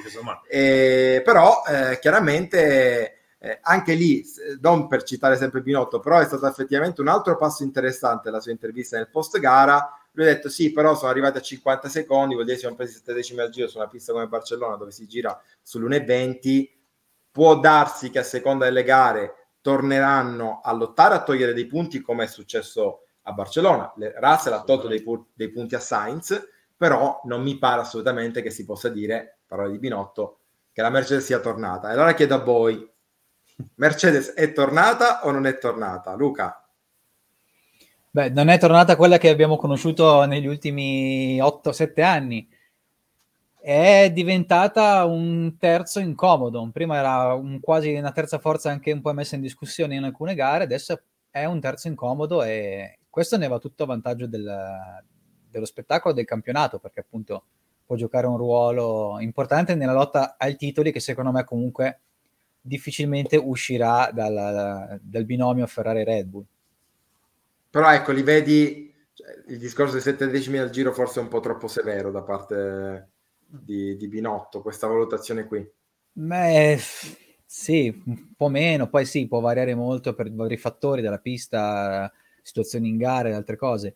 eh, 0.48 1.22
però 1.24 1.64
eh, 1.68 2.00
chiaramente... 2.00 3.16
Eh, 3.44 3.58
anche 3.64 3.96
lì, 3.96 4.24
non 4.62 4.88
per 4.88 5.02
citare 5.02 5.36
sempre 5.36 5.62
Binotto, 5.62 6.00
però 6.00 6.20
è 6.20 6.26
stato 6.26 6.46
effettivamente 6.46 7.02
un 7.02 7.08
altro 7.08 7.36
passo 7.38 7.64
interessante 7.64 8.30
la 8.30 8.40
sua 8.40 8.52
intervista 8.52 8.98
nel 8.98 9.10
post 9.10 9.40
gara, 9.40 10.02
lui 10.14 10.28
ha 10.28 10.34
detto 10.34 10.50
sì, 10.50 10.72
però 10.72 10.96
sono 10.96 11.10
arrivati 11.10 11.38
a 11.38 11.42
50 11.42 11.88
secondi, 11.88 12.34
vuol 12.34 12.46
dire 12.46 12.56
che 12.56 12.62
siamo 12.62 12.76
presi 12.76 12.96
7 12.96 13.14
decimi 13.14 13.40
al 13.40 13.50
giro 13.50 13.68
su 13.68 13.78
una 13.78 13.88
pista 13.88 14.12
come 14.12 14.28
Barcellona 14.28 14.76
dove 14.76 14.92
si 14.92 15.08
gira 15.08 15.42
sull'1,20. 15.66 16.70
Può 17.32 17.60
darsi 17.60 18.10
che 18.10 18.20
a 18.20 18.24
seconda 18.24 18.66
delle 18.66 18.84
gare 18.84 19.36
torneranno 19.62 20.60
a 20.62 20.74
lottare 20.74 21.16
a 21.16 21.24
togliere 21.24 21.54
dei 21.54 21.66
punti 21.66 22.02
come 22.02 22.26
è 22.26 22.28
successo 22.28 23.06
a 23.24 23.32
Barcellona. 23.32 23.94
Le, 23.96 24.14
Russell 24.18 24.54
ha 24.54 24.64
tolto 24.64 24.88
dei, 24.88 25.02
pu- 25.02 25.28
dei 25.34 25.50
punti 25.50 25.76
a 25.76 25.80
Sainz, 25.80 26.46
però 26.76 27.22
non 27.24 27.42
mi 27.42 27.58
pare 27.58 27.82
assolutamente 27.82 28.42
che 28.42 28.50
si 28.50 28.66
possa 28.66 28.90
dire, 28.90 29.40
parole 29.46 29.72
di 29.72 29.80
Binotto, 29.80 30.40
che 30.74 30.82
la 30.82 30.90
Mercedes 30.90 31.24
sia 31.24 31.40
tornata. 31.40 31.90
E 31.90 31.94
allora 31.94 32.14
chiedo 32.14 32.36
a 32.36 32.40
voi, 32.40 32.91
Mercedes 33.76 34.34
è 34.34 34.52
tornata 34.54 35.26
o 35.26 35.32
non 35.32 35.46
è 35.46 35.58
tornata? 35.58 36.14
Luca? 36.16 36.64
Beh, 38.14 38.30
non 38.30 38.50
è 38.50 38.60
tornata 38.60 38.96
quella 38.96 39.18
che 39.18 39.30
abbiamo 39.30 39.56
conosciuto 39.56 40.26
negli 40.26 40.46
ultimi 40.46 41.40
8-7 41.40 42.02
anni. 42.02 42.48
È 43.58 44.12
diventata 44.12 45.06
un 45.06 45.56
terzo 45.58 46.00
incomodo. 46.00 46.70
Prima 46.74 46.98
era 46.98 47.34
un, 47.34 47.60
quasi 47.62 47.94
una 47.94 48.12
terza 48.12 48.40
forza 48.40 48.70
anche 48.70 48.92
un 48.92 49.02
po' 49.02 49.14
messa 49.14 49.36
in 49.36 49.42
discussione 49.42 49.96
in 49.96 50.04
alcune 50.04 50.36
gare, 50.36 50.66
adesso 50.66 51.00
è 51.30 51.46
un 51.46 51.62
terzo 51.62 51.88
incomodo 51.88 52.44
e 52.44 53.00
questo 53.10 53.38
ne 53.38 53.48
va 53.48 53.60
tutto 53.60 53.84
a 53.84 53.88
vantaggio 53.88 54.28
del, 54.28 55.02
dello 55.50 55.66
spettacolo 55.66 56.14
del 56.14 56.26
campionato, 56.26 56.80
perché 56.80 57.00
appunto 57.00 57.46
può 57.86 57.96
giocare 57.96 58.28
un 58.28 58.38
ruolo 58.38 59.20
importante 59.20 59.76
nella 59.76 59.94
lotta 59.94 60.36
ai 60.38 60.56
titoli 60.56 60.92
che 60.92 61.00
secondo 61.00 61.32
me 61.32 61.44
comunque 61.44 62.00
difficilmente 62.62 63.36
uscirà 63.38 64.12
dal, 64.14 65.00
dal 65.02 65.26
binomio 65.26 65.66
Ferrari-Red 65.66 66.26
Bull. 66.28 66.46
Però 67.70 67.92
ecco, 67.92 68.12
li 68.12 68.22
vedi, 68.22 68.94
cioè, 69.14 69.44
il 69.48 69.58
discorso 69.58 69.94
dei 69.94 70.02
7 70.02 70.28
decimi 70.28 70.58
al 70.58 70.70
giro 70.70 70.94
forse 70.94 71.20
è 71.20 71.24
un 71.24 71.30
po' 71.30 71.40
troppo 71.40 71.68
severo 71.68 72.12
da 72.12 72.22
parte 72.22 73.10
di, 73.46 73.96
di 73.96 74.08
Binotto, 74.08 74.62
questa 74.62 74.88
valutazione 74.88 75.46
qui. 75.46 75.68
Beh, 76.14 76.78
sì, 77.46 78.02
un 78.06 78.34
po' 78.36 78.50
meno, 78.50 78.90
poi 78.90 79.06
sì, 79.06 79.28
può 79.28 79.40
variare 79.40 79.76
molto 79.76 80.14
per 80.14 80.32
vari 80.34 80.58
fattori 80.58 81.02
della 81.02 81.20
pista, 81.20 82.12
situazioni 82.42 82.90
in 82.90 82.98
gara 82.98 83.30
e 83.30 83.34
altre 83.34 83.56
cose. 83.56 83.96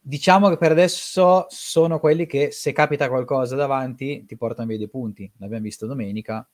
Diciamo 0.00 0.50
che 0.50 0.58
per 0.58 0.70
adesso 0.70 1.46
sono 1.48 1.98
quelli 1.98 2.26
che 2.26 2.50
se 2.50 2.72
capita 2.72 3.08
qualcosa 3.08 3.56
davanti 3.56 4.24
ti 4.26 4.36
portano 4.36 4.68
via 4.68 4.76
dei 4.78 4.88
punti. 4.88 5.30
L'abbiamo 5.38 5.62
visto 5.62 5.86
domenica, 5.86 6.46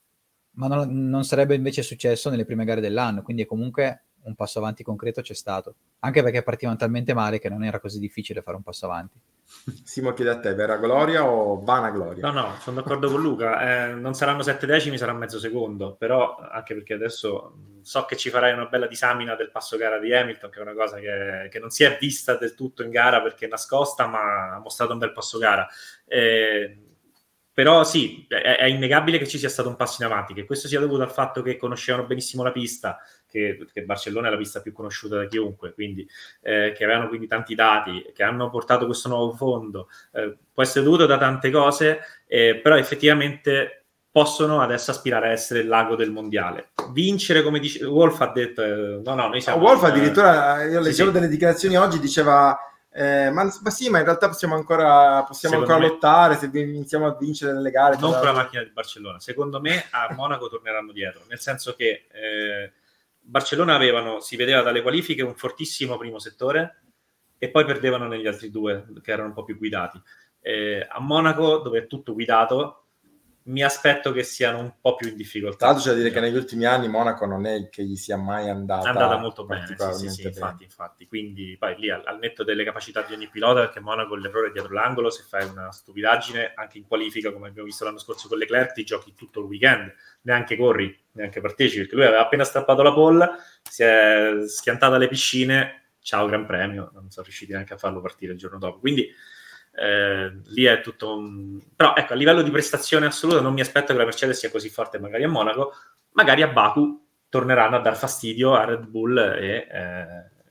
ma 0.53 0.67
non, 0.67 1.09
non 1.09 1.25
sarebbe 1.25 1.55
invece 1.55 1.83
successo 1.83 2.31
nelle 2.31 2.45
prime 2.45 2.65
gare 2.65 2.81
dell'anno, 2.81 3.23
quindi 3.23 3.45
comunque 3.47 4.05
un 4.23 4.35
passo 4.35 4.59
avanti 4.59 4.83
concreto 4.83 5.23
c'è 5.23 5.35
stato, 5.35 5.75
anche 6.01 6.23
perché 6.23 6.43
partivano 6.43 6.77
talmente 6.77 7.15
male 7.15 7.39
che 7.39 7.49
non 7.49 7.65
era 7.65 7.81
così 7.81 7.99
difficile 7.99 8.43
fare 8.43 8.57
un 8.57 8.63
passo 8.63 8.87
avanti. 8.87 9.19
Simo 9.83 10.13
chiede 10.13 10.31
a 10.31 10.39
te, 10.39 10.55
vera 10.55 10.77
gloria 10.77 11.29
o 11.29 11.61
vana 11.61 11.91
gloria? 11.91 12.31
No, 12.31 12.41
no, 12.41 12.55
sono 12.61 12.81
d'accordo 12.81 13.11
con 13.11 13.21
Luca. 13.21 13.89
Eh, 13.89 13.95
non 13.95 14.15
saranno 14.15 14.43
sette 14.43 14.65
decimi, 14.65 14.97
sarà 14.97 15.13
mezzo 15.13 15.41
secondo. 15.41 15.97
Però, 15.97 16.37
anche 16.37 16.75
perché 16.75 16.95
adesso 16.95 17.57
so 17.83 18.05
che 18.05 18.17
ci 18.17 18.31
farai 18.31 18.53
una 18.53 18.67
bella 18.67 18.87
disamina 18.87 19.35
del 19.35 19.51
passo 19.51 19.77
gara 19.77 19.99
di 19.99 20.15
Hamilton, 20.15 20.51
che 20.51 20.59
è 20.61 20.63
una 20.63 20.75
cosa 20.75 20.99
che, 20.99 21.49
che 21.51 21.59
non 21.59 21.71
si 21.71 21.83
è 21.83 21.99
vista 22.01 22.37
del 22.37 22.55
tutto 22.55 22.85
in 22.85 22.91
gara 22.91 23.21
perché 23.21 23.47
è 23.47 23.49
nascosta, 23.49 24.07
ma 24.07 24.55
ha 24.55 24.61
mostrato 24.61 24.93
un 24.93 24.99
bel 24.99 25.13
passo 25.13 25.39
gara. 25.39 25.67
Eh, 26.07 26.90
però 27.61 27.85
sì, 27.85 28.25
è, 28.27 28.57
è, 28.57 28.65
innegabile 28.65 29.19
che 29.19 29.29
ci 29.29 29.37
sia 29.37 29.51
stato 29.51 29.69
un 29.69 29.77
passo 29.77 30.03
in 30.03 30.11
avanti, 30.11 30.33
che 30.33 30.47
questo 30.47 30.67
sia 30.67 30.81
dovuto 30.81 31.03
al 31.03 31.13
fatto 31.13 31.43
che 31.43 31.59
conoscevano 31.59 32.07
benissimo 32.07 32.43
la 32.43 32.53
pista, 32.53 32.99
che, 33.29 33.67
che 33.71 33.83
Barcellona 33.83 34.29
è 34.29 34.31
la 34.31 34.39
pista 34.39 34.63
più 34.63 34.73
conosciuta 34.73 35.17
da 35.17 35.27
chiunque, 35.27 35.75
quindi 35.75 36.09
eh, 36.41 36.73
che 36.75 36.85
avevano 36.85 37.09
quindi 37.09 37.27
tanti 37.27 37.55
dati, 37.55 38.13
che 38.15 38.23
hanno 38.23 38.49
portato 38.49 38.87
questo 38.87 39.11
nuovo 39.11 39.35
fondo. 39.35 39.89
Eh, 40.13 40.39
può 40.55 40.63
essere 40.63 40.87
dovuto 40.87 41.05
da 41.05 41.19
tante 41.19 41.51
cose, 41.51 42.01
eh, 42.27 42.59
però 42.63 42.79
effettivamente 42.79 43.85
possono 44.11 44.63
adesso 44.63 44.91
aspirare 44.91 45.29
a 45.29 45.33
essere 45.33 45.61
il 45.61 45.69
lago 45.69 45.97
del 45.97 46.13
mondiale. 46.13 46.71
Vincere, 46.93 47.43
come 47.43 47.59
dice 47.59 47.85
Wolf 47.85 48.23
ha 48.23 48.33
detto, 48.33 48.63
eh, 48.63 49.03
no, 49.05 49.15
no, 49.15 49.29
noi 49.29 49.43
siamo... 49.43 49.63
Wolf 49.63 49.83
addirittura, 49.83 50.65
io 50.65 50.81
leggevo 50.81 51.11
sì, 51.11 51.15
delle 51.15 51.29
dichiarazioni 51.29 51.77
oggi, 51.77 52.01
diceva 52.01 52.59
eh, 52.93 53.31
ma, 53.31 53.45
ma, 53.45 53.71
sì, 53.71 53.89
ma 53.89 53.99
in 53.99 54.05
realtà 54.05 54.27
possiamo 54.27 54.57
ancora, 54.57 55.23
possiamo 55.23 55.59
ancora 55.59 55.79
me, 55.79 55.87
lottare 55.87 56.35
se 56.37 56.51
iniziamo 56.53 57.07
a 57.07 57.17
vincere 57.17 57.53
nelle 57.53 57.71
gare. 57.71 57.97
Non 57.99 58.13
con 58.13 58.25
la 58.25 58.33
macchina 58.33 58.63
di 58.63 58.71
Barcellona. 58.71 59.21
Secondo 59.21 59.61
me 59.61 59.87
a 59.91 60.13
Monaco 60.15 60.49
torneranno 60.49 60.93
dietro, 60.93 61.23
nel 61.29 61.39
senso 61.39 61.75
che 61.77 62.07
eh, 62.11 62.73
Barcellona 63.21 63.75
avevano, 63.75 64.21
si 64.21 64.35
vedeva 64.37 64.63
dalle 64.63 64.83
qualifiche, 64.83 65.23
un 65.23 65.37
fortissimo 65.37 65.97
primo 65.97 66.19
settore 66.19 66.83
e 67.39 67.49
poi 67.49 67.65
perdevano 67.65 68.09
negli 68.09 68.27
altri 68.27 68.51
due 68.51 68.87
che 69.03 69.13
erano 69.13 69.29
un 69.29 69.35
po' 69.35 69.45
più 69.45 69.57
guidati. 69.57 70.01
Eh, 70.41 70.87
a 70.89 71.01
Monaco, 71.01 71.59
dove 71.59 71.81
è 71.81 71.87
tutto 71.87 72.13
guidato, 72.13 72.80
mi 73.51 73.63
aspetto 73.63 74.13
che 74.13 74.23
siano 74.23 74.61
un 74.61 74.73
po' 74.81 74.95
più 74.95 75.09
in 75.09 75.17
difficoltà. 75.17 75.57
Tra 75.59 75.67
l'altro 75.69 75.85
c'è 75.85 75.91
da 75.91 76.03
dire 76.03 76.13
che 76.13 76.21
negli 76.21 76.37
ultimi 76.37 76.65
anni 76.65 76.89
Monaco 76.89 77.27
non 77.27 77.47
è 77.47 77.69
che 77.69 77.85
gli 77.85 77.97
sia 77.97 78.17
mai 78.17 78.49
andata, 78.49 78.87
è 78.87 78.91
andata 78.91 79.19
molto 79.19 79.45
bene, 79.45 79.67
sì, 79.67 79.93
sì, 79.93 80.09
sì, 80.09 80.27
infatti, 80.29 80.65
infatti, 80.65 81.07
quindi 81.07 81.57
poi 81.59 81.75
lì 81.77 81.91
al, 81.91 82.03
al, 82.05 82.19
netto 82.19 82.45
delle 82.45 82.65
capacità 82.65 83.03
di 83.03 83.13
ogni 83.13 83.29
pilota, 83.29 83.61
perché 83.61 83.81
Monaco 83.81 84.15
l'errore 84.15 84.53
dietro 84.53 84.73
l'angolo, 84.73 85.11
se 85.11 85.25
fai 85.29 85.49
una 85.49 85.73
stupidaggine 85.73 86.53
anche 86.55 86.79
in 86.79 86.87
qualifica, 86.87 87.33
come 87.33 87.49
abbiamo 87.49 87.67
visto 87.67 87.85
l'anno 87.85 87.99
scorso 87.99 88.29
con 88.29 88.39
Leclerc, 88.39 88.73
ti 88.73 88.85
giochi 88.85 89.15
tutto 89.15 89.41
il 89.41 89.47
weekend, 89.47 89.93
neanche 90.23 90.57
corri, 90.57 90.97
neanche 91.13 91.41
partecipi, 91.41 91.81
perché 91.81 91.97
lui 91.97 92.05
aveva 92.05 92.23
appena 92.23 92.45
strappato 92.45 92.83
la 92.83 92.93
pole, 92.93 93.31
si 93.69 93.83
è 93.83 94.31
schiantata 94.47 94.95
alle 94.95 95.09
piscine, 95.09 95.95
ciao 96.01 96.27
Gran 96.27 96.47
Premio, 96.47 96.91
non 96.95 97.11
sono 97.11 97.25
riusciti 97.25 97.51
neanche 97.53 97.75
a 97.75 97.79
farlo 97.79 98.01
partire 98.01 98.33
il 98.33 98.39
giorno 98.39 98.59
dopo, 98.59 98.79
quindi 98.79 99.13
eh, 99.81 100.41
lì 100.49 100.65
è 100.65 100.83
tutto 100.83 101.17
un... 101.17 101.59
però 101.75 101.95
ecco 101.97 102.13
a 102.13 102.17
livello 102.17 102.43
di 102.43 102.51
prestazione 102.51 103.07
assoluta 103.07 103.41
non 103.41 103.55
mi 103.55 103.63
aspetto 103.63 103.93
che 103.93 103.99
la 103.99 104.05
Mercedes 104.05 104.39
sia 104.39 104.51
così 104.51 104.69
forte 104.69 104.99
magari 104.99 105.25
a 105.25 105.29
Monaco 105.29 105.73
magari 106.13 106.43
a 106.43 106.49
Baku 106.49 107.07
torneranno 107.31 107.77
a 107.77 107.81
dar 107.81 107.97
fastidio 107.97 108.55
a 108.55 108.65
Red 108.65 108.87
Bull 108.87 109.17
e 109.17 109.69
eh, 109.71 110.07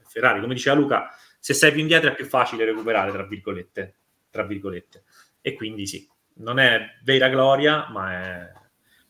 Ferrari. 0.08 0.42
Come 0.42 0.56
diceva 0.56 0.76
Luca 0.76 1.10
se 1.38 1.54
sei 1.54 1.72
più 1.72 1.82
indietro 1.82 2.10
è 2.10 2.16
più 2.16 2.26
facile 2.26 2.66
recuperare 2.66 3.12
tra 3.12 3.24
virgolette 3.24 3.96
tra 4.32 4.44
virgolette. 4.44 5.04
E 5.42 5.54
quindi 5.54 5.86
sì 5.86 6.10
non 6.36 6.58
è 6.58 6.98
vera 7.04 7.30
gloria 7.30 7.88
ma 7.90 8.14
è 8.14 8.52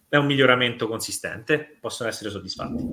è 0.09 0.17
un 0.17 0.25
miglioramento 0.25 0.87
consistente, 0.87 1.77
possono 1.79 2.09
essere 2.09 2.31
soddisfatti. 2.31 2.83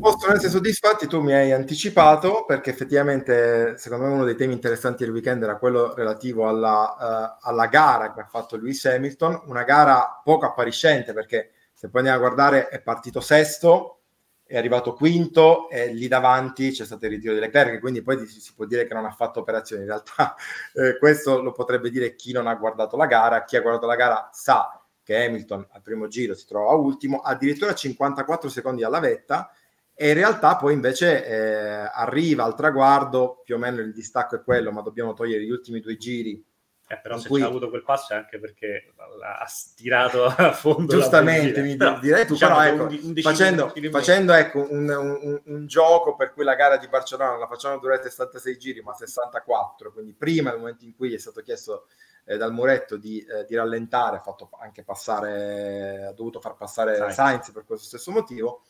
Possono 0.00 0.32
essere 0.32 0.50
soddisfatti, 0.50 1.06
tu 1.06 1.20
mi 1.20 1.34
hai 1.34 1.52
anticipato 1.52 2.44
perché 2.46 2.70
effettivamente 2.70 3.76
secondo 3.76 4.06
me 4.06 4.12
uno 4.12 4.24
dei 4.24 4.34
temi 4.34 4.54
interessanti 4.54 5.04
del 5.04 5.12
weekend 5.12 5.42
era 5.42 5.58
quello 5.58 5.94
relativo 5.94 6.48
alla, 6.48 7.36
uh, 7.40 7.46
alla 7.46 7.66
gara 7.66 8.14
che 8.14 8.20
ha 8.20 8.26
fatto 8.26 8.56
Lewis 8.56 8.86
Hamilton, 8.86 9.42
una 9.46 9.64
gara 9.64 10.20
poco 10.24 10.46
appariscente 10.46 11.12
perché 11.12 11.50
se 11.74 11.90
poi 11.90 12.00
andiamo 12.00 12.24
a 12.24 12.28
guardare 12.28 12.68
è 12.68 12.80
partito 12.80 13.20
sesto, 13.20 13.98
è 14.46 14.56
arrivato 14.56 14.94
quinto 14.94 15.68
e 15.68 15.92
lì 15.92 16.08
davanti 16.08 16.70
c'è 16.72 16.86
stato 16.86 17.04
il 17.04 17.12
ritiro 17.12 17.34
di 17.34 17.40
Leclerc, 17.40 17.80
quindi 17.80 18.02
poi 18.02 18.26
si 18.26 18.52
può 18.54 18.64
dire 18.64 18.86
che 18.86 18.94
non 18.94 19.04
ha 19.04 19.10
fatto 19.10 19.40
operazioni. 19.40 19.82
In 19.82 19.88
realtà 19.88 20.34
eh, 20.74 20.96
questo 20.98 21.42
lo 21.42 21.52
potrebbe 21.52 21.90
dire 21.90 22.14
chi 22.14 22.32
non 22.32 22.46
ha 22.46 22.54
guardato 22.54 22.96
la 22.96 23.06
gara, 23.06 23.44
chi 23.44 23.56
ha 23.56 23.60
guardato 23.60 23.86
la 23.86 23.96
gara 23.96 24.30
sa 24.32 24.81
che 25.02 25.24
Hamilton 25.24 25.66
al 25.72 25.82
primo 25.82 26.08
giro 26.08 26.34
si 26.34 26.46
trova 26.46 26.72
ultimo, 26.74 27.20
addirittura 27.20 27.74
54 27.74 28.48
secondi 28.48 28.84
alla 28.84 29.00
vetta 29.00 29.52
e 29.94 30.08
in 30.08 30.14
realtà 30.14 30.56
poi 30.56 30.72
invece 30.72 31.24
eh, 31.24 31.90
arriva 31.92 32.44
al 32.44 32.56
traguardo, 32.56 33.42
più 33.44 33.56
o 33.56 33.58
meno 33.58 33.80
il 33.80 33.92
distacco 33.92 34.36
è 34.36 34.42
quello, 34.42 34.72
ma 34.72 34.80
dobbiamo 34.80 35.12
togliere 35.12 35.44
gli 35.44 35.50
ultimi 35.50 35.80
due 35.80 35.96
giri. 35.96 36.44
Eh, 36.88 36.98
però 36.98 37.16
se 37.16 37.28
cui... 37.28 37.40
avuto 37.40 37.70
quel 37.70 37.84
passo 37.84 38.12
è 38.12 38.16
anche 38.16 38.38
perché 38.38 38.92
ha 39.22 39.46
stirato 39.46 40.24
a 40.36 40.52
fondo. 40.52 40.92
Giustamente, 40.92 41.62
mi 41.62 41.76
però, 41.76 41.98
direi 41.98 42.26
tu, 42.26 42.32
diciamo 42.32 42.56
però 42.56 42.84
ecco, 42.84 43.06
un, 43.06 43.14
facendo, 43.16 43.72
facendo 43.90 44.32
ecco, 44.32 44.66
un, 44.70 44.88
un, 44.88 45.40
un, 45.44 45.66
gioco 45.66 46.16
per 46.16 46.32
cui 46.32 46.44
la 46.44 46.54
gara 46.54 46.76
di 46.76 46.88
Barcellona 46.88 47.36
la 47.36 47.46
facciamo 47.46 47.78
durare 47.78 48.02
66 48.02 48.58
giri, 48.58 48.80
ma 48.82 48.94
64, 48.94 49.92
quindi 49.92 50.14
prima 50.14 50.50
del 50.50 50.58
momento 50.58 50.84
in 50.84 50.94
cui 50.94 51.14
è 51.14 51.18
stato 51.18 51.40
chiesto 51.42 51.86
eh, 52.24 52.36
dal 52.36 52.52
muretto 52.52 52.96
di, 52.96 53.20
eh, 53.20 53.44
di, 53.44 53.54
rallentare, 53.54 54.16
ha 54.16 54.20
fatto 54.20 54.48
anche 54.60 54.84
passare, 54.84 56.04
ha 56.04 56.12
dovuto 56.12 56.40
far 56.40 56.54
passare 56.54 56.96
Sainz, 56.96 57.14
Sainz 57.14 57.50
per 57.50 57.64
questo 57.64 57.86
stesso 57.86 58.10
motivo, 58.10 58.62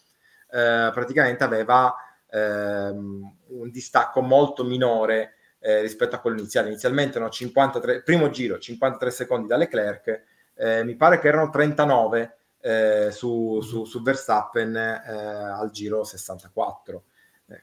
eh, 0.51 0.91
praticamente 0.93 1.45
aveva 1.45 1.95
ehm, 2.31 3.37
un 3.49 3.71
distacco 3.71 4.21
molto 4.21 4.65
minore 4.65 5.35
eh, 5.59 5.81
rispetto 5.81 6.17
a 6.17 6.19
quello 6.19 6.39
iniziale. 6.39 6.69
Inizialmente 6.69 7.17
erano 7.17 7.31
53, 7.31 8.03
primo 8.03 8.31
giro 8.31 8.59
53 8.59 9.11
secondi 9.11 9.47
da 9.47 9.57
Leclerc, 9.57 10.23
eh, 10.55 10.85
mi 10.85 10.97
pare 10.97 11.19
che 11.19 11.29
erano 11.29 11.51
39 11.51 12.37
eh, 12.61 13.09
su, 13.11 13.61
su, 13.61 13.85
su, 13.85 14.03
Verstappen 14.03 14.77
al 14.77 15.71
giro 15.71 16.05
64 16.05 17.05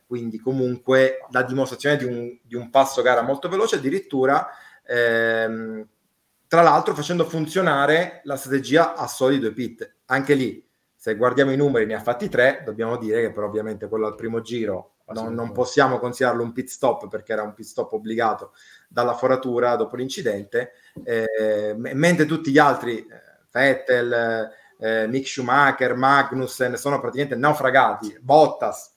quindi 0.06 0.40
comunque 0.40 1.26
la 1.32 1.42
dimostrazione 1.42 1.98
di 1.98 2.04
un, 2.04 2.38
di 2.44 2.54
un, 2.56 2.70
passo 2.70 3.02
gara 3.02 3.22
molto 3.22 3.50
veloce, 3.50 3.78
addirittura 3.78 4.48
Ehm, 4.90 5.88
tra 6.48 6.64
l'altro 6.64 6.96
facendo 6.96 7.26
funzionare 7.26 8.22
la 8.24 8.36
strategia 8.36 8.96
a 8.96 9.06
soli 9.06 9.38
due 9.38 9.54
pit. 9.54 9.98
Anche 10.06 10.34
lì, 10.34 10.68
se 10.96 11.16
guardiamo 11.16 11.52
i 11.52 11.56
numeri, 11.56 11.86
ne 11.86 11.94
ha 11.94 12.02
fatti 12.02 12.28
tre, 12.28 12.64
dobbiamo 12.66 12.98
dire 12.98 13.22
che 13.22 13.32
però 13.32 13.46
ovviamente 13.46 13.88
quello 13.88 14.08
al 14.08 14.16
primo 14.16 14.42
giro 14.42 14.96
non, 15.14 15.34
non, 15.34 15.52
possiamo 15.52 16.00
considerarlo 16.00 16.44
un 16.44 16.52
pit 16.52 16.68
stop 16.68 17.08
perché 17.08 17.34
era 17.34 17.44
un 17.44 17.54
pit 17.54 17.66
stop 17.66 17.94
obbligato 17.94 18.54
dalla 18.88 19.14
foratura 19.14 19.76
dopo 19.76 19.96
l'incidente, 19.96 20.74
eh, 21.04 21.76
mentre 21.78 22.26
tutti 22.26 22.52
gli 22.52 22.58
altri, 22.58 22.98
eh, 22.98 23.08
Vettel, 23.52 24.52
eh, 24.80 25.08
Mick 25.08 25.28
Schumacher, 25.28 25.96
Magnussen, 25.96 26.78
sono 26.78 27.00
praticamente 27.00 27.36
naufragati, 27.36 28.18
Bottas, 28.22 28.96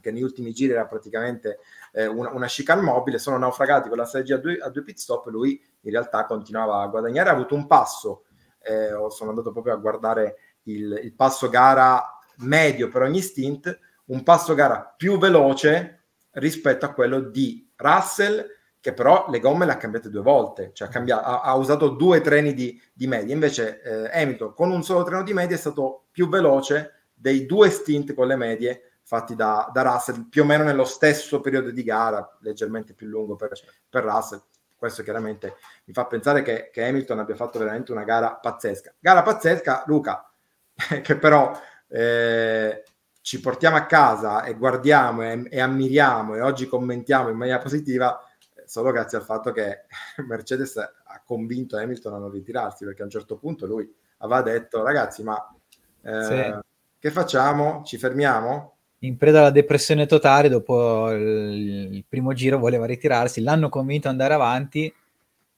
che 0.00 0.10
negli 0.10 0.22
ultimi 0.22 0.52
giri 0.52 0.72
era 0.72 0.86
praticamente 0.86 1.58
eh, 1.92 2.06
una, 2.06 2.30
una 2.32 2.46
chicane 2.46 2.82
mobile, 2.82 3.18
sono 3.18 3.38
naufragati 3.38 3.88
con 3.88 3.98
la 3.98 4.04
strategia 4.04 4.36
a 4.36 4.68
due, 4.68 4.82
pit 4.82 4.98
stop, 4.98 5.26
lui 5.26 5.62
in 5.82 5.90
realtà 5.90 6.24
continuava 6.24 6.80
a 6.80 6.86
guadagnare, 6.86 7.30
ha 7.30 7.32
avuto 7.32 7.54
un 7.54 7.66
passo, 7.66 8.24
eh, 8.60 8.90
sono 9.10 9.30
andato 9.30 9.52
proprio 9.52 9.74
a 9.74 9.76
guardare 9.76 10.36
il, 10.64 11.00
il 11.02 11.14
passo 11.14 11.48
gara 11.48 12.18
medio 12.38 12.88
per 12.88 13.02
ogni 13.02 13.20
stint, 13.20 13.78
un 14.06 14.22
passo 14.22 14.54
gara 14.54 14.94
più 14.96 15.18
veloce 15.18 16.04
rispetto 16.32 16.86
a 16.86 16.92
quello 16.92 17.20
di 17.20 17.70
Russell, 17.76 18.44
che 18.80 18.94
però 18.94 19.26
le 19.28 19.38
gomme 19.38 19.64
le 19.64 19.72
ha 19.72 19.76
cambiate 19.76 20.10
due 20.10 20.22
volte, 20.22 20.70
cioè 20.72 20.88
ha, 20.88 20.90
cambiato, 20.90 21.24
ha, 21.24 21.42
ha 21.42 21.54
usato 21.54 21.90
due 21.90 22.20
treni 22.20 22.52
di, 22.52 22.80
di 22.92 23.06
media. 23.06 23.32
Invece 23.32 23.80
eh, 23.80 24.20
Hamilton 24.20 24.54
con 24.54 24.72
un 24.72 24.82
solo 24.82 25.04
treno 25.04 25.22
di 25.22 25.32
media 25.32 25.54
è 25.54 25.58
stato 25.58 26.06
più 26.10 26.28
veloce 26.28 27.06
dei 27.14 27.46
due 27.46 27.70
stint 27.70 28.12
con 28.14 28.26
le 28.26 28.34
medie 28.34 28.91
fatti 29.12 29.34
da, 29.34 29.68
da, 29.70 29.82
Russell 29.82 30.26
più 30.30 30.40
o 30.40 30.46
meno 30.46 30.64
nello 30.64 30.86
stesso 30.86 31.42
periodo 31.42 31.70
di 31.70 31.82
gara, 31.82 32.34
leggermente 32.40 32.94
più 32.94 33.08
lungo 33.08 33.36
per, 33.36 33.50
per 33.86 34.04
Russell. 34.04 34.42
Questo 34.74 35.02
chiaramente 35.02 35.56
mi 35.84 35.92
fa 35.92 36.06
pensare 36.06 36.40
che, 36.40 36.70
che, 36.72 36.82
Hamilton 36.86 37.18
abbia 37.18 37.36
fatto 37.36 37.58
veramente 37.58 37.92
una 37.92 38.04
gara 38.04 38.34
pazzesca. 38.36 38.94
Gara 38.98 39.20
pazzesca, 39.20 39.82
Luca, 39.84 40.32
che 41.02 41.16
però 41.18 41.52
eh, 41.88 42.84
ci 43.20 43.38
portiamo 43.40 43.76
a 43.76 43.84
casa 43.84 44.44
e 44.44 44.54
guardiamo 44.54 45.22
e, 45.24 45.46
e, 45.50 45.60
ammiriamo 45.60 46.34
e 46.34 46.40
oggi 46.40 46.66
commentiamo 46.66 47.28
in 47.28 47.36
maniera 47.36 47.58
positiva 47.58 48.18
solo 48.64 48.92
grazie 48.92 49.18
al 49.18 49.24
fatto 49.24 49.52
che 49.52 49.84
Mercedes 50.26 50.78
ha 50.78 51.22
convinto 51.22 51.76
Hamilton 51.76 52.14
a 52.14 52.18
non 52.18 52.30
ritirarsi 52.30 52.86
perché 52.86 53.02
a 53.02 53.04
un 53.04 53.10
certo 53.10 53.36
punto 53.36 53.66
lui 53.66 53.94
aveva 54.18 54.40
detto 54.40 54.82
ragazzi 54.82 55.22
ma 55.22 55.54
eh, 56.00 56.22
sì. 56.22 56.58
che 56.98 57.10
facciamo? 57.10 57.82
Ci 57.84 57.98
fermiamo? 57.98 58.76
In 59.04 59.16
preda 59.16 59.40
alla 59.40 59.50
depressione 59.50 60.06
totale 60.06 60.48
dopo 60.48 61.10
il, 61.10 61.88
il 61.92 62.04
primo 62.08 62.32
giro 62.32 62.58
voleva 62.58 62.86
ritirarsi, 62.86 63.42
l'hanno 63.42 63.68
convinto 63.68 64.06
ad 64.06 64.14
andare 64.14 64.34
avanti, 64.34 64.92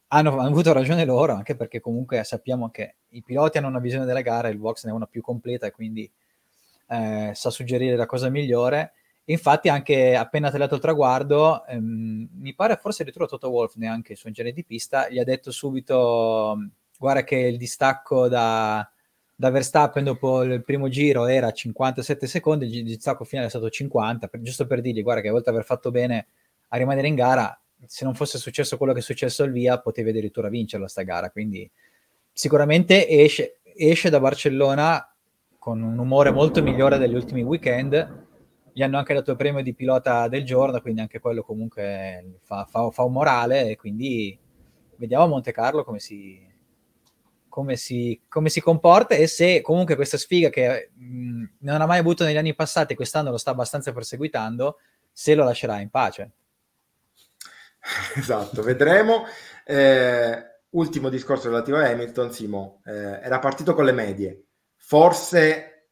hanno, 0.08 0.38
hanno, 0.38 0.48
avuto 0.48 0.72
ragione 0.72 1.04
loro, 1.04 1.34
anche 1.34 1.56
perché 1.56 1.80
comunque 1.80 2.22
sappiamo 2.24 2.70
che 2.70 2.94
i 3.10 3.22
piloti 3.22 3.58
hanno 3.58 3.68
una 3.68 3.80
visione 3.80 4.06
della 4.06 4.22
gara, 4.22 4.48
il 4.48 4.58
box 4.58 4.84
ne 4.84 4.90
è 4.90 4.94
una 4.94 5.06
più 5.06 5.20
completa 5.20 5.70
quindi 5.70 6.10
eh, 6.88 7.32
sa 7.34 7.50
suggerire 7.50 7.96
la 7.96 8.06
cosa 8.06 8.28
migliore. 8.28 8.92
Infatti, 9.26 9.70
anche 9.70 10.14
appena 10.16 10.50
tagliato 10.50 10.74
il 10.74 10.80
traguardo, 10.82 11.64
ehm, 11.66 12.28
mi 12.32 12.54
pare 12.54 12.76
forse 12.76 13.02
addirittura 13.02 13.26
Toto 13.26 13.48
Wolf, 13.48 13.74
neanche 13.76 14.16
su 14.16 14.26
ingegnere 14.26 14.54
di 14.54 14.64
pista, 14.64 15.08
gli 15.08 15.18
ha 15.18 15.24
detto 15.24 15.50
subito: 15.50 16.58
Guarda, 16.98 17.24
che 17.24 17.36
il 17.36 17.56
distacco 17.56 18.28
da, 18.28 18.86
da 19.36 19.50
Verstappen 19.50 20.04
dopo 20.04 20.42
il 20.42 20.62
primo 20.62 20.88
giro 20.88 21.26
era 21.26 21.50
57 21.50 22.26
secondi, 22.26 22.66
il 22.66 22.84
distacco 22.84 23.24
finale 23.24 23.48
è 23.48 23.50
stato 23.50 23.68
50, 23.68 24.28
per, 24.28 24.40
giusto 24.40 24.66
per 24.66 24.80
dirgli: 24.80 25.02
Guarda, 25.02 25.22
che 25.22 25.28
a 25.28 25.32
volte 25.32 25.50
aver 25.50 25.64
fatto 25.64 25.90
bene 25.90 26.26
a 26.68 26.76
rimanere 26.76 27.08
in 27.08 27.14
gara, 27.14 27.58
se 27.86 28.04
non 28.04 28.14
fosse 28.14 28.38
successo 28.38 28.76
quello 28.76 28.92
che 28.92 29.00
è 29.00 29.02
successo 29.02 29.42
al 29.42 29.52
via, 29.52 29.80
potevi 29.80 30.10
addirittura 30.10 30.48
vincerla 30.48 30.88
sta 30.88 31.02
gara. 31.02 31.30
Quindi, 31.30 31.68
sicuramente 32.32 33.08
esce, 33.08 33.60
esce 33.76 34.10
da 34.10 34.20
Barcellona 34.20 35.14
con 35.58 35.82
un 35.82 35.98
umore 35.98 36.30
molto 36.30 36.62
migliore 36.62 36.98
degli 36.98 37.14
ultimi 37.14 37.42
weekend 37.42 38.22
gli 38.74 38.82
hanno 38.82 38.98
anche 38.98 39.14
dato 39.14 39.30
il 39.30 39.36
premio 39.36 39.62
di 39.62 39.72
pilota 39.72 40.26
del 40.26 40.44
giorno, 40.44 40.80
quindi 40.80 41.00
anche 41.00 41.20
quello 41.20 41.44
comunque 41.44 42.38
fa, 42.42 42.66
fa, 42.68 42.90
fa 42.90 43.04
un 43.04 43.12
morale 43.12 43.70
e 43.70 43.76
quindi 43.76 44.36
vediamo 44.96 45.24
a 45.24 45.28
Monte 45.28 45.52
Carlo 45.52 45.84
come 45.84 46.00
si, 46.00 46.44
come 47.54 47.76
si, 47.76 48.20
come 48.28 48.48
si 48.48 48.60
comporta 48.60 49.14
e 49.14 49.28
se 49.28 49.60
comunque 49.60 49.94
questa 49.94 50.18
sfiga 50.18 50.48
che 50.48 50.90
mh, 50.92 51.44
non 51.60 51.80
ha 51.80 51.86
mai 51.86 52.00
avuto 52.00 52.24
negli 52.24 52.36
anni 52.36 52.52
passati, 52.52 52.96
quest'anno 52.96 53.30
lo 53.30 53.36
sta 53.36 53.52
abbastanza 53.52 53.92
perseguitando, 53.92 54.78
se 55.12 55.36
lo 55.36 55.44
lascerà 55.44 55.78
in 55.78 55.88
pace. 55.88 56.30
Esatto, 58.16 58.60
vedremo. 58.60 59.24
Eh, 59.64 60.44
ultimo 60.70 61.08
discorso 61.08 61.48
relativo 61.48 61.76
a 61.76 61.86
Hamilton, 61.86 62.32
Simo, 62.32 62.80
eh, 62.86 63.20
era 63.22 63.38
partito 63.38 63.72
con 63.72 63.84
le 63.84 63.92
medie. 63.92 64.46
Forse 64.74 65.90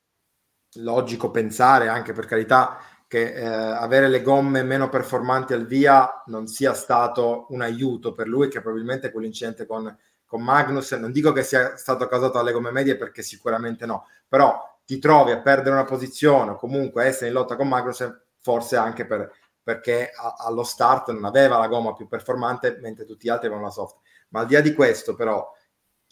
logico 0.78 1.30
pensare, 1.30 1.86
anche 1.86 2.12
per 2.12 2.24
carità, 2.24 2.78
che 3.06 3.34
eh, 3.34 3.44
avere 3.44 4.08
le 4.08 4.22
gomme 4.22 4.64
meno 4.64 4.88
performanti 4.88 5.52
al 5.52 5.66
via 5.66 6.24
non 6.26 6.48
sia 6.48 6.74
stato 6.74 7.46
un 7.50 7.60
aiuto 7.60 8.14
per 8.14 8.26
lui, 8.26 8.48
che 8.48 8.60
probabilmente 8.60 9.12
quell'incidente 9.12 9.64
con, 9.64 9.96
con 10.32 10.42
Magnus, 10.42 10.92
non 10.92 11.12
dico 11.12 11.30
che 11.32 11.42
sia 11.42 11.76
stato 11.76 12.08
causato 12.08 12.38
dalle 12.38 12.52
gomme 12.52 12.70
medie 12.70 12.96
perché 12.96 13.20
sicuramente 13.20 13.84
no, 13.84 14.06
però 14.26 14.58
ti 14.86 14.98
trovi 14.98 15.30
a 15.30 15.42
perdere 15.42 15.74
una 15.74 15.84
posizione 15.84 16.52
o 16.52 16.56
comunque 16.56 17.04
essere 17.04 17.26
in 17.26 17.34
lotta 17.34 17.54
con 17.54 17.68
Magnus, 17.68 18.10
forse 18.40 18.76
anche 18.76 19.04
per, 19.04 19.30
perché 19.62 20.10
a, 20.10 20.36
allo 20.38 20.62
start 20.62 21.10
non 21.10 21.26
aveva 21.26 21.58
la 21.58 21.68
gomma 21.68 21.92
più 21.92 22.08
performante 22.08 22.78
mentre 22.80 23.04
tutti 23.04 23.26
gli 23.26 23.30
altri 23.30 23.48
avevano 23.48 23.66
la 23.66 23.74
soft. 23.74 23.96
Ma 24.30 24.40
al 24.40 24.46
di 24.46 24.54
là 24.54 24.62
di 24.62 24.72
questo, 24.72 25.14
però, 25.14 25.46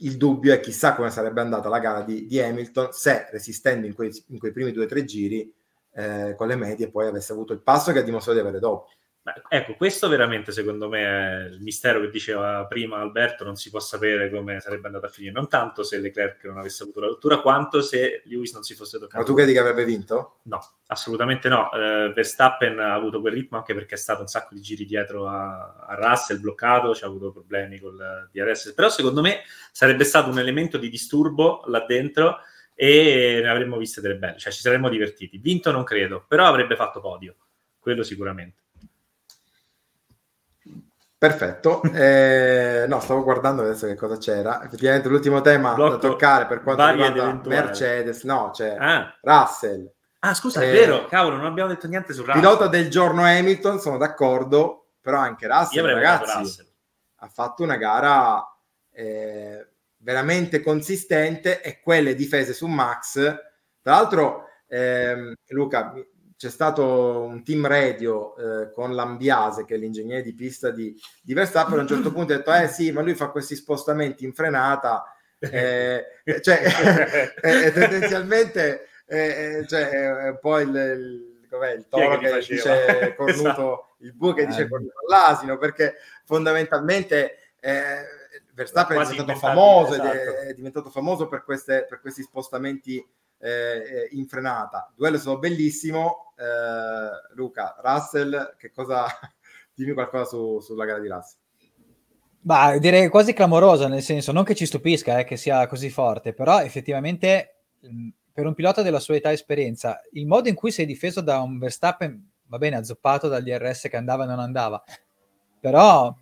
il 0.02 0.18
dubbio 0.18 0.52
è 0.52 0.60
chissà 0.60 0.94
come 0.94 1.10
sarebbe 1.10 1.40
andata 1.40 1.70
la 1.70 1.78
gara 1.78 2.02
di, 2.02 2.26
di 2.26 2.38
Hamilton 2.40 2.92
se 2.92 3.26
resistendo 3.30 3.86
in 3.86 3.94
quei, 3.94 4.12
in 4.28 4.38
quei 4.38 4.52
primi 4.52 4.70
due 4.70 4.84
o 4.84 4.88
tre 4.88 5.04
giri 5.04 5.50
eh, 5.92 6.34
con 6.36 6.46
le 6.46 6.56
medie 6.56 6.90
poi 6.90 7.06
avesse 7.06 7.32
avuto 7.32 7.54
il 7.54 7.62
passo 7.62 7.90
che 7.92 8.00
ha 8.00 8.02
dimostrato 8.02 8.38
di 8.38 8.44
avere 8.44 8.60
dopo. 8.60 8.90
Ecco, 9.48 9.74
questo 9.74 10.08
veramente 10.08 10.50
secondo 10.50 10.88
me 10.88 11.02
è 11.02 11.48
il 11.48 11.60
mistero 11.60 12.00
che 12.00 12.08
diceva 12.08 12.64
prima 12.66 12.98
Alberto, 12.98 13.44
non 13.44 13.54
si 13.54 13.68
può 13.68 13.78
sapere 13.78 14.30
come 14.30 14.60
sarebbe 14.60 14.86
andata 14.86 15.06
a 15.06 15.10
finire, 15.10 15.34
non 15.34 15.46
tanto 15.46 15.82
se 15.82 15.98
Leclerc 15.98 16.44
non 16.44 16.56
avesse 16.56 16.84
avuto 16.84 17.00
la 17.00 17.08
rottura, 17.08 17.40
quanto 17.40 17.82
se 17.82 18.22
Lewis 18.24 18.54
non 18.54 18.62
si 18.62 18.74
fosse 18.74 18.98
toccato. 18.98 19.18
Ma 19.18 19.24
tu 19.24 19.34
credi 19.34 19.52
che 19.52 19.58
avrebbe 19.58 19.84
vinto? 19.84 20.38
No, 20.44 20.58
assolutamente 20.86 21.50
no. 21.50 21.68
Uh, 21.70 22.12
Verstappen 22.14 22.78
ha 22.78 22.94
avuto 22.94 23.20
quel 23.20 23.34
ritmo 23.34 23.58
anche 23.58 23.74
perché 23.74 23.96
è 23.96 23.98
stato 23.98 24.22
un 24.22 24.26
sacco 24.26 24.54
di 24.54 24.62
giri 24.62 24.86
dietro 24.86 25.28
a, 25.28 25.84
a 25.86 25.94
Russell, 25.96 26.40
bloccato, 26.40 26.94
ci 26.94 27.04
ha 27.04 27.06
avuto 27.06 27.30
problemi 27.30 27.78
col 27.78 28.28
DRS, 28.32 28.72
però 28.72 28.88
secondo 28.88 29.20
me 29.20 29.42
sarebbe 29.70 30.04
stato 30.04 30.30
un 30.30 30.38
elemento 30.38 30.78
di 30.78 30.88
disturbo 30.88 31.62
là 31.66 31.84
dentro 31.84 32.38
e 32.74 33.40
ne 33.42 33.48
avremmo 33.50 33.76
viste 33.76 34.00
delle 34.00 34.16
belle, 34.16 34.38
cioè 34.38 34.50
ci 34.50 34.62
saremmo 34.62 34.88
divertiti. 34.88 35.36
Vinto 35.36 35.70
non 35.70 35.84
credo, 35.84 36.24
però 36.26 36.46
avrebbe 36.46 36.74
fatto 36.74 37.00
podio, 37.00 37.36
quello 37.78 38.02
sicuramente. 38.02 38.60
Perfetto, 41.20 41.82
eh, 41.82 42.86
no, 42.88 42.98
stavo 42.98 43.22
guardando 43.22 43.60
adesso 43.60 43.86
che 43.86 43.94
cosa 43.94 44.16
c'era. 44.16 44.64
Effettivamente 44.64 45.06
l'ultimo 45.10 45.42
tema 45.42 45.74
Blocco 45.74 45.96
da 45.96 46.08
toccare 46.08 46.46
per 46.46 46.62
quanto 46.62 46.88
riguarda 46.88 47.42
Mercedes, 47.44 48.22
no, 48.22 48.52
c'è 48.54 48.74
ah. 48.78 49.14
Russell. 49.20 49.92
Ah, 50.20 50.32
scusa, 50.32 50.62
eh, 50.62 50.70
è 50.70 50.72
vero, 50.72 51.04
cavolo, 51.04 51.36
non 51.36 51.44
abbiamo 51.44 51.68
detto 51.68 51.86
niente 51.88 52.14
su 52.14 52.22
Russell. 52.22 52.40
Pilota 52.40 52.68
del 52.68 52.88
giorno 52.88 53.22
Hamilton, 53.22 53.80
sono 53.80 53.98
d'accordo, 53.98 54.92
però 54.98 55.18
anche 55.18 55.46
Russell, 55.46 55.84
ragazzi, 55.84 56.38
Russell. 56.38 56.66
ha 57.16 57.28
fatto 57.28 57.64
una 57.64 57.76
gara 57.76 58.42
eh, 58.90 59.68
veramente 59.98 60.62
consistente 60.62 61.60
e 61.60 61.82
quelle 61.82 62.14
difese 62.14 62.54
su 62.54 62.66
Max. 62.66 63.12
Tra 63.82 63.92
l'altro, 63.92 64.46
ehm, 64.68 65.34
Luca, 65.48 65.92
c'è 66.40 66.48
stato 66.48 67.20
un 67.20 67.44
team 67.44 67.66
radio 67.66 68.34
eh, 68.34 68.70
con 68.70 68.94
Lambiase, 68.94 69.66
che 69.66 69.74
è 69.74 69.76
l'ingegnere 69.76 70.22
di 70.22 70.34
pista 70.34 70.70
di, 70.70 70.98
di 71.20 71.34
Verstappen, 71.34 71.78
a 71.78 71.82
un 71.82 71.86
certo 71.86 72.10
punto 72.14 72.32
ha 72.32 72.36
detto, 72.36 72.50
eh 72.54 72.66
sì, 72.66 72.92
ma 72.92 73.02
lui 73.02 73.14
fa 73.14 73.28
questi 73.28 73.54
spostamenti 73.54 74.24
in 74.24 74.32
frenata, 74.32 75.14
eh, 75.38 76.02
cioè, 76.40 77.34
eh, 77.42 77.72
tendenzialmente 77.72 78.86
eh, 79.04 79.66
cioè, 79.68 80.38
poi 80.40 80.62
il, 80.62 80.74
il, 81.42 81.46
com'è, 81.50 81.72
il 81.72 81.86
toro 81.90 82.16
che, 82.16 82.30
che 82.30 82.38
dice 82.38 83.14
cornuto, 83.18 83.42
esatto. 83.42 83.94
il 83.98 84.14
bue 84.14 84.32
che 84.32 84.46
dice 84.46 84.66
cornuto 84.66 84.94
all'asino, 85.06 85.58
perché 85.58 85.96
fondamentalmente 86.24 87.52
eh, 87.60 88.02
Verstappen 88.54 88.98
è 88.98 89.10
diventato 89.10 89.38
famoso, 89.38 89.92
esatto. 89.92 90.10
è, 90.10 90.36
è, 90.46 90.54
diventato 90.54 90.88
famoso 90.88 91.28
per, 91.28 91.44
queste, 91.44 91.84
per 91.86 92.00
questi 92.00 92.22
spostamenti 92.22 93.06
eh, 93.40 94.08
in 94.12 94.26
frenata. 94.26 94.92
Duello 94.94 95.18
stato 95.18 95.38
bellissimo. 95.38 96.32
Eh, 96.36 97.34
Luca, 97.34 97.76
Russell, 97.82 98.56
che 98.56 98.70
cosa... 98.70 99.06
Dimmi 99.74 99.94
qualcosa 99.94 100.24
su, 100.24 100.60
sulla 100.60 100.84
gara 100.84 100.98
di 100.98 101.08
Russell. 101.08 101.38
Bah, 102.42 102.78
direi 102.78 103.08
quasi 103.08 103.32
clamorosa, 103.32 103.88
nel 103.88 104.02
senso, 104.02 104.32
non 104.32 104.44
che 104.44 104.54
ci 104.54 104.66
stupisca 104.66 105.18
eh, 105.18 105.24
che 105.24 105.36
sia 105.36 105.66
così 105.66 105.90
forte, 105.90 106.32
però 106.32 106.60
effettivamente 106.60 107.60
per 108.32 108.46
un 108.46 108.54
pilota 108.54 108.82
della 108.82 109.00
sua 109.00 109.16
età 109.16 109.30
e 109.30 109.34
esperienza, 109.34 110.00
il 110.12 110.26
modo 110.26 110.48
in 110.48 110.54
cui 110.54 110.70
si 110.70 110.82
è 110.82 110.86
difeso 110.86 111.20
da 111.20 111.40
un 111.40 111.58
Verstappen, 111.58 112.30
va 112.46 112.58
bene, 112.58 112.76
azzoppato 112.76 113.28
dagli 113.28 113.50
RS 113.50 113.88
che 113.90 113.96
andava 113.96 114.24
e 114.24 114.26
non 114.26 114.38
andava, 114.38 114.82
però 115.60 116.14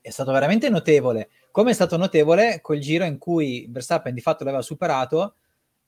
è 0.00 0.10
stato 0.10 0.32
veramente 0.32 0.68
notevole. 0.68 1.28
Come 1.50 1.70
è 1.70 1.74
stato 1.74 1.96
notevole 1.96 2.60
quel 2.60 2.80
giro 2.80 3.04
in 3.04 3.18
cui 3.18 3.66
Verstappen 3.70 4.14
di 4.14 4.20
fatto 4.20 4.44
l'aveva 4.44 4.62
superato 4.62 5.34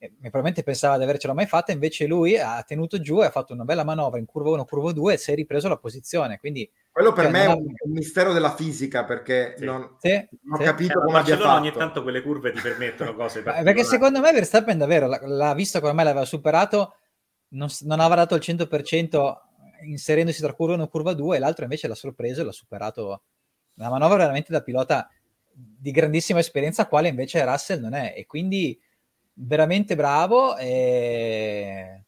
probabilmente 0.09 0.63
pensava 0.63 0.97
di 0.97 1.03
avercela 1.03 1.35
mai 1.35 1.47
fatta, 1.47 1.73
invece 1.73 2.07
lui 2.07 2.39
ha 2.39 2.63
tenuto 2.63 3.01
giù 3.01 3.21
e 3.23 3.27
ha 3.27 3.31
fatto 3.31 3.53
una 3.53 3.65
bella 3.65 3.85
manovra 3.85 4.19
in 4.19 4.25
curva 4.25 4.51
1, 4.51 4.65
curva 4.65 4.93
2 4.93 5.13
e 5.13 5.17
si 5.19 5.31
è 5.31 5.35
ripreso 5.35 5.69
la 5.69 5.77
posizione. 5.77 6.39
Quindi, 6.39 6.71
Quello 6.91 7.13
per 7.13 7.25
cioè, 7.25 7.33
me 7.33 7.43
è 7.45 7.47
un, 7.49 7.67
ha... 7.69 7.89
mistero 7.89 8.33
della 8.33 8.55
fisica 8.55 9.05
perché 9.05 9.55
sì. 9.59 9.65
non, 9.65 9.97
sì, 9.99 10.13
non 10.43 10.55
ho 10.55 10.57
sì. 10.57 10.65
capito 10.65 11.01
eh, 11.01 11.05
come 11.05 11.19
abbia 11.19 11.37
fatto. 11.37 11.59
ogni 11.59 11.73
tanto 11.73 12.03
quelle 12.03 12.23
curve 12.23 12.53
ti 12.53 12.61
permettono 12.61 13.15
cose 13.15 13.43
Perché 13.45 13.85
secondo 13.85 14.21
me 14.21 14.33
Verstappen 14.33 14.79
davvero 14.79 15.07
l'ha 15.07 15.55
visto 15.55 15.81
come 15.81 15.93
me 15.93 16.05
l'aveva 16.05 16.25
superato, 16.25 16.95
non, 17.49 17.69
non 17.83 18.01
aveva 18.01 18.15
dato 18.15 18.35
il 18.35 18.43
100% 18.43 19.35
inserendosi 19.83 20.41
tra 20.41 20.55
curva 20.55 20.75
1 20.75 20.85
e 20.85 20.89
curva 20.89 21.13
2 21.13 21.37
e 21.37 21.39
l'altro 21.39 21.65
invece 21.65 21.89
l'ha 21.89 21.95
sorpreso 21.95 22.41
e 22.41 22.45
l'ha 22.45 22.53
superato. 22.53 23.23
Una 23.75 23.91
manovra 23.91 24.17
veramente 24.17 24.51
da 24.51 24.63
pilota 24.63 25.11
di 25.53 25.91
grandissima 25.91 26.39
esperienza, 26.39 26.87
quale 26.87 27.09
invece 27.09 27.45
Russell 27.45 27.81
non 27.81 27.93
è. 27.93 28.15
E 28.17 28.25
quindi 28.25 28.79
veramente 29.41 29.95
bravo. 29.95 30.57
E... 30.57 32.05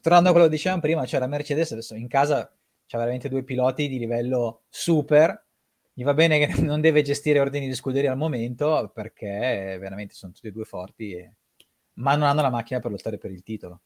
Tornando 0.00 0.28
a 0.28 0.32
quello 0.32 0.46
che 0.46 0.54
dicevamo 0.54 0.80
prima, 0.80 1.04
cioè 1.04 1.20
la 1.20 1.26
Mercedes 1.26 1.72
adesso 1.72 1.94
in 1.94 2.08
casa 2.08 2.52
c'ha 2.86 2.98
veramente 2.98 3.28
due 3.28 3.42
piloti 3.42 3.88
di 3.88 3.98
livello 3.98 4.62
super. 4.68 5.44
Gli 5.92 6.04
va 6.04 6.14
bene 6.14 6.46
che 6.46 6.60
non 6.60 6.80
deve 6.80 7.02
gestire 7.02 7.40
ordini 7.40 7.66
di 7.66 7.74
scuderia 7.74 8.12
al 8.12 8.18
momento 8.18 8.90
perché 8.94 9.76
veramente 9.80 10.14
sono 10.14 10.32
tutti 10.32 10.46
e 10.46 10.52
due 10.52 10.64
forti, 10.64 11.12
e... 11.12 11.32
ma 11.94 12.14
non 12.14 12.28
hanno 12.28 12.42
la 12.42 12.50
macchina 12.50 12.80
per 12.80 12.90
lottare 12.90 13.18
per 13.18 13.30
il 13.30 13.42
titolo. 13.42 13.80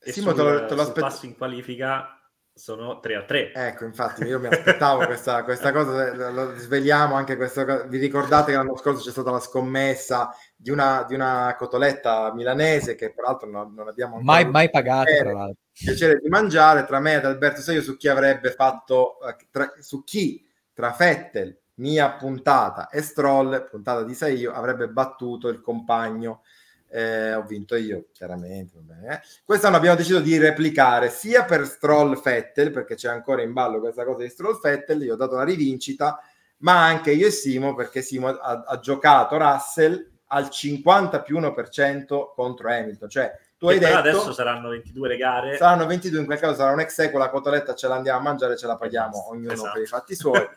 E 0.00 0.12
sì, 0.12 0.20
sul, 0.20 0.34
te 0.34 0.42
lo, 0.42 0.66
te 0.66 0.74
lo 0.74 0.92
passo 0.92 1.26
in 1.26 1.36
qualifica 1.36 2.17
sono 2.58 2.98
3 2.98 3.14
a 3.14 3.22
3. 3.22 3.52
Ecco, 3.54 3.84
infatti, 3.84 4.24
io 4.24 4.40
mi 4.40 4.48
aspettavo 4.48 5.06
questa, 5.06 5.44
questa, 5.44 5.72
cosa, 5.72 6.30
lo 6.30 6.54
sveliamo 6.56 7.14
anche 7.14 7.36
questa 7.36 7.64
cosa. 7.64 7.84
Vi 7.84 7.98
ricordate 7.98 8.50
che 8.50 8.56
l'anno 8.56 8.76
scorso 8.76 9.04
c'è 9.04 9.10
stata 9.10 9.30
la 9.30 9.38
scommessa 9.38 10.34
di 10.56 10.70
una, 10.70 11.04
di 11.06 11.14
una 11.14 11.54
cotoletta 11.56 12.34
milanese 12.34 12.96
che 12.96 13.12
peraltro 13.14 13.48
non, 13.48 13.72
non 13.74 13.88
abbiamo 13.88 14.18
mai, 14.20 14.44
mai 14.50 14.68
pagata, 14.70 15.14
tra 15.16 15.32
l'altro. 15.32 15.62
Piacere 15.72 16.18
di 16.20 16.28
mangiare 16.28 16.84
tra 16.84 16.98
me 16.98 17.14
ed 17.14 17.24
Alberto 17.24 17.60
Seio 17.60 17.80
su 17.80 17.96
chi 17.96 18.08
avrebbe 18.08 18.50
fatto, 18.50 19.20
eh, 19.20 19.36
tra, 19.50 19.72
su 19.78 20.02
chi 20.02 20.44
tra 20.74 20.92
Fettel, 20.92 21.56
mia 21.74 22.10
puntata 22.10 22.88
e 22.88 23.02
Stroll, 23.02 23.68
puntata 23.70 24.02
di 24.02 24.14
Seio, 24.14 24.52
avrebbe 24.52 24.88
battuto 24.88 25.48
il 25.48 25.60
compagno 25.60 26.42
eh, 26.90 27.34
ho 27.34 27.42
vinto 27.42 27.76
io, 27.76 28.06
chiaramente. 28.12 28.78
Eh. 29.08 29.20
Quest'anno 29.44 29.76
abbiamo 29.76 29.96
deciso 29.96 30.20
di 30.20 30.38
replicare 30.38 31.10
sia 31.10 31.44
per 31.44 31.66
Stroll 31.66 32.20
Fettel, 32.20 32.70
perché 32.70 32.94
c'è 32.94 33.08
ancora 33.08 33.42
in 33.42 33.52
ballo 33.52 33.80
questa 33.80 34.04
cosa 34.04 34.22
di 34.22 34.28
Stroll 34.28 34.58
Fettel, 34.58 35.02
io 35.02 35.14
ho 35.14 35.16
dato 35.16 35.34
una 35.34 35.44
rivincita, 35.44 36.18
ma 36.58 36.84
anche 36.84 37.12
io 37.12 37.26
e 37.26 37.30
Simo, 37.30 37.74
perché 37.74 38.02
Simo 38.02 38.28
ha, 38.28 38.64
ha 38.66 38.78
giocato 38.78 39.36
Russell 39.36 40.16
al 40.28 40.50
50 40.50 41.22
più 41.22 41.38
1% 41.38 42.32
contro 42.34 42.70
Hamilton, 42.70 43.08
cioè 43.08 43.38
Tu 43.58 43.68
hai 43.68 43.78
detto, 43.78 43.96
adesso 43.96 44.32
saranno 44.32 44.68
22 44.68 45.08
le 45.08 45.16
gare. 45.16 45.56
Saranno 45.56 45.86
22, 45.86 46.20
in 46.20 46.26
quel 46.26 46.38
caso 46.38 46.54
sarà 46.54 46.72
un 46.72 46.80
ex 46.80 47.12
la 47.12 47.30
cotoletta 47.30 47.74
ce 47.74 47.88
la 47.88 47.96
andiamo 47.96 48.18
a 48.18 48.22
mangiare, 48.22 48.56
ce 48.56 48.66
la 48.66 48.76
paghiamo 48.76 49.30
ognuno 49.30 49.52
esatto. 49.52 49.72
per 49.72 49.82
i 49.82 49.86
fatti 49.86 50.14
suoi. 50.14 50.48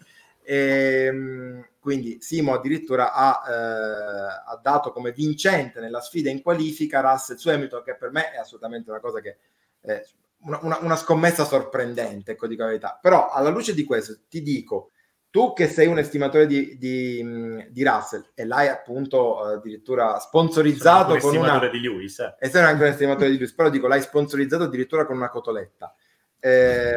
e, 0.43 1.05
ehm, 1.07 1.65
quindi 1.82 2.21
Simo 2.21 2.53
addirittura 2.53 3.11
ha, 3.11 3.41
eh, 3.45 4.51
ha, 4.51 4.59
dato 4.61 4.91
come 4.91 5.11
vincente 5.11 5.79
nella 5.79 5.99
sfida 5.99 6.29
in 6.29 6.43
qualifica 6.43 7.01
Russell 7.01 7.38
su 7.38 7.49
Hamilton, 7.49 7.84
che 7.84 7.95
per 7.95 8.11
me 8.11 8.32
è 8.32 8.38
assolutamente 8.38 8.91
una 8.91 8.99
cosa 8.99 9.19
che 9.19 9.38
è 9.82 10.01
una, 10.43 10.59
una, 10.61 10.77
una 10.82 10.95
scommessa 10.95 11.43
sorprendente, 11.43 12.34
ecco 12.34 12.45
di 12.45 12.55
verità. 12.55 12.99
Però 13.01 13.32
alla 13.32 13.49
luce 13.49 13.73
di 13.73 13.84
questo 13.84 14.19
ti 14.29 14.43
dico 14.43 14.91
tu 15.32 15.53
che 15.53 15.67
sei 15.67 15.88
un 15.88 15.97
estimatore 15.97 16.45
di, 16.45 16.77
di, 16.77 17.65
di 17.69 17.84
Russell 17.84 18.29
e 18.36 18.45
l'hai 18.45 18.67
appunto 18.67 19.41
addirittura 19.41 20.19
sponsorizzato 20.19 21.17
con 21.17 21.36
una 21.36 21.67
di 21.67 21.79
Lewis 21.79 22.19
eh. 22.19 22.36
e 22.38 22.49
sei 22.49 22.61
anche 22.63 22.84
un 22.84 22.89
estimatore 22.89 23.29
di 23.29 23.36
Lewis 23.38 23.53
però 23.53 23.69
dico 23.69 23.88
l'hai 23.88 24.01
sponsorizzato 24.01 24.63
addirittura 24.63 25.05
con 25.05 25.15
una 25.15 25.29
cotoletta 25.29 25.95
eh, 26.38 26.95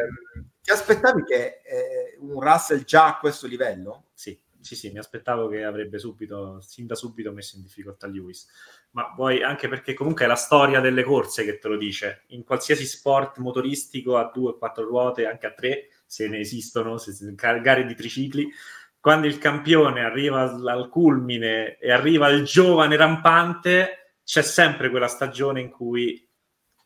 ti 0.62 0.70
aspettavi 0.70 1.22
che 1.22 1.60
eh, 1.62 2.16
un 2.20 2.40
Russell 2.40 2.84
già 2.84 3.06
a 3.06 3.18
questo 3.18 3.46
livello? 3.46 4.06
Sì, 4.14 4.36
sì, 4.64 4.76
sì, 4.76 4.90
mi 4.90 4.98
aspettavo 4.98 5.46
che 5.48 5.62
avrebbe 5.62 5.98
subito, 5.98 6.58
sin 6.62 6.86
da 6.86 6.94
subito 6.94 7.32
messo 7.32 7.56
in 7.56 7.62
difficoltà 7.62 8.06
Lewis. 8.06 8.48
Ma 8.92 9.12
poi 9.14 9.42
anche 9.42 9.68
perché 9.68 9.92
comunque 9.92 10.24
è 10.24 10.28
la 10.28 10.36
storia 10.36 10.80
delle 10.80 11.04
corse 11.04 11.44
che 11.44 11.58
te 11.58 11.68
lo 11.68 11.76
dice. 11.76 12.24
In 12.28 12.44
qualsiasi 12.44 12.86
sport 12.86 13.38
motoristico 13.38 14.16
a 14.16 14.30
due 14.32 14.50
o 14.50 14.56
quattro 14.56 14.84
ruote, 14.84 15.26
anche 15.26 15.46
a 15.46 15.52
tre 15.52 15.88
se 16.06 16.28
ne 16.28 16.38
esistono, 16.38 16.96
se, 16.96 17.12
se, 17.12 17.34
gare 17.34 17.84
di 17.84 17.94
tricicli, 17.94 18.50
quando 18.98 19.26
il 19.26 19.36
campione 19.36 20.02
arriva 20.02 20.42
al 20.42 20.88
culmine 20.88 21.76
e 21.76 21.92
arriva 21.92 22.28
il 22.28 22.44
giovane 22.44 22.96
rampante, 22.96 24.14
c'è 24.24 24.40
sempre 24.40 24.88
quella 24.88 25.08
stagione 25.08 25.60
in 25.60 25.70
cui 25.70 26.26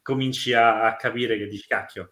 cominci 0.02 0.52
a, 0.52 0.82
a 0.82 0.96
capire 0.96 1.38
che 1.38 1.46
dici 1.46 1.68
cacchio, 1.68 2.10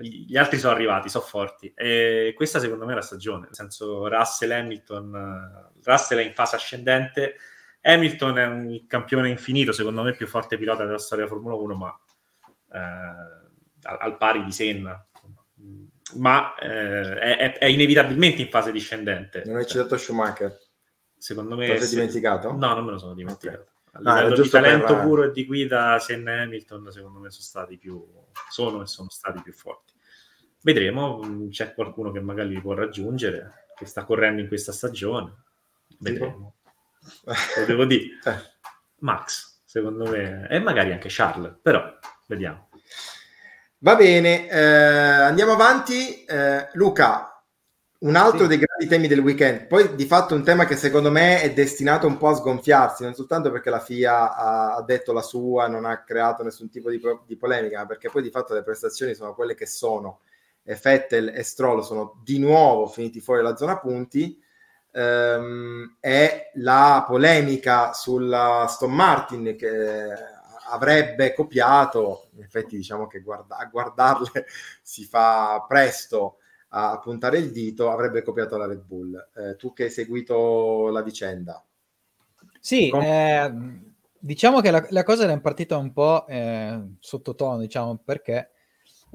gli 0.00 0.36
altri 0.36 0.58
sono 0.58 0.74
arrivati, 0.74 1.08
sono 1.08 1.24
forti. 1.24 1.72
E 1.74 2.32
questa 2.36 2.58
secondo 2.58 2.84
me 2.84 2.92
è 2.92 2.94
la 2.94 3.02
stagione, 3.02 3.46
nel 3.46 3.54
senso 3.54 4.08
Russell 4.08 4.50
Hamilton, 4.50 5.70
Russell 5.82 6.18
è 6.18 6.22
in 6.22 6.34
fase 6.34 6.56
ascendente, 6.56 7.36
Hamilton 7.82 8.38
è 8.38 8.46
un 8.46 8.86
campione 8.86 9.28
infinito, 9.28 9.72
secondo 9.72 10.02
me 10.02 10.12
più 10.12 10.26
forte 10.26 10.58
pilota 10.58 10.84
della 10.84 10.98
storia 10.98 11.24
della 11.24 11.36
Formula 11.36 11.60
1, 11.60 11.74
ma 11.74 12.00
eh, 12.72 12.78
al, 13.82 13.98
al, 14.00 14.16
pari 14.16 14.44
di 14.44 14.52
Senna 14.52 15.06
ma 16.14 16.54
eh, 16.54 17.18
è, 17.18 17.58
è, 17.58 17.66
inevitabilmente 17.66 18.42
in 18.42 18.48
fase 18.48 18.70
discendente. 18.70 19.42
Non 19.44 19.56
hai 19.56 19.66
citato 19.66 19.96
Schumacher? 19.96 20.56
Secondo 21.18 21.56
me... 21.56 21.66
Te 21.66 21.78
l'hai 21.78 21.88
dimenticato? 21.88 22.52
No, 22.52 22.74
non 22.74 22.84
me 22.84 22.92
lo 22.92 22.98
sono 22.98 23.14
dimenticato. 23.14 23.60
Okay. 23.62 23.74
A 23.96 24.14
livello 24.14 24.36
no, 24.36 24.42
di 24.42 24.48
talento 24.48 24.94
per... 24.94 25.02
puro 25.02 25.24
e 25.24 25.32
di 25.32 25.44
guida, 25.46 25.98
Senna 25.98 26.32
e 26.32 26.40
Hamilton 26.42 26.90
secondo 26.90 27.18
me 27.18 27.30
sono 27.30 27.44
stati 27.44 27.76
più... 27.78 28.04
sono 28.50 28.82
e 28.82 28.86
sono 28.86 29.08
stati 29.10 29.40
più 29.42 29.52
forti. 29.52 29.94
Vedremo, 30.62 31.22
mm, 31.24 31.48
c'è 31.50 31.74
qualcuno 31.74 32.10
che 32.10 32.20
magari 32.20 32.50
li 32.50 32.60
può 32.60 32.74
raggiungere, 32.74 33.68
che 33.76 33.86
sta 33.86 34.04
correndo 34.04 34.40
in 34.40 34.48
questa 34.48 34.72
stagione. 34.72 35.44
Vedremo. 35.98 36.56
Lo 37.24 37.64
devo 37.64 37.84
dire. 37.84 38.18
Eh. 38.26 38.54
Max, 39.00 39.60
secondo 39.64 40.10
me, 40.10 40.48
e 40.48 40.58
magari 40.58 40.90
anche 40.92 41.08
Charles, 41.10 41.58
però 41.60 41.98
vediamo. 42.26 42.70
Va 43.78 43.94
bene, 43.94 44.48
eh, 44.48 44.58
andiamo 44.58 45.52
avanti. 45.52 46.24
Eh, 46.24 46.70
Luca, 46.72 47.35
un 47.98 48.14
altro 48.14 48.42
sì. 48.42 48.48
dei 48.48 48.58
grandi 48.58 48.86
temi 48.86 49.08
del 49.08 49.20
weekend, 49.20 49.66
poi 49.66 49.94
di 49.94 50.04
fatto 50.04 50.34
un 50.34 50.42
tema 50.42 50.66
che 50.66 50.76
secondo 50.76 51.10
me 51.10 51.40
è 51.40 51.52
destinato 51.52 52.06
un 52.06 52.18
po' 52.18 52.28
a 52.28 52.34
sgonfiarsi, 52.34 53.02
non 53.02 53.14
soltanto 53.14 53.50
perché 53.50 53.70
la 53.70 53.80
FIA 53.80 54.36
ha, 54.36 54.82
detto 54.82 55.12
la 55.12 55.22
sua, 55.22 55.66
non 55.66 55.84
ha 55.86 56.02
creato 56.02 56.42
nessun 56.42 56.68
tipo 56.68 56.90
di, 56.90 57.00
di, 57.26 57.36
polemica, 57.36 57.78
ma 57.78 57.86
perché 57.86 58.10
poi 58.10 58.22
di 58.22 58.30
fatto 58.30 58.52
le 58.52 58.62
prestazioni 58.62 59.14
sono 59.14 59.34
quelle 59.34 59.54
che 59.54 59.66
sono. 59.66 60.20
E 60.62 60.74
Fettel 60.74 61.28
e 61.28 61.42
Stroll 61.42 61.82
sono 61.82 62.20
di 62.24 62.38
nuovo 62.38 62.88
finiti 62.88 63.20
fuori 63.20 63.42
dalla 63.42 63.56
zona 63.56 63.78
punti. 63.78 64.42
Ehm, 64.92 65.96
è 66.00 66.50
la 66.54 67.04
polemica 67.06 67.92
sulla 67.92 68.62
Aston 68.62 68.92
Martin 68.92 69.54
che 69.56 70.08
avrebbe 70.68 71.32
copiato, 71.34 72.28
in 72.34 72.42
effetti 72.42 72.76
diciamo 72.76 73.06
che 73.06 73.20
guarda, 73.20 73.56
a 73.56 73.66
guardarle 73.66 74.46
si 74.82 75.04
fa 75.04 75.64
presto 75.68 76.38
a 76.68 76.98
puntare 76.98 77.38
il 77.38 77.52
dito, 77.52 77.90
avrebbe 77.90 78.22
copiato 78.22 78.56
la 78.56 78.66
Red 78.66 78.84
Bull. 78.84 79.14
Eh, 79.34 79.56
tu 79.56 79.72
che 79.72 79.84
hai 79.84 79.90
seguito 79.90 80.88
la 80.88 81.02
vicenda. 81.02 81.64
Sì, 82.60 82.88
Com- 82.88 83.02
eh, 83.02 83.80
diciamo 84.18 84.60
che 84.60 84.70
la, 84.70 84.84
la, 84.90 85.04
cosa 85.04 85.24
era 85.24 85.38
partita 85.38 85.76
un 85.76 85.92
po' 85.92 86.26
eh, 86.26 86.80
sottotono, 86.98 87.58
diciamo, 87.58 88.00
perché 88.04 88.50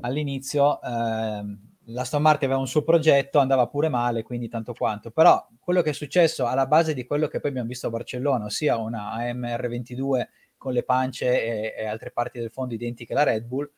all'inizio 0.01 0.81
eh, 0.81 1.43
la 1.85 2.01
Aston 2.01 2.21
Martin 2.21 2.47
aveva 2.47 2.61
un 2.61 2.67
suo 2.67 2.83
progetto, 2.83 3.39
andava 3.39 3.67
pure 3.67 3.89
male, 3.89 4.23
quindi 4.23 4.47
tanto 4.47 4.73
quanto. 4.73 5.11
Però 5.11 5.45
quello 5.59 5.81
che 5.81 5.91
è 5.91 5.93
successo 5.93 6.45
alla 6.45 6.67
base 6.67 6.93
di 6.93 7.05
quello 7.05 7.27
che 7.27 7.39
poi 7.39 7.49
abbiamo 7.49 7.67
visto 7.67 7.87
a 7.87 7.89
Barcellona, 7.89 8.45
ossia 8.45 8.77
una 8.77 9.15
AMR22 9.17 10.27
con 10.57 10.73
le 10.73 10.83
pance 10.83 11.25
e, 11.25 11.73
e, 11.75 11.85
altre 11.85 12.11
parti 12.11 12.39
del 12.39 12.51
fondo 12.51 12.75
identiche 12.75 13.13
alla 13.13 13.23
Red 13.23 13.45
Bull, 13.45 13.69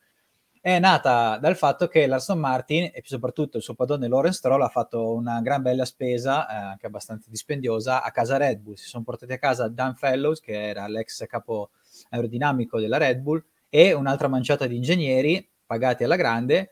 è 0.66 0.80
nata 0.80 1.38
dal 1.42 1.58
fatto 1.58 1.90
che 1.90 2.08
l'Aston 2.08 2.40
Martin 2.40 2.90
e 2.94 3.02
soprattutto 3.04 3.58
il 3.58 3.64
suo 3.64 3.74
padrone 3.74 4.08
Lawrence 4.08 4.38
Stroll 4.38 4.62
ha 4.62 4.70
fatto 4.70 5.14
una 5.14 5.42
gran 5.42 5.62
bella 5.62 5.84
spesa, 5.84 6.48
eh, 6.48 6.56
anche 6.56 6.86
abbastanza 6.86 7.30
dispendiosa, 7.30 8.02
a 8.02 8.10
casa 8.12 8.38
Red 8.38 8.62
Bull. 8.62 8.76
Si 8.76 8.88
sono 8.88 9.04
portati 9.04 9.34
a 9.34 9.38
casa 9.38 9.68
Dan 9.68 9.96
Fellows, 9.96 10.40
che 10.40 10.70
era 10.70 10.88
l'ex 10.88 11.26
capo 11.28 11.72
aerodinamico 12.12 12.80
della 12.80 12.96
Red 12.96 13.20
Bull, 13.20 13.44
e 13.68 13.92
un'altra 13.92 14.30
manciata 14.30 14.66
di 14.66 14.78
ingegneri 14.78 15.46
pagati 15.66 16.06
alla 16.06 16.16
grande, 16.16 16.70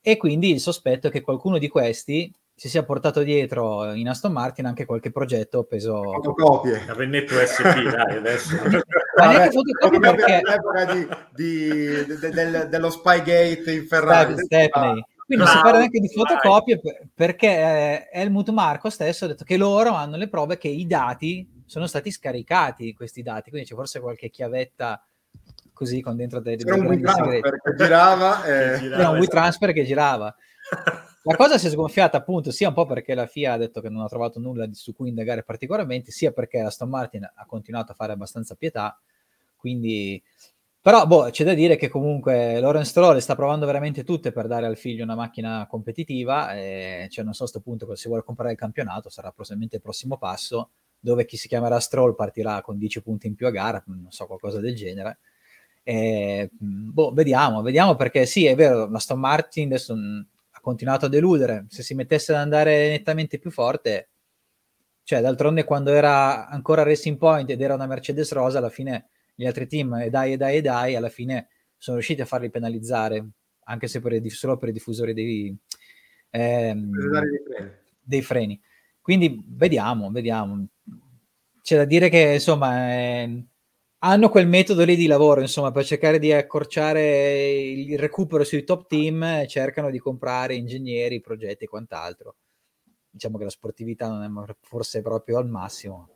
e 0.00 0.16
quindi 0.16 0.50
il 0.50 0.58
sospetto 0.58 1.06
è 1.06 1.10
che 1.12 1.20
qualcuno 1.20 1.58
di 1.58 1.68
questi 1.68 2.34
si 2.56 2.68
sia 2.68 2.82
portato 2.82 3.22
dietro 3.22 3.92
in 3.92 4.08
Aston 4.08 4.32
Martin 4.32 4.66
anche 4.66 4.84
qualche 4.84 5.12
progetto 5.12 5.62
peso 5.62 6.02
fotocopie 6.02 6.86
la 6.88 6.94
pennetto 6.96 7.34
SP 7.38 7.86
dai 7.86 8.16
adesso 8.16 8.56
ma 9.18 9.32
neanche 9.32 9.50
fotocopie 9.50 10.00
perché 10.00 10.40
l'epoca 10.44 10.84
di, 10.92 11.08
di, 11.34 11.68
de, 12.06 12.18
de, 12.18 12.30
de, 12.30 12.68
dello 12.68 12.90
Spygate 12.90 13.72
in 13.72 13.86
Ferrari. 13.86 14.34
Stepney. 14.36 15.04
quindi 15.26 15.44
non 15.44 15.46
si 15.46 15.60
parla 15.60 15.78
neanche 15.78 16.00
di 16.00 16.08
fotocopie 16.08 16.80
perché 17.14 17.48
eh, 17.48 18.08
Helmut 18.12 18.50
Marco 18.50 18.90
stesso 18.90 19.24
ha 19.24 19.28
detto 19.28 19.44
che 19.44 19.56
loro 19.56 19.92
hanno 19.92 20.16
le 20.16 20.28
prove 20.28 20.58
che 20.58 20.68
i 20.68 20.86
dati 20.86 21.46
sono 21.66 21.86
stati 21.86 22.10
scaricati 22.10 22.94
questi 22.94 23.22
dati. 23.22 23.50
Quindi 23.50 23.68
c'è 23.68 23.74
forse 23.74 24.00
qualche 24.00 24.30
chiavetta 24.30 25.02
così 25.72 26.00
con 26.00 26.16
dentro 26.16 26.40
dei, 26.40 26.56
dei 26.56 26.78
un 26.78 26.86
WeTransfer 26.86 27.60
che 27.62 27.74
girava, 27.76 28.44
eh... 28.44 28.84
era 28.84 29.10
un 29.10 29.18
WeTransfer 29.18 29.72
che 29.72 29.84
girava 29.84 30.34
la 31.22 31.36
cosa 31.36 31.58
si 31.58 31.66
è 31.66 31.70
sgonfiata 31.70 32.16
appunto 32.16 32.50
sia 32.50 32.68
un 32.68 32.74
po' 32.74 32.86
perché 32.86 33.14
la 33.14 33.26
FIA 33.26 33.52
ha 33.52 33.56
detto 33.58 33.80
che 33.80 33.88
non 33.88 34.02
ha 34.02 34.08
trovato 34.08 34.38
nulla 34.38 34.66
su 34.72 34.94
cui 34.94 35.08
indagare 35.08 35.42
particolarmente, 35.42 36.10
sia 36.10 36.32
perché 36.32 36.60
Aston 36.60 36.88
Martin 36.88 37.24
ha 37.24 37.44
continuato 37.46 37.92
a 37.92 37.94
fare 37.94 38.12
abbastanza 38.12 38.54
pietà. 38.54 38.98
Quindi, 39.56 40.22
però, 40.80 41.06
boh, 41.06 41.28
c'è 41.30 41.44
da 41.44 41.52
dire 41.54 41.76
che 41.76 41.88
comunque 41.88 42.60
Lawrence 42.60 42.90
Stroll 42.90 43.18
sta 43.18 43.34
provando 43.34 43.66
veramente 43.66 44.04
tutte 44.04 44.32
per 44.32 44.46
dare 44.46 44.66
al 44.66 44.76
figlio 44.76 45.02
una 45.02 45.16
macchina 45.16 45.66
competitiva. 45.68 46.54
E, 46.54 47.08
cioè, 47.10 47.24
non 47.24 47.34
so 47.34 47.44
a 47.44 47.48
questo 47.48 47.60
punto 47.60 47.94
se 47.94 48.08
vuole 48.08 48.22
comprare 48.24 48.52
il 48.52 48.58
campionato, 48.58 49.10
sarà 49.10 49.30
probabilmente 49.30 49.76
il 49.76 49.82
prossimo 49.82 50.16
passo, 50.16 50.70
dove 50.98 51.26
chi 51.26 51.36
si 51.36 51.48
chiamerà 51.48 51.78
Stroll 51.80 52.14
partirà 52.14 52.62
con 52.62 52.78
10 52.78 53.02
punti 53.02 53.26
in 53.26 53.34
più 53.34 53.46
a 53.46 53.50
gara, 53.50 53.82
non 53.86 54.06
so, 54.10 54.26
qualcosa 54.26 54.60
del 54.60 54.74
genere. 54.74 55.18
E, 55.82 56.48
boh, 56.52 57.12
vediamo, 57.12 57.60
vediamo 57.60 57.96
perché 57.96 58.24
sì, 58.24 58.46
è 58.46 58.54
vero, 58.54 58.90
Aston 58.92 59.18
Martin 59.18 59.66
adesso 59.66 59.94
continuato 60.68 61.06
a 61.06 61.08
deludere. 61.08 61.64
Se 61.68 61.82
si 61.82 61.94
mettesse 61.94 62.32
ad 62.32 62.40
andare 62.40 62.90
nettamente 62.90 63.38
più 63.38 63.50
forte, 63.50 64.10
cioè 65.02 65.22
d'altronde 65.22 65.64
quando 65.64 65.92
era 65.92 66.46
ancora 66.46 66.82
Racing 66.82 67.16
Point 67.16 67.48
ed 67.48 67.62
era 67.62 67.72
una 67.72 67.86
Mercedes 67.86 68.30
rosa, 68.32 68.58
alla 68.58 68.68
fine 68.68 69.08
gli 69.34 69.46
altri 69.46 69.66
team, 69.66 69.94
e 69.94 70.10
dai, 70.10 70.34
e 70.34 70.36
dai, 70.36 70.56
e 70.56 70.60
dai, 70.60 70.94
alla 70.94 71.08
fine 71.08 71.48
sono 71.78 71.96
riusciti 71.96 72.20
a 72.20 72.26
farli 72.26 72.50
penalizzare, 72.50 73.26
anche 73.64 73.86
se 73.86 74.00
per 74.00 74.20
solo 74.30 74.58
per 74.58 74.68
i 74.68 74.72
diffusori 74.72 75.14
dei, 75.14 75.56
ehm, 76.30 76.90
dei 78.02 78.22
freni. 78.22 78.60
Quindi 79.00 79.42
vediamo, 79.46 80.10
vediamo. 80.10 80.66
C'è 81.62 81.76
da 81.76 81.84
dire 81.86 82.10
che 82.10 82.34
insomma... 82.34 82.90
Eh, 82.90 83.44
hanno 84.00 84.28
quel 84.28 84.46
metodo 84.46 84.84
lì 84.84 84.94
di 84.96 85.06
lavoro, 85.06 85.40
insomma, 85.40 85.72
per 85.72 85.84
cercare 85.84 86.18
di 86.18 86.32
accorciare 86.32 87.50
il 87.50 87.98
recupero 87.98 88.44
sui 88.44 88.64
top 88.64 88.86
team, 88.86 89.46
cercano 89.46 89.90
di 89.90 89.98
comprare 89.98 90.54
ingegneri, 90.54 91.20
progetti 91.20 91.64
e 91.64 91.68
quant'altro. 91.68 92.36
Diciamo 93.10 93.38
che 93.38 93.44
la 93.44 93.50
sportività 93.50 94.08
non 94.08 94.22
è 94.22 94.54
forse 94.60 95.02
proprio 95.02 95.38
al 95.38 95.48
massimo. 95.48 96.10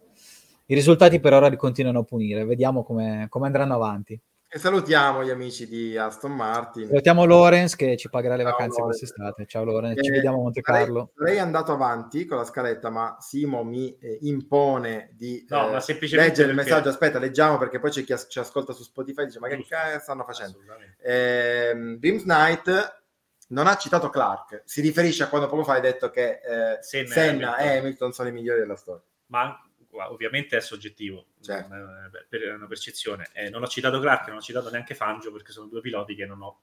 I 0.67 0.75
risultati 0.75 1.19
per 1.19 1.33
ora 1.33 1.49
li 1.49 1.57
continuano 1.57 2.01
a 2.01 2.05
punire, 2.05 2.45
vediamo 2.45 2.85
come, 2.85 3.27
come 3.29 3.47
andranno 3.47 3.75
avanti. 3.75 4.21
E 4.55 4.59
salutiamo 4.59 5.25
gli 5.25 5.31
amici 5.31 5.67
di 5.67 5.97
Aston 5.97 6.33
Martin. 6.37 6.87
Salutiamo 6.87 7.25
Lorenz 7.25 7.75
che 7.75 7.97
ci 7.97 8.11
pagherà 8.11 8.37
le 8.37 8.43
Ciao, 8.43 8.51
vacanze 8.53 8.81
Lorenz. 8.81 8.99
quest'estate. 8.99 9.47
Ciao 9.47 9.65
Lorenz, 9.65 10.03
ci 10.03 10.11
Eh, 10.11 10.13
vediamo 10.13 10.37
a 10.37 10.41
Monte 10.43 10.61
Carlo. 10.61 11.11
Sarei 11.17 11.39
andato 11.39 11.73
avanti 11.73 12.27
con 12.27 12.37
la 12.37 12.45
scaletta, 12.45 12.91
ma 12.91 13.17
Simo 13.19 13.65
mi 13.65 13.97
eh, 13.99 14.19
impone 14.23 15.09
di 15.15 15.47
No, 15.49 15.69
eh, 15.69 15.73
ma 15.73 15.81
semplicemente 15.81 16.29
leggere 16.33 16.51
il 16.51 16.55
perché- 16.57 16.71
messaggio. 16.71 16.89
Aspetta, 16.91 17.19
leggiamo 17.19 17.57
perché 17.57 17.79
poi 17.79 17.91
c'è 17.91 18.05
chi 18.05 18.13
as- 18.13 18.27
ci 18.29 18.39
ascolta 18.41 18.75
su 18.75 18.83
Spotify 18.83 19.23
e 19.23 19.27
dice: 19.27 19.39
Ma 19.39 19.49
che 19.49 19.65
cazzo 19.67 19.99
stanno 20.01 20.25
facendo? 20.25 20.59
Ehm, 21.03 21.97
Dreams 21.97 22.25
Night 22.25 23.01
non 23.49 23.67
ha 23.67 23.77
citato 23.79 24.11
Clark, 24.11 24.63
si 24.67 24.83
riferisce 24.83 25.23
a 25.23 25.29
quando 25.29 25.49
poco 25.49 25.65
fa 25.65 25.75
hai 25.75 25.81
detto 25.81 26.11
che 26.11 26.41
eh, 26.45 26.79
Senna 26.83 27.05
e 27.09 27.11
Senna 27.11 27.57
e 27.57 27.63
Hamilton. 27.63 27.79
Hamilton 27.79 28.13
sono 28.13 28.29
i 28.29 28.33
migliori 28.33 28.61
della 28.61 28.77
storia. 28.77 29.03
ma 29.29 29.59
ovviamente 29.93 30.57
è 30.57 30.61
soggettivo, 30.61 31.27
Certo. 31.41 31.75
è- 31.75 32.53
una 32.53 32.67
percezione. 32.67 33.29
Eh, 33.33 33.51
non 33.51 33.63
ho 33.63 33.67
citato 33.67 34.01
Clark, 34.01 34.29
non 34.29 34.39
ho 34.39 34.41
citato 34.41 34.71
neanche 34.71 34.95
Fangio 34.95 35.31
perché 35.33 35.53
sono 35.53 35.67
due 35.69 35.81
piloti 35.81 36.15
che 36.15 36.27
non 36.27 36.41
ho 36.43 36.61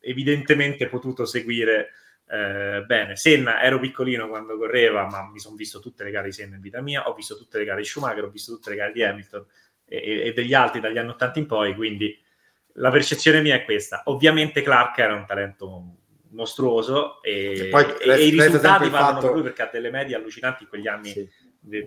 evidentemente 0.00 0.86
potuto 0.88 1.24
seguire 1.24 1.90
eh, 2.28 2.82
bene. 2.84 3.14
Senna 3.16 3.62
ero 3.62 3.78
piccolino 3.78 4.28
quando 4.28 4.56
correva, 4.56 5.06
ma 5.06 5.28
mi 5.30 5.38
sono 5.38 5.54
visto 5.54 5.78
tutte 5.80 6.02
le 6.04 6.10
gare 6.10 6.26
di 6.26 6.32
Senna 6.32 6.56
in 6.56 6.60
vita 6.60 6.80
mia, 6.80 7.08
ho 7.08 7.14
visto 7.14 7.36
tutte 7.36 7.58
le 7.58 7.64
gare 7.64 7.80
di 7.82 7.86
Schumacher, 7.86 8.24
ho 8.24 8.30
visto 8.30 8.52
tutte 8.54 8.70
le 8.70 8.76
gare 8.76 8.92
di 8.92 9.02
Hamilton 9.04 9.46
e, 9.84 10.22
e- 10.26 10.32
degli 10.32 10.52
altri 10.54 10.80
dagli 10.80 10.98
anni 10.98 11.10
80 11.10 11.38
in 11.38 11.46
poi, 11.46 11.74
quindi 11.74 12.20
la 12.78 12.90
percezione 12.90 13.40
mia 13.40 13.54
è 13.54 13.64
questa. 13.64 14.02
Ovviamente 14.06 14.62
Clark 14.62 14.98
era 14.98 15.14
un 15.14 15.24
talento 15.24 15.98
mostruoso 16.30 17.22
e, 17.22 17.66
E 17.66 17.68
poi 17.68 17.84
e- 18.00 18.10
e 18.10 18.26
i 18.26 18.30
risultati 18.30 18.88
parlano 18.90 19.12
fatto- 19.14 19.26
per 19.26 19.30
lui 19.34 19.42
perché 19.42 19.62
ha 19.62 19.70
delle 19.72 19.90
medie 19.90 20.16
allucinanti 20.16 20.64
in 20.64 20.68
quegli 20.68 20.88
anni 20.88 21.10
Sì. 21.10 21.30
di- 21.60 21.86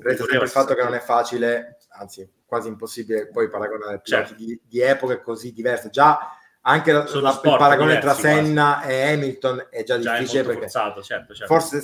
Resta 0.00 0.24
sempre 0.24 0.44
il 0.44 0.48
fatto 0.50 0.74
che 0.74 0.82
non 0.82 0.94
è 0.94 1.00
facile, 1.00 1.78
anzi 1.98 2.28
quasi 2.46 2.68
impossibile 2.68 3.28
poi 3.28 3.48
paragonare 3.48 4.00
Certo. 4.02 4.34
di, 4.34 4.60
di 4.64 4.80
epoche 4.80 5.20
così 5.22 5.52
diverse. 5.52 5.90
Già 5.90 6.36
anche 6.64 6.92
la- 6.92 7.04
la- 7.20 7.30
il 7.32 7.40
paragone 7.42 7.98
diversi 7.98 8.00
tra 8.00 8.12
quasi. 8.14 8.44
Senna 8.46 8.82
e 8.82 9.12
Hamilton 9.12 9.66
è 9.70 9.82
già 9.82 9.98
già 9.98 10.14
è 10.14 10.18
difficile 10.20 10.42
molto 10.44 10.58
perché 10.60 10.70
forzato, 10.70 11.02
certo, 11.02 11.34
certo. 11.34 11.52
forse 11.58 11.82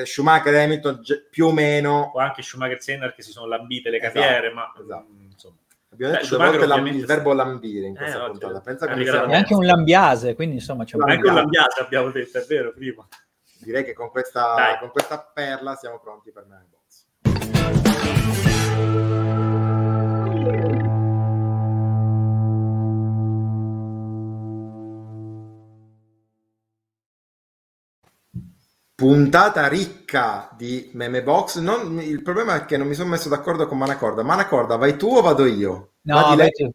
eh, 0.00 0.06
Schumacher 0.06 0.54
e 0.54 0.62
Hamilton 0.62 1.00
gi- 1.00 1.26
più 1.28 1.46
o 1.46 1.52
meno 1.52 2.12
o 2.14 2.18
anche 2.20 2.42
Schumacher 2.42 2.76
e 2.76 2.80
Senna 2.80 3.12
che 3.12 3.22
si 3.22 3.32
sono 3.32 3.46
lambite 3.46 3.90
le 3.90 3.96
Esatto, 3.98 4.20
carriere, 4.20 4.52
ma 4.52 4.72
esatto. 4.80 5.06
mm, 5.10 5.24
insomma. 5.30 5.56
abbiamo 5.92 6.12
Beh, 6.12 6.18
detto 6.20 6.36
due 6.36 6.46
Schumacher 6.46 6.66
volte 6.66 6.66
lam- 6.66 6.86
il 7.00 7.06
verbo 7.06 7.32
lambire 7.32 7.86
in 7.86 7.94
Eh, 7.96 7.98
questa 7.98 8.22
oggi 8.22 8.30
puntata. 8.38 8.58
è 8.58 8.62
Pensa 8.62 8.84
arrivato 8.84 9.16
siamo- 9.18 9.32
E 9.32 9.36
anche 9.36 9.54
un 9.54 9.64
lambiase, 9.66 10.34
quindi 10.34 10.54
insomma 10.56 10.84
c'è 10.84 10.96
un 10.96 11.02
Anche 11.02 11.14
Anche 11.14 11.28
un 11.28 11.34
Lambiase. 11.34 11.80
abbiamo 11.80 12.10
detto, 12.10 12.38
è 12.38 12.44
vero, 12.46 12.72
prima. 12.72 13.06
direi 13.58 13.84
che 13.84 13.92
con 13.92 14.10
questa, 14.10 14.76
con 14.80 14.90
questa 14.90 15.18
perla 15.34 15.74
siamo 15.76 15.98
pronti 16.00 16.30
per 16.32 16.44
me. 16.46 16.66
Puntata 28.94 29.66
ricca 29.66 30.48
di 30.56 30.90
meme 30.94 31.22
box. 31.24 31.58
Non- 31.58 32.00
il 32.00 32.22
problema 32.22 32.54
è 32.54 32.64
che 32.64 32.76
non 32.76 32.86
mi 32.86 32.94
sono 32.94 33.08
messo 33.10 33.28
d'accordo 33.28 33.66
con 33.66 33.76
Manacorda. 33.76 34.22
Manacorda, 34.22 34.76
vai 34.76 34.96
tu 34.96 35.08
o 35.08 35.20
vado 35.20 35.44
io? 35.44 35.94
No, 36.02 36.36
vai 36.36 36.50
tu. 36.50 36.70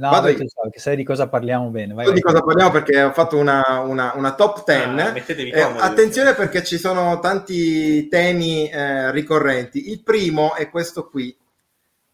No, 0.00 0.08
Vado 0.10 0.22
vai 0.22 0.32
io. 0.36 0.48
so, 0.48 0.68
che 0.70 0.80
sai 0.80 0.96
di 0.96 1.04
cosa 1.04 1.28
parliamo 1.28 1.68
bene. 1.68 1.92
Vai, 1.92 2.06
So 2.06 2.12
di 2.12 2.20
vai. 2.20 2.32
cosa 2.32 2.44
parliamo 2.44 2.70
perché 2.70 3.02
ho 3.02 3.12
fatto 3.12 3.36
una, 3.36 3.62
una- 3.84 4.12
una 4.14 4.34
top 4.34 4.64
10. 4.64 4.98
Ah, 4.98 5.12
Eh, 5.14 5.60
attenzione 5.78 6.34
perché 6.34 6.64
ci 6.64 6.78
sono 6.78 7.18
tanti 7.20 8.08
temi 8.08 8.68
eh, 8.70 9.10
ricorrenti. 9.10 9.90
Il 9.90 10.02
primo 10.02 10.54
è 10.54 10.70
questo 10.70 11.08
qui, 11.08 11.36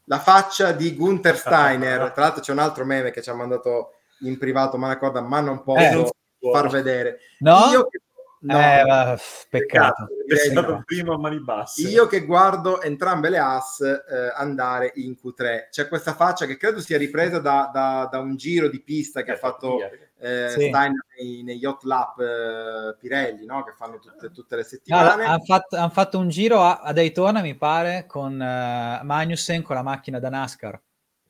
la 0.05 0.19
faccia 0.19 0.73
di 0.73 0.95
Gunther 0.97 1.37
Steiner. 1.37 2.11
Tra 2.13 2.23
l'altro 2.25 2.41
c'è 2.43 2.53
un 2.53 2.59
altro 2.59 2.85
meme 2.85 3.11
che 3.13 3.23
ci 3.23 3.31
ha 3.31 3.35
mandato 3.35 3.93
in 4.21 4.37
privato 4.39 4.77
Manacorda, 4.79 5.21
ma 5.21 5.41
non 5.41 5.63
posso 5.63 5.81
Eh, 5.81 5.91
non 5.93 6.05
si 6.07 6.13
può. 6.41 6.53
far 6.53 6.69
vedere. 6.69 7.19
No? 7.41 7.69
Io 7.71 7.87
che, 7.89 8.01
no, 8.41 8.59
Eh, 8.59 9.15
pff, 9.17 9.47
peccato. 9.49 10.07
È 10.27 10.35
stato 10.37 10.71
no. 10.73 10.77
il 10.79 10.85
primo 10.85 11.15
a 11.15 11.19
mani 11.19 11.41
basse. 11.41 11.89
Io 11.89 12.07
che 12.07 12.25
guardo 12.25 12.81
entrambe 12.83 13.29
le 13.31 13.39
AS 13.39 13.81
eh, 13.81 14.33
andare 14.35 14.93
in 14.97 15.13
Q3. 15.23 15.69
C'è 15.71 15.89
questa 15.89 16.15
faccia 16.15 16.47
che 16.47 16.57
credo 16.57 16.81
sia 16.81 16.99
ripresa 16.99 17.39
da, 17.39 17.71
da- 17.73 18.09
da 18.11 18.19
un 18.19 18.37
giro 18.37 18.69
di 18.69 18.81
pista 18.83 19.23
che 19.23 19.33
ha 19.33 19.37
fatto 19.37 19.79
eh, 20.19 20.49
Sì. 20.49 20.69
Steiner 20.69 21.05
nei, 21.21 21.43
negli 21.43 21.65
hot 21.65 21.83
lap 21.85 22.19
eh, 22.21 22.97
Pirelli, 22.99 23.45
no? 23.47 23.63
che 23.65 23.73
fanno 23.77 23.99
tutte, 23.99 24.31
tutte 24.31 24.57
le 24.57 24.63
No, 24.63 24.67
settimane. 24.69 25.25
hanno 25.25 25.41
fatto, 25.45 25.77
han 25.77 25.91
fatto 25.91 26.19
un 26.19 26.29
giro 26.29 26.61
a, 26.63 26.81
a 26.81 26.93
Daytona, 26.93 27.41
mi 27.43 27.55
pare, 27.55 28.07
con 28.07 28.41
eh, 28.41 29.01
Magnussen 29.03 29.63
con 29.63 29.77
la 29.77 29.83
macchina 29.83 30.19
da 30.19 30.29
NASCAR. 30.31 30.81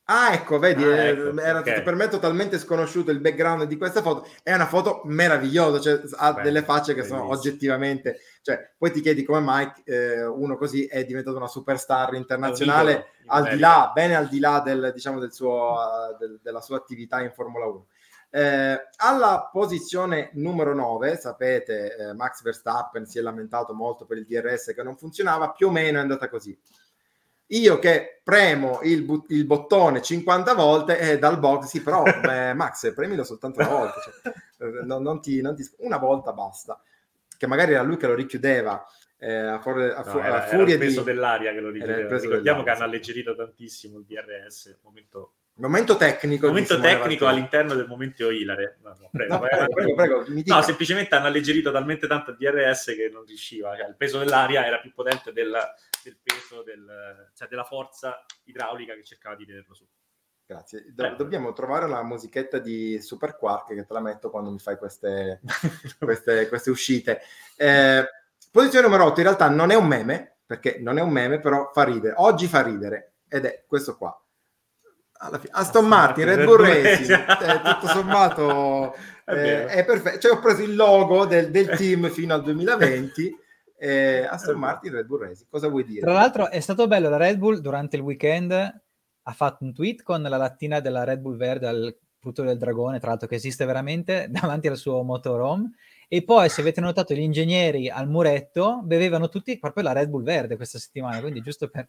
Ah, 0.08 0.32
ecco, 0.34 0.60
vedi, 0.60 0.84
Ah, 0.84 0.94
eh, 0.94 1.08
ecco, 1.08 1.40
era 1.40 1.58
ok. 1.58 1.66
stato 1.66 1.82
per 1.82 1.94
me 1.96 2.06
totalmente 2.08 2.58
sconosciuto 2.58 3.10
il 3.10 3.18
background 3.20 3.64
di 3.64 3.76
questa 3.76 4.02
foto. 4.02 4.28
È 4.40 4.54
una 4.54 4.66
foto 4.66 5.00
meravigliosa, 5.04 5.80
cioè 5.80 6.00
ha 6.18 6.32
Beh, 6.32 6.42
delle 6.42 6.62
facce 6.62 6.94
che 6.94 7.02
sono 7.02 7.22
bellissimo. 7.22 7.36
oggettivamente, 7.50 8.18
cioè 8.42 8.70
poi 8.78 8.92
ti 8.92 9.00
chiedi 9.00 9.24
come 9.24 9.40
mai 9.40 9.68
eh, 9.84 10.24
uno 10.24 10.56
così 10.56 10.86
è 10.86 11.04
diventato 11.04 11.36
una 11.36 11.48
superstar 11.48 12.14
internazionale, 12.14 12.90
idolo 12.92 13.06
al 13.26 13.48
di 13.48 13.58
là, 13.58 13.90
bene 13.92 14.14
al 14.14 14.28
di 14.28 14.38
là 14.38 14.60
del, 14.60 14.92
diciamo, 14.94 15.18
del 15.18 15.32
suo, 15.32 15.74
eh, 15.74 16.16
del- 16.20 16.38
della 16.40 16.60
sua 16.60 16.76
attività 16.76 17.20
in 17.20 17.32
Formula 17.32 17.66
1. 17.66 17.86
Eh, 18.30 18.88
alla 18.98 19.48
posizione 19.50 20.30
numero 20.34 20.72
9, 20.72 21.16
sapete, 21.16 21.96
eh, 21.96 22.12
Max 22.14 22.42
Verstappen 22.42 23.06
si 23.06 23.18
è 23.18 23.22
lamentato 23.22 23.74
molto 23.74 24.04
per 24.04 24.18
il 24.18 24.26
DRS 24.26 24.72
che 24.72 24.82
non 24.84 24.96
funzionava, 24.96 25.50
più 25.50 25.66
o 25.66 25.70
meno 25.72 25.98
è 25.98 26.02
andata 26.02 26.28
così. 26.28 26.56
Io 27.50 27.78
che 27.78 28.20
premo 28.24 28.80
il, 28.82 29.02
bu- 29.02 29.24
il 29.28 29.44
bottone 29.46 30.02
50 30.02 30.54
volte 30.54 30.98
e 30.98 31.18
dal 31.18 31.38
box, 31.38 31.66
sì, 31.66 31.82
però 31.82 32.02
eh, 32.28 32.54
Max, 32.54 32.92
premilo 32.92 33.22
soltanto 33.22 33.60
una 33.60 33.68
volta, 33.68 34.00
cioè, 34.00 34.32
eh, 34.68 34.84
non, 34.84 35.02
non 35.02 35.20
ti, 35.20 35.40
non 35.40 35.54
ti- 35.54 35.68
una 35.78 35.98
volta 35.98 36.32
basta. 36.32 36.80
Che 37.38 37.46
magari 37.46 37.72
era 37.74 37.82
lui 37.82 37.98
che 37.98 38.06
lo 38.06 38.14
richiudeva 38.14 38.84
eh, 39.18 39.32
a, 39.32 39.60
for- 39.60 39.94
a 39.96 40.02
fu- 40.02 40.16
No, 40.16 40.22
a 40.22 40.26
era, 40.26 40.46
era 40.46 40.56
furia 40.58 40.74
il 40.74 40.80
peso 40.80 41.00
di 41.00 41.06
dell'aria 41.06 41.52
che 41.52 41.60
lo 41.60 41.68
Era 41.74 41.96
il 41.98 42.06
peso 42.06 42.24
Ricordiamo 42.28 42.62
che 42.62 42.70
hanno 42.70 42.84
alleggerito 42.84 43.36
tantissimo 43.36 43.98
il 43.98 44.04
DRS. 44.06 44.78
Momento, 44.82 45.34
momento 45.54 45.96
tecnico. 45.96 46.48
momento 46.48 46.80
tecnico 46.80 47.26
all'interno 47.26 47.74
del 47.74 47.86
momento 47.86 48.30
ilare. 48.30 48.78
No, 48.82 48.96
no, 49.00 49.08
prego, 49.12 49.34
No, 49.34 49.40
prego, 49.40 49.94
prego, 49.94 50.24
mi 50.28 50.42
dica. 50.42 50.56
No, 50.56 50.62
semplicemente 50.62 51.14
hanno 51.14 51.26
alleggerito 51.26 51.70
talmente 51.70 52.06
tanto 52.06 52.30
il 52.32 52.36
DRS 52.38 52.86
che 52.86 53.10
non 53.12 53.24
riusciva. 53.24 53.76
Cioè, 53.76 53.88
il 53.88 53.96
peso 53.96 54.18
dell'aria 54.18 54.66
era 54.66 54.78
più 54.80 54.92
potente 54.92 55.32
del, 55.32 55.54
del 56.06 56.18
peso 56.22 56.62
del, 56.62 57.30
cioè 57.34 57.48
della 57.48 57.64
forza 57.64 58.24
idraulica 58.44 58.94
che 58.94 59.04
cercava 59.04 59.34
di 59.34 59.46
tenerlo 59.46 59.74
su. 59.74 59.86
Grazie. 60.46 60.92
Do- 60.92 61.14
dobbiamo 61.16 61.52
trovare 61.52 61.86
una 61.86 62.02
musichetta 62.04 62.58
di 62.58 63.00
Super 63.00 63.36
Quark 63.36 63.74
che 63.74 63.84
te 63.84 63.92
la 63.92 64.00
metto 64.00 64.30
quando 64.30 64.50
mi 64.50 64.60
fai 64.60 64.76
queste, 64.76 65.40
queste, 65.98 66.48
queste 66.48 66.70
uscite. 66.70 67.20
Eh, 67.56 68.06
posizione 68.50 68.86
numero 68.86 69.04
8 69.06 69.20
in 69.20 69.26
realtà 69.26 69.48
non 69.48 69.70
è 69.70 69.74
un 69.74 69.86
meme, 69.86 70.36
perché 70.46 70.78
non 70.80 70.98
è 70.98 71.02
un 71.02 71.10
meme, 71.10 71.40
però 71.40 71.70
fa 71.72 71.82
ridere. 71.82 72.14
Oggi 72.18 72.46
fa 72.46 72.62
ridere 72.62 73.14
ed 73.28 73.44
è 73.44 73.64
questo 73.66 73.96
qua. 73.96 74.18
Alla 75.18 75.38
fine. 75.38 75.52
Aston 75.52 75.84
Aston 75.84 75.88
Martin, 75.88 76.24
Red 76.26 76.44
Bull 76.44 76.58
Racing, 76.58 77.40
eh, 77.42 77.60
tutto 77.62 77.86
sommato 77.88 78.94
È 79.26 79.32
eh, 79.32 79.34
vero. 79.34 79.68
è 79.68 79.84
perfetto. 79.84 80.18
Cioè, 80.20 80.32
ho 80.32 80.38
preso 80.38 80.62
il 80.62 80.76
logo 80.76 81.26
del, 81.26 81.50
del 81.50 81.76
team 81.76 82.08
fino 82.10 82.32
al 82.32 82.42
2020. 82.44 83.36
Eh, 83.78 84.24
Aston 84.24 84.58
Martin, 84.58 84.92
Red 84.92 85.06
Bull 85.06 85.20
Racing. 85.20 85.48
Cosa 85.48 85.68
vuoi 85.68 85.84
dire? 85.84 86.00
Tra 86.00 86.12
l'altro 86.12 86.48
è 86.48 86.60
stato 86.60 86.86
bello, 86.86 87.08
la 87.08 87.16
Red 87.16 87.38
Bull 87.38 87.58
durante 87.58 87.96
il 87.96 88.02
weekend 88.02 88.52
ha 88.52 89.32
fatto 89.32 89.64
un 89.64 89.72
tweet 89.72 90.02
con 90.02 90.22
la 90.22 90.36
lattina 90.36 90.80
della 90.80 91.04
Red 91.04 91.20
Bull 91.20 91.36
verde 91.36 91.66
al 91.66 91.98
frutto 92.18 92.42
del 92.42 92.58
dragone, 92.58 92.98
tra 92.98 93.10
l'altro 93.10 93.28
che 93.28 93.36
esiste 93.36 93.64
veramente, 93.64 94.28
davanti 94.30 94.68
al 94.68 94.76
suo 94.76 95.02
motorhome. 95.02 95.72
E 96.08 96.22
poi, 96.22 96.48
se 96.48 96.60
avete 96.60 96.80
notato, 96.80 97.14
gli 97.14 97.20
ingegneri 97.20 97.88
al 97.88 98.08
muretto 98.08 98.80
bevevano 98.82 99.28
tutti 99.28 99.58
proprio 99.58 99.84
la 99.84 99.92
Red 99.92 100.08
Bull 100.08 100.22
verde 100.22 100.56
questa 100.56 100.78
settimana, 100.78 101.20
quindi 101.20 101.40
giusto 101.40 101.68
per 101.68 101.88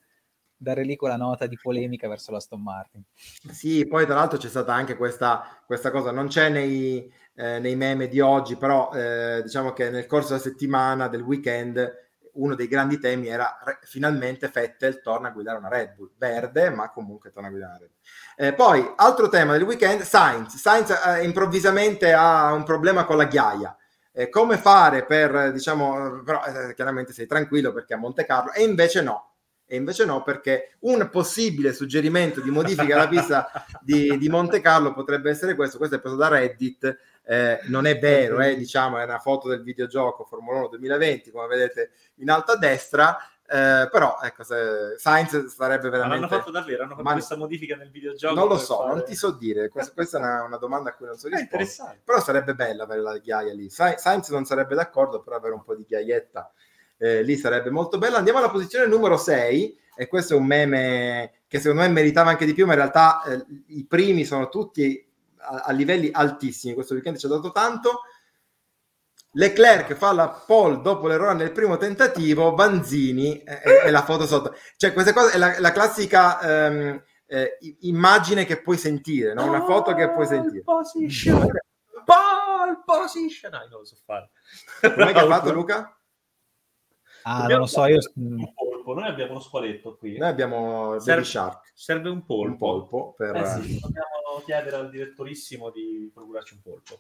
dare 0.57 0.83
lì 0.83 0.95
quella 0.95 1.15
nota 1.15 1.45
di 1.45 1.57
polemica 1.61 2.07
verso 2.07 2.31
la 2.31 2.37
Aston 2.37 2.61
Martin. 2.61 3.03
Sì, 3.51 3.85
poi 3.87 4.05
tra 4.05 4.15
l'altro 4.15 4.37
c'è 4.37 4.49
stata 4.49 4.73
anche 4.73 4.97
questa, 4.97 5.61
questa 5.65 5.91
cosa, 5.91 6.11
non 6.11 6.27
c'è 6.27 6.49
nei, 6.49 7.11
eh, 7.35 7.59
nei 7.59 7.75
meme 7.75 8.07
di 8.07 8.19
oggi, 8.19 8.57
però 8.57 8.91
eh, 8.91 9.41
diciamo 9.43 9.71
che 9.73 9.89
nel 9.89 10.07
corso 10.07 10.29
della 10.29 10.41
settimana, 10.41 11.07
del 11.07 11.21
weekend, 11.21 12.05
uno 12.33 12.55
dei 12.55 12.67
grandi 12.67 12.99
temi 12.99 13.27
era 13.27 13.57
re- 13.63 13.79
finalmente 13.83 14.51
Vettel 14.53 15.01
torna 15.01 15.29
a 15.29 15.31
guidare 15.31 15.57
una 15.57 15.69
Red 15.69 15.95
Bull, 15.95 16.11
verde, 16.17 16.69
ma 16.69 16.89
comunque 16.91 17.31
torna 17.31 17.47
a 17.47 17.51
guidare. 17.51 17.91
Eh, 18.35 18.53
poi, 18.53 18.93
altro 18.95 19.29
tema 19.29 19.53
del 19.53 19.63
weekend, 19.63 20.01
Sainz. 20.01 20.55
Sainz 20.55 20.89
eh, 20.91 21.23
improvvisamente 21.23 22.13
ha 22.13 22.53
un 22.53 22.63
problema 22.63 23.05
con 23.05 23.17
la 23.17 23.25
ghiaia. 23.25 23.75
Eh, 24.11 24.29
come 24.29 24.57
fare 24.57 25.05
per, 25.05 25.51
diciamo, 25.51 26.23
però 26.23 26.43
eh, 26.43 26.73
chiaramente 26.73 27.13
sei 27.13 27.27
tranquillo 27.27 27.71
perché 27.71 27.93
a 27.93 27.97
Monte 27.97 28.25
Carlo, 28.25 28.51
e 28.51 28.63
invece 28.63 29.01
no. 29.01 29.26
E 29.69 29.75
invece 29.75 30.05
no, 30.05 30.23
perché 30.23 30.77
un 30.79 31.09
possibile 31.11 31.73
suggerimento 31.73 32.39
di 32.39 32.49
modifica 32.49 32.95
alla 32.95 33.09
pista 33.09 33.49
di, 33.81 34.17
di 34.17 34.29
Monte 34.29 34.61
Carlo 34.61 34.93
potrebbe 34.93 35.29
essere 35.29 35.55
questo. 35.55 35.77
Questo 35.77 35.97
è 35.97 35.99
preso 35.99 36.15
da 36.15 36.29
Reddit. 36.29 36.97
eh, 37.25 37.59
non 37.65 37.85
è 37.85 37.99
vero, 37.99 38.39
eh, 38.39 38.55
diciamo, 38.55 38.97
è 38.97 39.03
una 39.03 39.19
foto 39.19 39.49
del 39.49 39.61
videogioco 39.63 40.23
Formula 40.23 40.59
1 40.59 40.67
2020, 40.69 41.31
come 41.31 41.47
vedete 41.47 41.91
in 42.15 42.29
alto 42.29 42.53
a 42.53 42.57
destra. 42.57 43.17
Eh, 43.49 43.87
però 43.91 44.17
ecco, 44.21 44.43
se 44.43 44.95
Sainz 44.97 45.45
sarebbe 45.47 45.89
veramente... 45.89 46.19
Ma 46.19 46.27
l'hanno 46.27 46.37
fatto 46.39 46.51
davvero? 46.51 46.83
Hanno 46.83 46.91
fatto 46.91 47.03
Ma- 47.03 47.13
questa 47.13 47.35
modifica 47.37 47.75
nel 47.75 47.89
videogioco? 47.89 48.35
Non 48.35 48.47
lo 48.47 48.57
so, 48.57 48.77
fare- 48.77 48.93
non 48.93 49.03
ti 49.03 49.15
so 49.15 49.31
dire, 49.31 49.69
questa, 49.69 49.93
questa 49.93 50.17
è 50.17 50.21
una, 50.21 50.43
una 50.43 50.57
domanda 50.57 50.89
a 50.89 50.93
cui 50.93 51.05
non 51.07 51.17
so 51.17 51.27
rispondere. 51.27 51.99
Però 52.03 52.21
sarebbe 52.21 52.55
bella 52.55 52.83
avere 52.83 53.01
la 53.01 53.17
ghiaia 53.17 53.53
lì. 53.53 53.69
Sa- 53.69 53.97
Sainz 53.97 54.29
non 54.29 54.45
sarebbe 54.45 54.75
d'accordo, 54.75 55.21
però 55.21 55.35
avere 55.35 55.53
un 55.53 55.63
po' 55.63 55.75
di 55.75 55.83
ghiaietta 55.85 56.51
eh, 56.97 57.21
lì 57.23 57.35
sarebbe 57.35 57.69
molto 57.69 57.97
bello. 57.97 58.17
Andiamo 58.17 58.39
alla 58.39 58.49
posizione 58.49 58.87
numero 58.87 59.17
6, 59.17 59.79
e 59.95 60.07
questo 60.07 60.35
è 60.35 60.37
un 60.37 60.45
meme 60.45 61.31
che 61.47 61.59
secondo 61.59 61.81
me 61.81 61.89
meritava 61.89 62.29
anche 62.29 62.45
di 62.45 62.53
più, 62.53 62.65
ma 62.65 62.73
in 62.73 62.79
realtà 62.79 63.23
eh, 63.23 63.45
i 63.67 63.85
primi 63.85 64.25
sono 64.25 64.47
tutti 64.47 65.03
a, 65.37 65.63
a 65.65 65.71
livelli 65.71 66.09
altissimi. 66.11 66.75
Questo 66.75 66.93
weekend 66.93 67.17
ci 67.17 67.25
ha 67.25 67.29
dato 67.29 67.51
tanto. 67.51 68.01
Leclerc 69.31 69.93
fa 69.93 70.13
la 70.13 70.29
pole 70.29 70.81
dopo 70.81 71.07
l'errore 71.07 71.33
nel 71.33 71.51
primo 71.51 71.77
tentativo, 71.77 72.55
Vanzini 72.55 73.41
e, 73.43 73.61
e 73.85 73.91
la 73.91 74.03
foto 74.03 74.25
sotto. 74.25 74.55
Cioè, 74.75 74.93
queste 74.93 75.13
cose 75.13 75.33
è 75.33 75.37
la, 75.37 75.59
la 75.59 75.71
classica 75.71 76.39
ehm, 76.39 77.03
eh, 77.25 77.57
immagine 77.81 78.45
che 78.45 78.61
puoi 78.61 78.77
sentire, 78.77 79.33
no? 79.33 79.45
una 79.45 79.63
foto 79.63 79.93
che 79.93 80.09
puoi 80.11 80.25
sentire. 80.25 80.63
Pole 80.63 80.83
position. 80.83 81.47
Pole 82.05 82.81
position. 82.85 83.53
Ah, 83.53 83.67
non 83.69 83.79
lo 83.79 83.85
so 83.85 83.97
fare. 84.05 84.29
Come 84.81 85.11
che 85.11 85.19
ha 85.19 85.25
fatto 85.27 85.51
Luca? 85.51 85.96
Ah, 87.29 87.45
non 87.47 87.59
lo 87.59 87.65
so, 87.65 87.85
io... 87.85 87.99
Un 88.15 88.53
polpo. 88.53 88.93
Noi 88.93 89.07
abbiamo 89.07 89.31
uno 89.31 89.39
squaletto 89.41 89.97
qui. 89.97 90.17
Noi 90.17 90.29
abbiamo 90.29 90.89
Baby 90.91 90.99
Serve- 91.01 91.23
Shark, 91.25 91.71
Serve 91.73 92.09
un 92.09 92.25
polpo. 92.25 92.45
un 92.51 92.57
polpo 92.57 93.13
per... 93.17 93.35
Eh 93.35 93.45
sì, 93.45 93.79
dobbiamo 93.79 94.41
chiedere 94.45 94.75
al 94.77 94.89
direttorissimo 94.89 95.69
di 95.69 96.09
procurarci 96.13 96.53
un 96.53 96.61
polpo. 96.61 96.99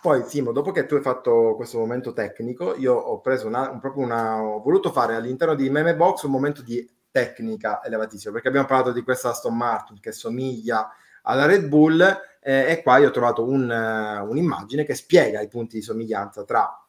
Poi 0.00 0.22
Simo, 0.24 0.52
dopo 0.52 0.70
che 0.70 0.86
tu 0.86 0.94
hai 0.94 1.02
fatto 1.02 1.54
questo 1.56 1.78
momento 1.78 2.12
tecnico, 2.12 2.76
io 2.76 2.94
ho 2.94 3.20
preso 3.20 3.46
una, 3.48 3.70
un- 3.70 3.80
proprio 3.80 4.04
una, 4.04 4.42
ho 4.42 4.60
voluto 4.60 4.92
fare 4.92 5.16
all'interno 5.16 5.54
di 5.54 5.68
Meme 5.70 5.96
Box 5.96 6.22
un 6.22 6.30
momento 6.30 6.62
di 6.62 6.88
tecnica 7.10 7.82
elevatissimo, 7.82 8.32
perché 8.32 8.48
abbiamo 8.48 8.66
parlato 8.66 8.92
di 8.92 9.02
questa 9.02 9.30
Aston 9.30 9.56
Martin 9.56 9.98
che 9.98 10.12
somiglia 10.12 10.88
alla 11.22 11.46
Red 11.46 11.66
Bull 11.68 12.00
eh, 12.42 12.70
e 12.70 12.82
qua 12.82 12.98
io 12.98 13.08
ho 13.08 13.12
trovato 13.12 13.44
un, 13.44 13.70
eh, 13.70 14.18
un'immagine 14.20 14.84
che 14.84 14.94
spiega 14.94 15.40
i 15.40 15.48
punti 15.48 15.76
di 15.76 15.82
somiglianza 15.82 16.44
tra 16.44 16.83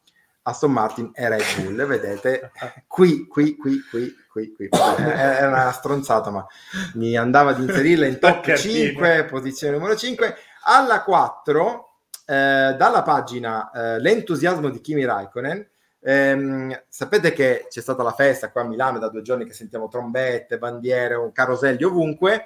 Aston 0.47 0.71
Martin 0.71 1.11
e 1.13 1.27
Red 1.27 1.43
Bull. 1.61 1.85
Vedete, 1.85 2.51
qui, 2.87 3.27
qui, 3.27 3.55
qui, 3.55 3.81
qui, 3.89 4.13
qui, 4.31 4.53
qui. 4.53 4.69
È 4.69 5.45
una 5.45 5.71
stronzata, 5.71 6.29
ma 6.29 6.45
mi 6.93 7.17
andava 7.17 7.53
di 7.53 7.63
inserirla 7.63 8.05
in 8.05 8.19
top 8.19 8.41
Cartina. 8.41 8.85
5, 8.89 9.25
posizione 9.25 9.73
numero 9.73 9.95
5. 9.95 10.35
Alla 10.65 11.01
4, 11.03 11.89
eh, 12.25 12.75
dalla 12.77 13.01
pagina 13.03 13.71
eh, 13.71 13.99
L'entusiasmo 13.99 14.69
di 14.69 14.81
Kimi 14.81 15.03
Raikkonen, 15.03 15.67
ehm, 15.99 16.83
sapete 16.87 17.33
che 17.33 17.65
c'è 17.67 17.81
stata 17.81 18.03
la 18.03 18.13
festa 18.13 18.51
qua 18.51 18.61
a 18.61 18.65
Milano 18.65 18.99
da 18.99 19.09
due 19.09 19.23
giorni 19.23 19.45
che 19.45 19.53
sentiamo 19.53 19.87
trombette, 19.87 20.59
bandiere, 20.59 21.15
un 21.15 21.31
caroselli 21.31 21.83
ovunque. 21.83 22.45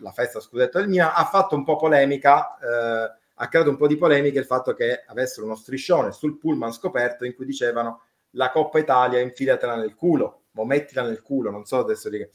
La 0.00 0.12
festa 0.12 0.38
scudetto 0.38 0.78
del 0.78 0.88
Milan 0.88 1.12
ha 1.14 1.24
fatto 1.24 1.56
un 1.56 1.64
po' 1.64 1.76
polemica, 1.76 2.56
eh, 2.58 3.17
ha 3.40 3.48
creato 3.48 3.70
un 3.70 3.76
po' 3.76 3.86
di 3.86 3.96
polemica 3.96 4.38
il 4.38 4.44
fatto 4.46 4.74
che 4.74 5.04
avessero 5.06 5.46
uno 5.46 5.54
striscione 5.54 6.12
sul 6.12 6.38
pullman 6.38 6.72
scoperto 6.72 7.24
in 7.24 7.34
cui 7.34 7.46
dicevano 7.46 8.02
la 8.32 8.50
Coppa 8.50 8.78
Italia 8.78 9.20
infilatela 9.20 9.76
nel 9.76 9.94
culo, 9.94 10.42
o 10.54 10.66
mettila 10.66 11.02
nel 11.02 11.22
culo, 11.22 11.50
non 11.50 11.64
so 11.64 11.78
adesso 11.78 12.08
di 12.08 12.18
che. 12.18 12.30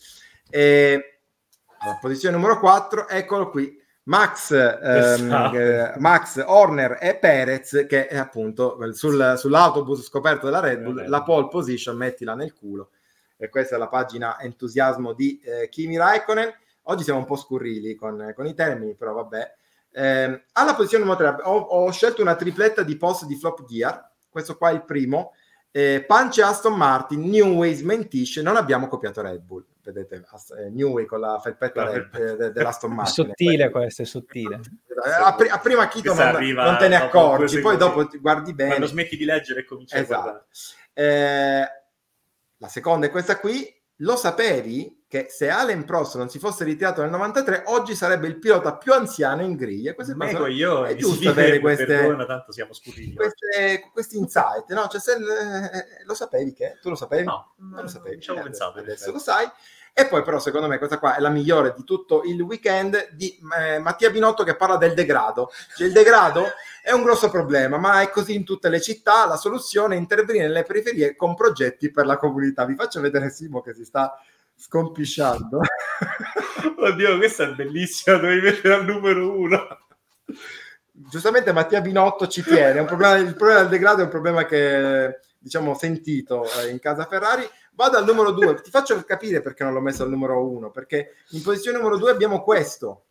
E, 0.50 1.20
alla 1.80 1.98
posizione 2.00 2.36
numero 2.36 2.58
4, 2.60 3.10
eccolo 3.10 3.50
qui, 3.50 3.82
Max, 4.04 4.52
ehm, 4.52 4.96
Esatto. 4.96 5.58
eh, 5.58 5.94
Max 5.98 6.42
Horner 6.46 6.98
e 7.02 7.16
Perez 7.16 7.86
che 7.88 8.08
è 8.08 8.18
appunto 8.18 8.78
sul- 8.94 9.36
sull'autobus 9.38 10.04
scoperto 10.04 10.46
della 10.46 10.60
Red 10.60 10.82
Bull, 10.82 11.08
la 11.08 11.24
pole 11.24 11.48
position, 11.50 11.96
mettila 11.98 12.34
nel 12.34 12.54
culo. 12.54 12.90
E 13.38 13.50
questa 13.50 13.76
è 13.76 13.78
la 13.78 13.88
pagina 13.88 14.40
entusiasmo 14.40 15.14
di 15.14 15.40
eh, 15.44 15.68
Kimi 15.70 15.98
Raikkonen. 15.98 16.54
Oggi 16.84 17.04
siamo 17.04 17.20
un 17.20 17.26
po' 17.26 17.36
scurrili 17.36 17.96
con, 17.96 18.32
con 18.36 18.46
i 18.46 18.54
termini, 18.54 18.96
però 18.96 19.14
vabbè. 19.14 19.56
Ehm, 19.96 20.42
alla 20.54 20.74
posizione 20.76 21.04
numero 21.06 21.34
3 21.36 21.44
ho, 21.44 21.58
ho 21.58 21.92
scelto 21.92 22.22
una 22.22 22.36
tripletta 22.36 22.84
di 22.84 22.98
post 22.98 23.26
di 23.26 23.36
flop 23.36 23.66
gear. 23.66 24.10
Questo 24.30 24.58
qua 24.58 24.70
è 24.72 24.74
il 24.74 24.84
primo. 24.84 25.34
Eh, 25.76 26.04
Punch 26.08 26.40
Aston 26.40 26.74
Martin, 26.76 27.28
Newway 27.30 27.74
smentisce, 27.74 28.42
non 28.44 28.56
abbiamo 28.58 28.88
copiato 28.88 29.22
Red 29.22 29.42
Bull. 29.42 29.66
Vedete, 29.84 30.24
eh, 30.60 30.70
Newway 30.70 31.06
con 31.06 31.20
la 31.20 31.40
felpetta 31.40 31.92
eh, 31.92 32.36
de- 32.38 32.52
dell'aston 32.52 32.92
È 32.92 32.94
Martin. 32.96 33.26
sottile 33.26 33.70
questo, 33.70 34.02
è 34.04 34.06
sottile. 34.06 34.56
Eh, 34.88 35.10
A, 35.10 35.36
a 35.36 35.60
prima 35.60 35.88
chito 35.88 36.14
non, 36.14 36.32
non 36.54 36.78
te 36.78 36.88
ne 36.88 36.96
accorgi, 36.96 37.60
poi 37.60 37.76
dopo 37.78 38.08
ti 38.08 38.18
guardi 38.20 38.54
bene. 38.54 38.70
Quando 38.70 38.88
smetti 38.88 39.18
di 39.18 39.26
leggere 39.26 39.62
e 39.62 39.66
cominci 39.66 39.96
a 39.98 40.04
guardare. 40.04 40.46
Esatto. 40.52 40.82
Eh, 40.94 41.68
la 42.58 42.68
seconda 42.68 43.08
è 43.08 43.10
questa 43.12 43.40
qui. 43.40 43.68
Lo 43.98 44.16
sapevi 44.16 45.03
che 45.14 45.28
se 45.30 45.48
Allen 45.48 45.86
Prost 45.86 46.18
non 46.18 46.28
si 46.28 46.40
fosse 46.40 46.64
ritirato 46.64 47.02
nel 47.02 47.12
93, 47.12 47.66
oggi 47.68 47.94
sarebbe 47.94 48.26
il 48.26 48.40
pilota 48.40 48.76
più 48.78 48.94
anziano 48.94 49.44
in 49.44 49.56
griglia? 49.56 49.94
Queste 49.94 50.16
Me 50.16 50.34
cose- 50.34 50.50
io 50.50 50.86
è 50.86 50.96
giusto 50.96 51.30
avere 51.30 51.60
queste- 51.60 51.86
Perdona, 51.86 52.26
tanto 52.26 52.52
siamo 52.52 52.74
scurili. 52.74 53.14
queste- 53.14 53.92
questi 53.94 54.18
insight, 54.18 54.72
no? 54.74 54.88
Cioè, 54.88 55.00
se, 55.00 55.12
eh, 55.14 56.04
lo 56.06 56.16
sapevi 56.16 56.54
che? 56.54 56.80
Tu 56.82 56.90
lo 56.90 56.96
sapevi? 56.96 57.26
No, 57.26 57.54
non 57.58 57.82
lo 57.84 57.88
sapevi. 57.88 58.20
ci 58.22 58.32
avevo 58.32 58.48
Eh, 58.48 58.50
pensato. 58.50 58.80
Adesso 58.80 58.92
effetti. 58.94 59.12
lo 59.12 59.20
sai. 59.20 59.48
E 59.96 60.08
poi, 60.08 60.24
però, 60.24 60.40
secondo 60.40 60.66
me, 60.68 60.80
questa 60.80 60.98
qua 60.98 61.16
è 61.16 61.20
la 61.20 61.30
migliore 61.30 61.76
di 61.78 61.84
tutto 61.84 62.24
il 62.24 62.42
weekend 62.42 63.10
di 63.12 63.38
eh, 63.60 63.78
Mattia 63.78 64.10
Binotto 64.10 64.44
che 64.44 64.56
parla 64.56 64.78
del 64.78 64.96
degrado. 64.96 65.52
Cioè, 65.78 65.86
il 65.86 65.94
degrado 65.94 66.46
è 66.82 66.92
un 66.92 67.04
grosso 67.04 67.30
problema, 67.30 67.78
ma 67.78 68.02
è 68.02 68.10
così 68.10 68.34
in 68.34 68.44
tutte 68.44 68.70
le 68.70 68.82
città. 68.82 69.28
La 69.28 69.38
soluzione 69.38 69.94
è 69.94 70.00
intervenire 70.00 70.48
nelle 70.48 70.64
periferie 70.64 71.16
con 71.16 71.36
progetti 71.36 71.92
per 71.92 72.08
la 72.08 72.18
comunità. 72.18 72.66
Vi 72.66 72.74
faccio 72.74 73.00
vedere 73.00 73.30
Simo 73.30 73.62
che 73.62 73.76
si 73.76 73.86
sta 73.86 74.18
scompisciando. 74.64 75.60
Oddio, 76.78 77.18
questa 77.18 77.44
è 77.44 77.54
bellissima, 77.54 78.18
dovevi 78.18 78.42
mettere 78.42 78.74
al 78.76 78.86
numero 78.86 79.38
uno. 79.38 79.68
Giustamente 80.90 81.52
Mattia 81.52 81.82
Binotto 81.82 82.28
ci 82.28 82.42
tiene. 82.44 82.80
un 82.80 82.86
problema- 82.86 83.18
il 83.18 83.36
problema 83.36 83.60
del 83.62 83.70
degrado 83.70 84.02
è 84.02 84.06
un 84.06 84.10
problema 84.10 84.46
che 84.46 85.20
diciamo 85.38 85.76
sentito 85.76 86.46
eh, 86.46 86.70
in 86.70 86.80
casa 86.80 87.06
Ferrari. 87.06 87.48
Vado 87.74 87.98
al 87.98 88.06
numero 88.06 88.32
due, 88.32 88.62
ti 88.62 88.70
faccio 88.70 89.02
capire 89.04 89.42
perché 89.42 89.64
non 89.64 89.74
l'ho 89.74 89.82
messo 89.82 90.04
al 90.04 90.10
numero 90.10 90.48
uno, 90.48 90.72
perché 90.72 91.16
in 91.32 91.42
posizione 91.42 91.78
numero 91.78 91.98
due 91.98 92.12
abbiamo 92.12 92.42
questo. 92.42 93.06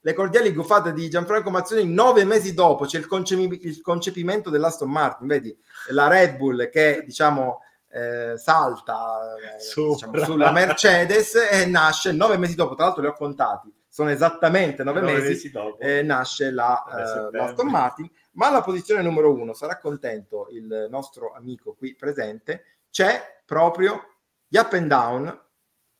Le 0.00 0.12
cordiali 0.12 0.52
guffate 0.52 0.92
di 0.92 1.08
Gianfranco 1.08 1.50
Mazzoni 1.50 1.84
nove 1.84 2.24
mesi 2.24 2.54
dopo 2.54 2.84
c'è 2.84 2.98
il 2.98 3.80
concepimento 3.82 4.50
dell'Aston 4.50 4.90
Martin, 4.90 5.26
vedi 5.26 5.58
la 5.88 6.06
Red 6.06 6.36
Bull 6.36 6.70
che 6.70 7.02
diciamo 7.04 7.62
eh, 7.88 8.34
salta 8.36 9.34
eh, 9.36 9.56
diciamo, 9.56 10.24
sulla 10.24 10.50
Mercedes 10.50 11.34
e 11.50 11.66
nasce 11.66 12.12
nove 12.12 12.36
mesi 12.36 12.54
dopo, 12.54 12.74
tra 12.74 12.86
l'altro 12.86 13.02
li 13.02 13.08
ho 13.08 13.14
contati, 13.14 13.72
sono 13.88 14.10
esattamente 14.10 14.84
nove, 14.84 15.00
mesi, 15.00 15.50
dopo. 15.50 15.78
eh, 15.78 16.02
nasce 16.02 16.50
la, 16.50 17.30
eh, 17.30 17.36
l'Aston 17.36 17.68
Martin, 17.68 18.10
ma 18.32 18.48
alla 18.48 18.62
posizione 18.62 19.02
numero 19.02 19.32
uno 19.32 19.54
sarà 19.54 19.78
contento 19.78 20.48
il 20.50 20.88
nostro 20.90 21.32
amico 21.34 21.74
qui 21.74 21.94
presente, 21.94 22.64
c'è 22.90 23.40
proprio 23.44 24.16
Gli 24.46 24.58
Up 24.58 24.72
and 24.74 24.88
Down, 24.88 25.40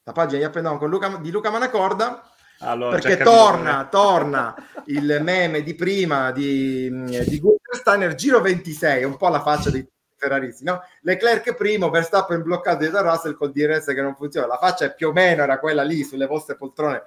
la 0.03 0.13
pagina 0.13 0.43
Gli 0.43 0.45
Up 0.47 0.57
and 0.57 0.65
Down 0.67 0.79
con 0.79 0.91
Luca, 0.91 1.17
di 1.17 1.31
Luca 1.31 1.51
Manacorda, 1.51 2.31
Allora, 2.59 2.99
perché 2.99 3.23
torna, 3.23 3.87
torna 3.91 4.55
il 4.87 5.19
meme 5.23 5.63
di 5.63 5.75
prima 5.75 6.31
di, 6.33 6.91
di 7.05 7.39
Gunther 7.41 7.77
Steiner, 7.77 8.15
giro 8.15 8.41
26, 8.41 9.05
un 9.05 9.17
po' 9.17 9.29
la 9.29 9.41
faccia 9.41 9.71
dei 9.71 9.87
ferraristi, 10.17 10.65
no? 10.65 10.81
Leclerc 11.03 11.55
primo, 11.55 11.91
Verstappen 11.91 12.43
bloccato 12.43 12.79
dietro 12.79 12.99
a 12.99 13.03
Russell 13.13 13.35
col 13.35 13.53
DRS 13.53 13.87
che 13.87 14.03
non 14.03 14.15
funziona, 14.17 14.47
la 14.47 14.57
faccia 14.59 14.91
più 14.91 15.09
o 15.09 15.13
meno 15.13 15.43
era 15.43 15.59
quella 15.59 15.83
lì 15.83 16.03
sulle 16.05 16.27
vostre 16.27 16.57
poltrone, 16.57 17.03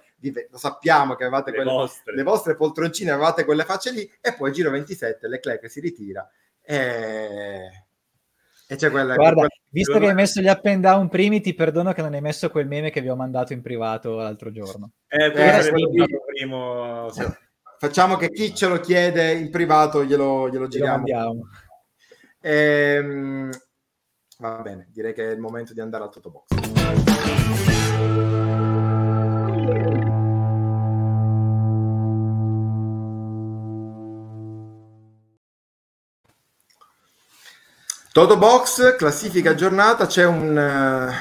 lo 0.49 0.57
sappiamo 0.57 1.15
che 1.15 1.23
avevate 1.23 1.51
le 1.51 1.57
quelle, 1.57 1.71
vostre. 1.71 2.15
le 2.15 2.23
vostre 2.23 2.55
poltroncine 2.55 3.11
avevate 3.11 3.45
quelle 3.45 3.63
facce 3.63 3.91
lì 3.91 4.09
e 4.21 4.33
poi 4.35 4.51
giro 4.51 4.69
27 4.71 5.27
Leclerc 5.27 5.69
si 5.69 5.79
ritira 5.79 6.29
e, 6.61 7.85
e 8.67 8.75
c'è 8.75 8.91
quella 8.91 9.15
Guarda, 9.15 9.33
quella- 9.33 9.47
visto 9.69 9.97
che 9.97 10.07
hai 10.07 10.13
messo 10.13 10.41
gli 10.41 10.47
up 10.47 10.65
and 10.65 10.81
down 10.83 11.09
primi, 11.09 11.41
ti 11.41 11.53
perdono 11.55 11.93
che 11.93 12.01
non 12.01 12.13
hai 12.13 12.21
messo 12.21 12.49
quel 12.49 12.67
meme 12.67 12.91
che 12.91 13.01
vi 13.01 13.09
ho 13.09 13.15
mandato 13.15 13.53
in 13.53 13.61
privato 13.61 14.15
l'altro 14.17 14.51
giorno. 14.51 14.91
Eh, 15.07 15.25
Eh, 15.25 15.71
primo... 16.25 17.09
sì. 17.11 17.25
facciamo 17.79 18.15
che 18.17 18.29
chi 18.29 18.53
ce 18.53 18.67
lo 18.67 18.79
chiede 18.79 19.31
in 19.31 19.49
privato 19.49 20.03
glielo, 20.03 20.49
glielo 20.49 20.67
giriamo 20.67 20.95
mandiamo. 20.97 21.49
Ehm, 22.41 23.49
va 24.39 24.61
bene 24.61 24.87
direi 24.91 25.13
che 25.13 25.29
è 25.29 25.31
il 25.33 25.39
momento 25.39 25.73
di 25.73 25.81
andare 25.81 26.05
al 26.05 26.11
Totobox 26.11 26.59
Toto 38.11 38.37
Box, 38.37 38.95
classifica 38.97 39.51
aggiornata, 39.51 40.07
c'è 40.07 40.25
un, 40.25 40.57
eh, 40.57 41.13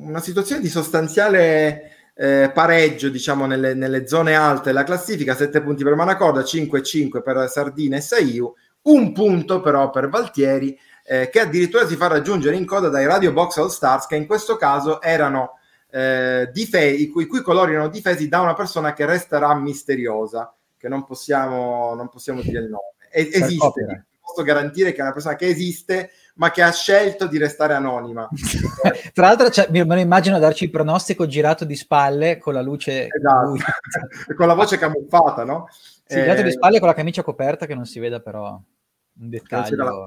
una 0.00 0.20
situazione 0.20 0.60
di 0.60 0.68
sostanziale 0.68 2.10
eh, 2.14 2.50
pareggio, 2.52 3.08
diciamo, 3.08 3.46
nelle, 3.46 3.72
nelle 3.74 4.06
zone 4.06 4.34
alte 4.34 4.64
della 4.64 4.82
classifica, 4.82 5.34
7 5.34 5.62
punti 5.62 5.84
per 5.84 5.94
Manacorda, 5.94 6.40
5-5 6.40 7.22
per 7.22 7.48
Sardina 7.48 7.96
e 7.96 8.00
Saiu, 8.00 8.52
un 8.84 9.12
punto 9.12 9.60
però 9.60 9.90
per 9.90 10.08
Valtieri 10.08 10.78
eh, 11.06 11.28
che 11.28 11.40
addirittura 11.40 11.86
si 11.86 11.96
fa 11.96 12.06
raggiungere 12.06 12.56
in 12.56 12.64
coda 12.64 12.88
dai 12.88 13.06
Radio 13.06 13.32
Box 13.32 13.58
All 13.58 13.68
Stars, 13.68 14.06
che 14.06 14.16
in 14.16 14.26
questo 14.26 14.56
caso 14.56 15.02
erano 15.02 15.58
eh, 15.90 16.48
difesi, 16.52 17.02
i, 17.02 17.08
cui, 17.08 17.26
cui 17.26 17.42
colori 17.42 17.72
erano 17.72 17.88
difesi 17.88 18.28
da 18.28 18.40
una 18.40 18.54
persona 18.54 18.92
che 18.94 19.04
resterà 19.04 19.54
misteriosa, 19.54 20.52
che 20.76 20.88
non 20.88 21.04
possiamo, 21.04 21.94
non 21.94 22.08
possiamo 22.08 22.40
dire 22.40 22.60
il 22.60 22.70
nome. 22.70 22.94
E, 23.10 23.28
esiste, 23.32 24.06
posso 24.20 24.42
garantire 24.42 24.92
che 24.92 24.98
è 24.98 25.02
una 25.02 25.12
persona 25.12 25.36
che 25.36 25.46
esiste, 25.46 26.10
ma 26.36 26.50
che 26.50 26.62
ha 26.62 26.72
scelto 26.72 27.26
di 27.26 27.38
restare 27.38 27.74
anonima. 27.74 28.28
Tra 29.12 29.26
l'altro, 29.26 29.50
cioè, 29.50 29.68
me 29.70 29.84
lo 29.84 29.94
immagino 29.96 30.38
darci 30.38 30.64
il 30.64 30.70
pronostico 30.70 31.26
girato 31.26 31.64
di 31.64 31.76
spalle 31.76 32.38
con 32.38 32.54
la 32.54 32.62
luce 32.62 33.06
esatto. 33.06 33.54
con 34.34 34.46
la 34.46 34.54
voce 34.54 34.78
camuffata, 34.78 35.44
no? 35.44 35.68
Sì, 36.06 36.20
girato 36.20 36.42
di 36.42 36.48
eh, 36.48 36.52
spalle 36.52 36.78
con 36.78 36.88
la 36.88 36.94
camicia 36.94 37.22
coperta 37.22 37.66
che 37.66 37.74
non 37.74 37.86
si 37.86 37.98
veda 37.98 38.20
però 38.20 38.50
un 38.50 39.28
dettaglio. 39.28 40.06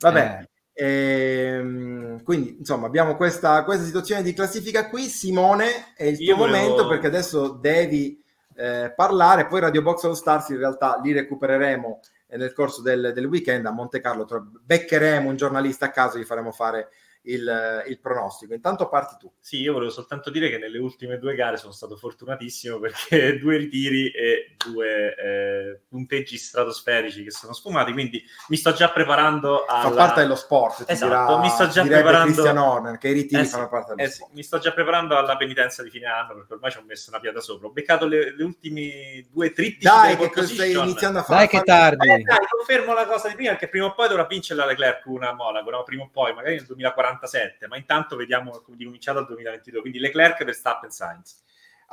Vabbè, 0.00 0.38
eh. 0.40 0.50
Ehm, 0.74 2.22
quindi 2.22 2.56
insomma 2.58 2.86
abbiamo 2.86 3.16
questa, 3.16 3.62
questa, 3.62 3.84
situazione 3.84 4.22
di 4.22 4.32
classifica 4.32 4.88
qui 4.88 5.02
Simone 5.02 5.92
è 5.94 6.04
il 6.04 6.16
tuo 6.16 6.36
volevo... 6.36 6.56
momento 6.56 6.88
perché 6.88 7.08
adesso 7.08 7.48
devi 7.48 8.18
eh, 8.56 8.90
parlare 8.96 9.46
poi 9.48 9.60
Radio 9.60 9.82
Box 9.82 10.04
All 10.04 10.12
Stars 10.14 10.48
in 10.48 10.56
realtà 10.56 10.98
li 11.02 11.12
recupereremo 11.12 12.00
nel 12.28 12.54
corso 12.54 12.80
del, 12.80 13.12
del 13.14 13.26
weekend 13.26 13.66
a 13.66 13.70
Monte 13.70 14.00
Carlo 14.00 14.26
beccheremo 14.64 15.28
un 15.28 15.36
giornalista 15.36 15.86
a 15.86 15.90
caso 15.90 16.18
gli 16.18 16.24
faremo 16.24 16.52
fare 16.52 16.88
il, 17.24 17.84
il, 17.86 18.00
pronostico. 18.00 18.54
Intanto 18.54 18.88
parti 18.88 19.16
tu. 19.18 19.32
Sì, 19.38 19.60
io 19.60 19.72
volevo 19.72 19.90
soltanto 19.90 20.30
dire 20.30 20.48
che 20.50 20.58
nelle 20.58 20.78
ultime 20.78 21.18
due 21.18 21.34
gare 21.34 21.56
sono 21.56 21.72
stato 21.72 21.96
fortunatissimo 21.96 22.78
perché 22.78 23.38
due 23.40 23.56
ritiri 23.58 24.10
e 24.10 24.56
due 24.56 25.14
eh, 25.14 25.80
punteggi 25.88 26.36
stratosferici 26.36 27.22
che 27.22 27.30
sono 27.30 27.52
sfumati, 27.52 27.92
quindi 27.92 28.22
mi 28.48 28.56
sto 28.56 28.72
già 28.72 28.90
preparando 28.90 29.64
a... 29.64 29.82
Fa 29.82 29.90
parte 29.90 30.20
dello 30.22 30.34
sport. 30.34 30.84
Esatto, 30.86 31.38
mi 31.38 31.48
sto 31.48 31.68
già 31.68 31.82
preparando... 31.84 32.32
Christian 32.32 32.58
Horner, 32.58 32.98
che 32.98 33.08
i 33.08 33.12
ritiri 33.12 33.42
eh, 33.42 33.46
fanno 33.46 33.68
parte 33.68 33.94
dello 33.94 34.08
eh, 34.08 34.10
sport. 34.10 34.32
Mi 34.32 34.42
sto 34.42 34.58
già 34.58 34.72
preparando 34.72 35.16
alla 35.16 35.36
penitenza 35.36 35.82
di 35.82 35.90
fine 35.90 36.06
anno 36.06 36.34
perché 36.34 36.54
ormai 36.54 36.70
ci 36.70 36.78
ho 36.78 36.84
messo 36.84 37.10
una 37.10 37.20
piada 37.20 37.40
sopra. 37.40 37.68
Ho 37.68 37.72
beccato 37.72 38.06
le, 38.06 38.34
le 38.36 38.42
ultime 38.42 39.26
due 39.30 39.52
tritti. 39.52 39.84
Dai, 39.84 40.16
che 40.16 40.42
stai 40.42 40.72
iniziando 40.72 41.20
a 41.20 41.22
fare? 41.22 41.46
Dai, 41.46 41.48
che 41.48 41.64
tardi. 41.64 42.08
Eh, 42.08 42.22
dai, 42.22 42.46
confermo 42.48 42.94
la 42.94 43.06
cosa 43.06 43.28
di 43.28 43.34
prima 43.34 43.50
perché 43.50 43.68
prima 43.68 43.86
o 43.86 43.94
poi 43.94 44.08
dovrà 44.08 44.24
vincere 44.24 44.58
la 44.58 44.66
Leclerc 44.66 45.06
una 45.06 45.30
a 45.30 45.34
Monaco, 45.34 45.70
no? 45.70 45.82
prima 45.84 46.02
o 46.02 46.10
poi, 46.12 46.34
magari 46.34 46.56
nel 46.56 46.66
2040 46.66 47.11
47, 47.18 47.66
ma 47.68 47.76
intanto 47.76 48.16
vediamo 48.16 48.62
di 48.68 48.84
cominciato 48.84 49.18
al 49.18 49.26
2022, 49.26 49.80
quindi 49.80 49.98
Leclerc, 49.98 50.44
Verstappen, 50.44 50.90
Sainz. 50.90 51.42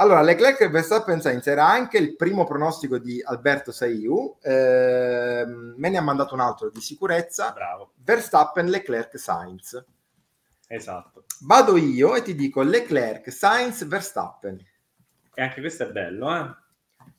Allora, 0.01 0.21
Leclerc 0.21 0.61
e 0.61 0.69
Verstappen 0.69 1.19
Sainz 1.19 1.45
era 1.47 1.67
anche 1.67 1.97
il 1.97 2.15
primo 2.15 2.45
pronostico 2.45 2.97
di 2.97 3.21
Alberto 3.21 3.73
Saiu, 3.73 4.37
eh, 4.41 5.43
me 5.45 5.89
ne 5.89 5.97
ha 5.97 6.01
mandato 6.01 6.33
un 6.35 6.39
altro 6.39 6.69
di 6.69 6.79
sicurezza. 6.79 7.51
Bravo. 7.51 7.91
Verstappen, 7.97 8.67
Leclerc, 8.67 9.19
Sainz. 9.19 9.83
Esatto. 10.67 11.25
Vado 11.41 11.75
io 11.75 12.15
e 12.15 12.21
ti 12.21 12.33
dico 12.33 12.61
Leclerc, 12.61 13.29
Sainz, 13.29 13.85
Verstappen. 13.85 14.57
E 15.33 15.41
anche 15.41 15.59
questo 15.59 15.83
è 15.83 15.91
bello, 15.91 16.33
eh? 16.33 16.55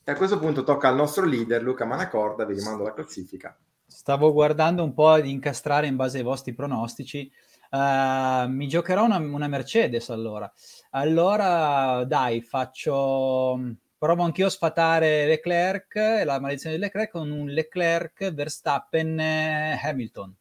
E 0.03 0.13
a 0.13 0.17
questo 0.17 0.39
punto 0.39 0.65
tocca 0.65 0.89
al 0.89 0.97
nostro 0.97 1.27
leader 1.27 1.63
Luca 1.63 1.85
Manacorda, 1.85 2.47
vi 2.47 2.55
rimando 2.55 2.85
la 2.85 2.95
classifica. 2.95 3.55
Stavo 3.87 4.33
guardando 4.33 4.83
un 4.83 4.95
po' 4.95 5.21
di 5.21 5.31
incastrare 5.31 5.87
in 5.87 5.97
base 5.97 6.19
ai 6.19 6.25
vostri 6.25 6.55
pronostici. 6.55 7.31
Uh, 7.71 8.49
mi 8.49 8.67
giocherò 8.67 9.05
una, 9.05 9.19
una, 9.19 9.47
Mercedes 9.47 10.11
allora. 10.11 10.51
Allora, 10.91 12.05
dai, 12.05 12.43
faccio. 12.43 13.77
Provo 13.97 14.23
anch'io 14.23 14.47
a 14.47 14.51
sfatare 14.51 15.27
Leclerc, 15.27 16.23
la 16.25 16.41
maledizione 16.41 16.77
di 16.77 16.81
Leclerc, 16.83 17.11
con 17.11 17.31
un 17.31 17.49
Leclerc, 17.49 18.33
Verstappen, 18.33 19.21
Hamilton. 19.21 20.35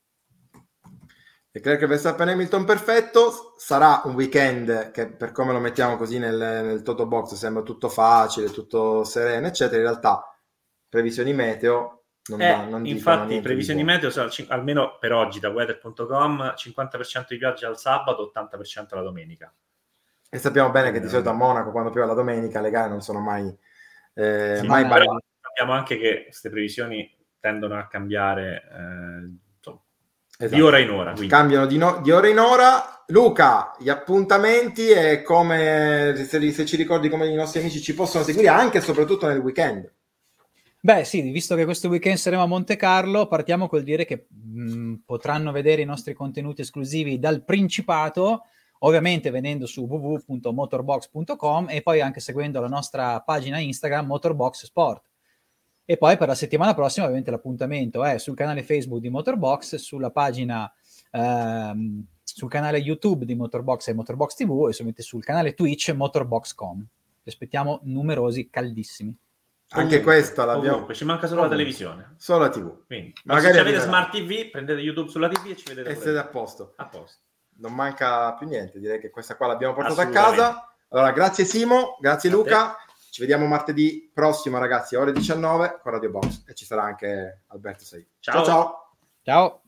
Leclerc, 1.51 1.85
Verstappen, 1.85 2.29
Hamilton 2.29 2.65
perfetto. 2.65 3.53
Sarà 3.57 4.01
un 4.05 4.15
weekend 4.15 4.91
che, 4.91 5.07
per 5.07 5.31
come 5.31 5.51
lo 5.51 5.59
mettiamo 5.59 5.97
così 5.97 6.17
nel, 6.17 6.37
nel 6.37 6.81
Toto 6.81 7.05
Box, 7.05 7.33
sembra 7.33 7.61
tutto 7.61 7.89
facile, 7.89 8.49
tutto 8.49 9.03
sereno, 9.03 9.47
eccetera. 9.47 9.77
In 9.77 9.87
realtà, 9.87 10.23
previsioni 10.87 11.33
meteo 11.33 11.98
non 12.29 12.41
eh, 12.41 12.65
non 12.69 12.85
infatti, 12.85 13.39
previsioni 13.41 13.83
meteo 13.83 14.09
sono 14.09 14.29
almeno 14.47 14.97
per 14.99 15.13
oggi 15.13 15.39
da 15.39 15.49
weather.com 15.49 16.53
50% 16.55 17.25
di 17.27 17.37
pioggia 17.37 17.67
al 17.67 17.77
sabato, 17.77 18.31
80% 18.35 18.95
la 18.95 19.01
domenica. 19.01 19.53
E 20.29 20.37
sappiamo 20.37 20.69
bene 20.69 20.91
che 20.91 20.99
di 20.99 21.09
solito 21.09 21.29
a 21.29 21.33
Monaco, 21.33 21.71
quando 21.71 21.89
piove 21.89 22.07
la 22.07 22.13
domenica, 22.13 22.61
le 22.61 22.69
gare 22.69 22.89
non 22.89 23.01
sono 23.01 23.19
mai, 23.19 23.51
eh, 24.13 24.57
sì, 24.59 24.67
mai 24.67 24.87
però 24.87 25.17
sappiamo 25.41 25.73
anche 25.73 25.97
che 25.97 26.23
queste 26.25 26.49
previsioni 26.49 27.17
tendono 27.39 27.77
a 27.77 27.87
cambiare 27.87 28.63
eh, 28.71 29.37
insomma, 29.55 29.81
esatto. 30.37 30.55
di 30.55 30.61
ora 30.61 30.77
in 30.77 30.91
ora. 30.91 31.11
Quindi. 31.11 31.29
Cambiano 31.29 31.65
di, 31.65 31.77
no- 31.77 31.99
di, 32.01 32.11
ora 32.11 32.27
in 32.27 32.37
ora. 32.37 33.03
Luca, 33.07 33.75
gli 33.79 33.89
appuntamenti 33.89 34.89
e 34.89 35.23
come 35.23 36.13
se, 36.15 36.51
se 36.51 36.65
ci 36.65 36.75
ricordi 36.75 37.09
come 37.09 37.27
i 37.27 37.33
nostri 37.33 37.59
amici 37.59 37.81
ci 37.81 37.95
possono 37.95 38.23
seguire 38.23 38.49
anche 38.49 38.77
e 38.77 38.81
soprattutto 38.81 39.25
nel 39.25 39.39
weekend. 39.39 39.91
Beh, 40.81 41.03
sì, 41.03 41.21
visto 41.21 41.55
che 41.55 41.65
questo 41.65 41.89
weekend 41.89 42.17
saremo 42.17 42.43
a 42.43 42.45
Monte 42.45 42.77
Carlo, 42.77 43.27
partiamo 43.27 43.67
col 43.67 43.83
dire 43.83 44.05
che 44.05 44.27
mh, 44.29 45.01
potranno 45.05 45.51
vedere 45.51 45.81
i 45.81 45.85
nostri 45.85 46.13
contenuti 46.13 46.61
esclusivi 46.61 47.19
dal 47.19 47.43
Principato, 47.43 48.43
ovviamente 48.79 49.29
venendo 49.29 49.65
su 49.65 49.85
www.motorbox.com 49.85 51.67
e 51.69 51.81
poi 51.81 51.99
anche 51.99 52.21
seguendo 52.21 52.61
la 52.61 52.69
nostra 52.69 53.19
pagina 53.19 53.59
Instagram 53.59 54.05
Motorbox 54.05 54.65
Sport. 54.65 55.03
E 55.83 55.97
poi 55.97 56.15
per 56.17 56.29
la 56.29 56.35
settimana 56.35 56.73
prossima, 56.73 57.05
ovviamente, 57.05 57.31
l'appuntamento 57.31 58.05
è 58.05 58.17
sul 58.17 58.35
canale 58.35 58.63
Facebook 58.63 59.01
di 59.01 59.09
Motorbox, 59.09 59.75
sulla 59.75 60.11
pagina 60.11 60.71
ehm, 61.11 62.05
sul 62.23 62.49
canale 62.49 62.77
YouTube 62.77 63.25
di 63.25 63.35
Motorbox 63.35 63.87
e 63.87 63.93
Motorbox 63.93 64.35
TV 64.35 64.69
e 64.69 65.01
sul 65.01 65.23
canale 65.23 65.55
Twitch 65.55 65.91
Motorbox.com. 65.91 66.77
Vi 66.77 67.29
aspettiamo 67.29 67.81
numerosi, 67.83 68.49
caldissimi. 68.49 69.13
Anche 69.71 70.01
questa 70.01 70.45
l'abbiamo. 70.45 70.71
Comunque, 70.71 70.95
ci 70.95 71.05
manca 71.05 71.27
solo 71.27 71.41
ovunque. 71.41 71.57
la 71.57 71.63
televisione. 71.63 72.15
Solo 72.17 72.39
la 72.39 72.49
TV. 72.49 72.85
Quindi, 72.85 73.13
Magari 73.25 73.53
se 73.53 73.59
avete 73.59 73.79
smart 73.79 74.11
TV, 74.11 74.49
prendete 74.49 74.79
YouTube 74.81 75.09
sulla 75.09 75.27
TV 75.27 75.51
e 75.51 75.55
ci 75.55 75.65
vedete. 75.67 75.89
E 75.89 75.95
siete 75.95 76.17
a 76.17 76.25
posto. 76.25 76.73
a 76.77 76.87
posto. 76.87 77.19
Non 77.57 77.73
manca 77.73 78.33
più 78.33 78.47
niente. 78.47 78.79
Direi 78.79 78.99
che 78.99 79.09
questa 79.09 79.35
qua 79.35 79.47
l'abbiamo 79.47 79.73
portata 79.73 80.01
a 80.01 80.09
casa. 80.09 80.73
Allora, 80.89 81.11
grazie 81.11 81.45
Simo, 81.45 81.97
grazie 81.99 82.29
a 82.29 82.33
Luca. 82.33 82.75
Ci 83.11 83.21
vediamo 83.21 83.45
martedì 83.45 84.09
prossimo, 84.13 84.57
ragazzi, 84.59 84.95
ore 84.95 85.11
19 85.11 85.79
con 85.81 85.91
Radio 85.91 86.09
Box. 86.09 86.43
E 86.47 86.53
ci 86.53 86.65
sarà 86.65 86.83
anche 86.83 87.43
Alberto 87.47 87.83
6. 87.83 88.07
ciao. 88.19 88.33
ciao. 88.33 88.45
ciao. 88.45 88.93
ciao. 89.23 89.61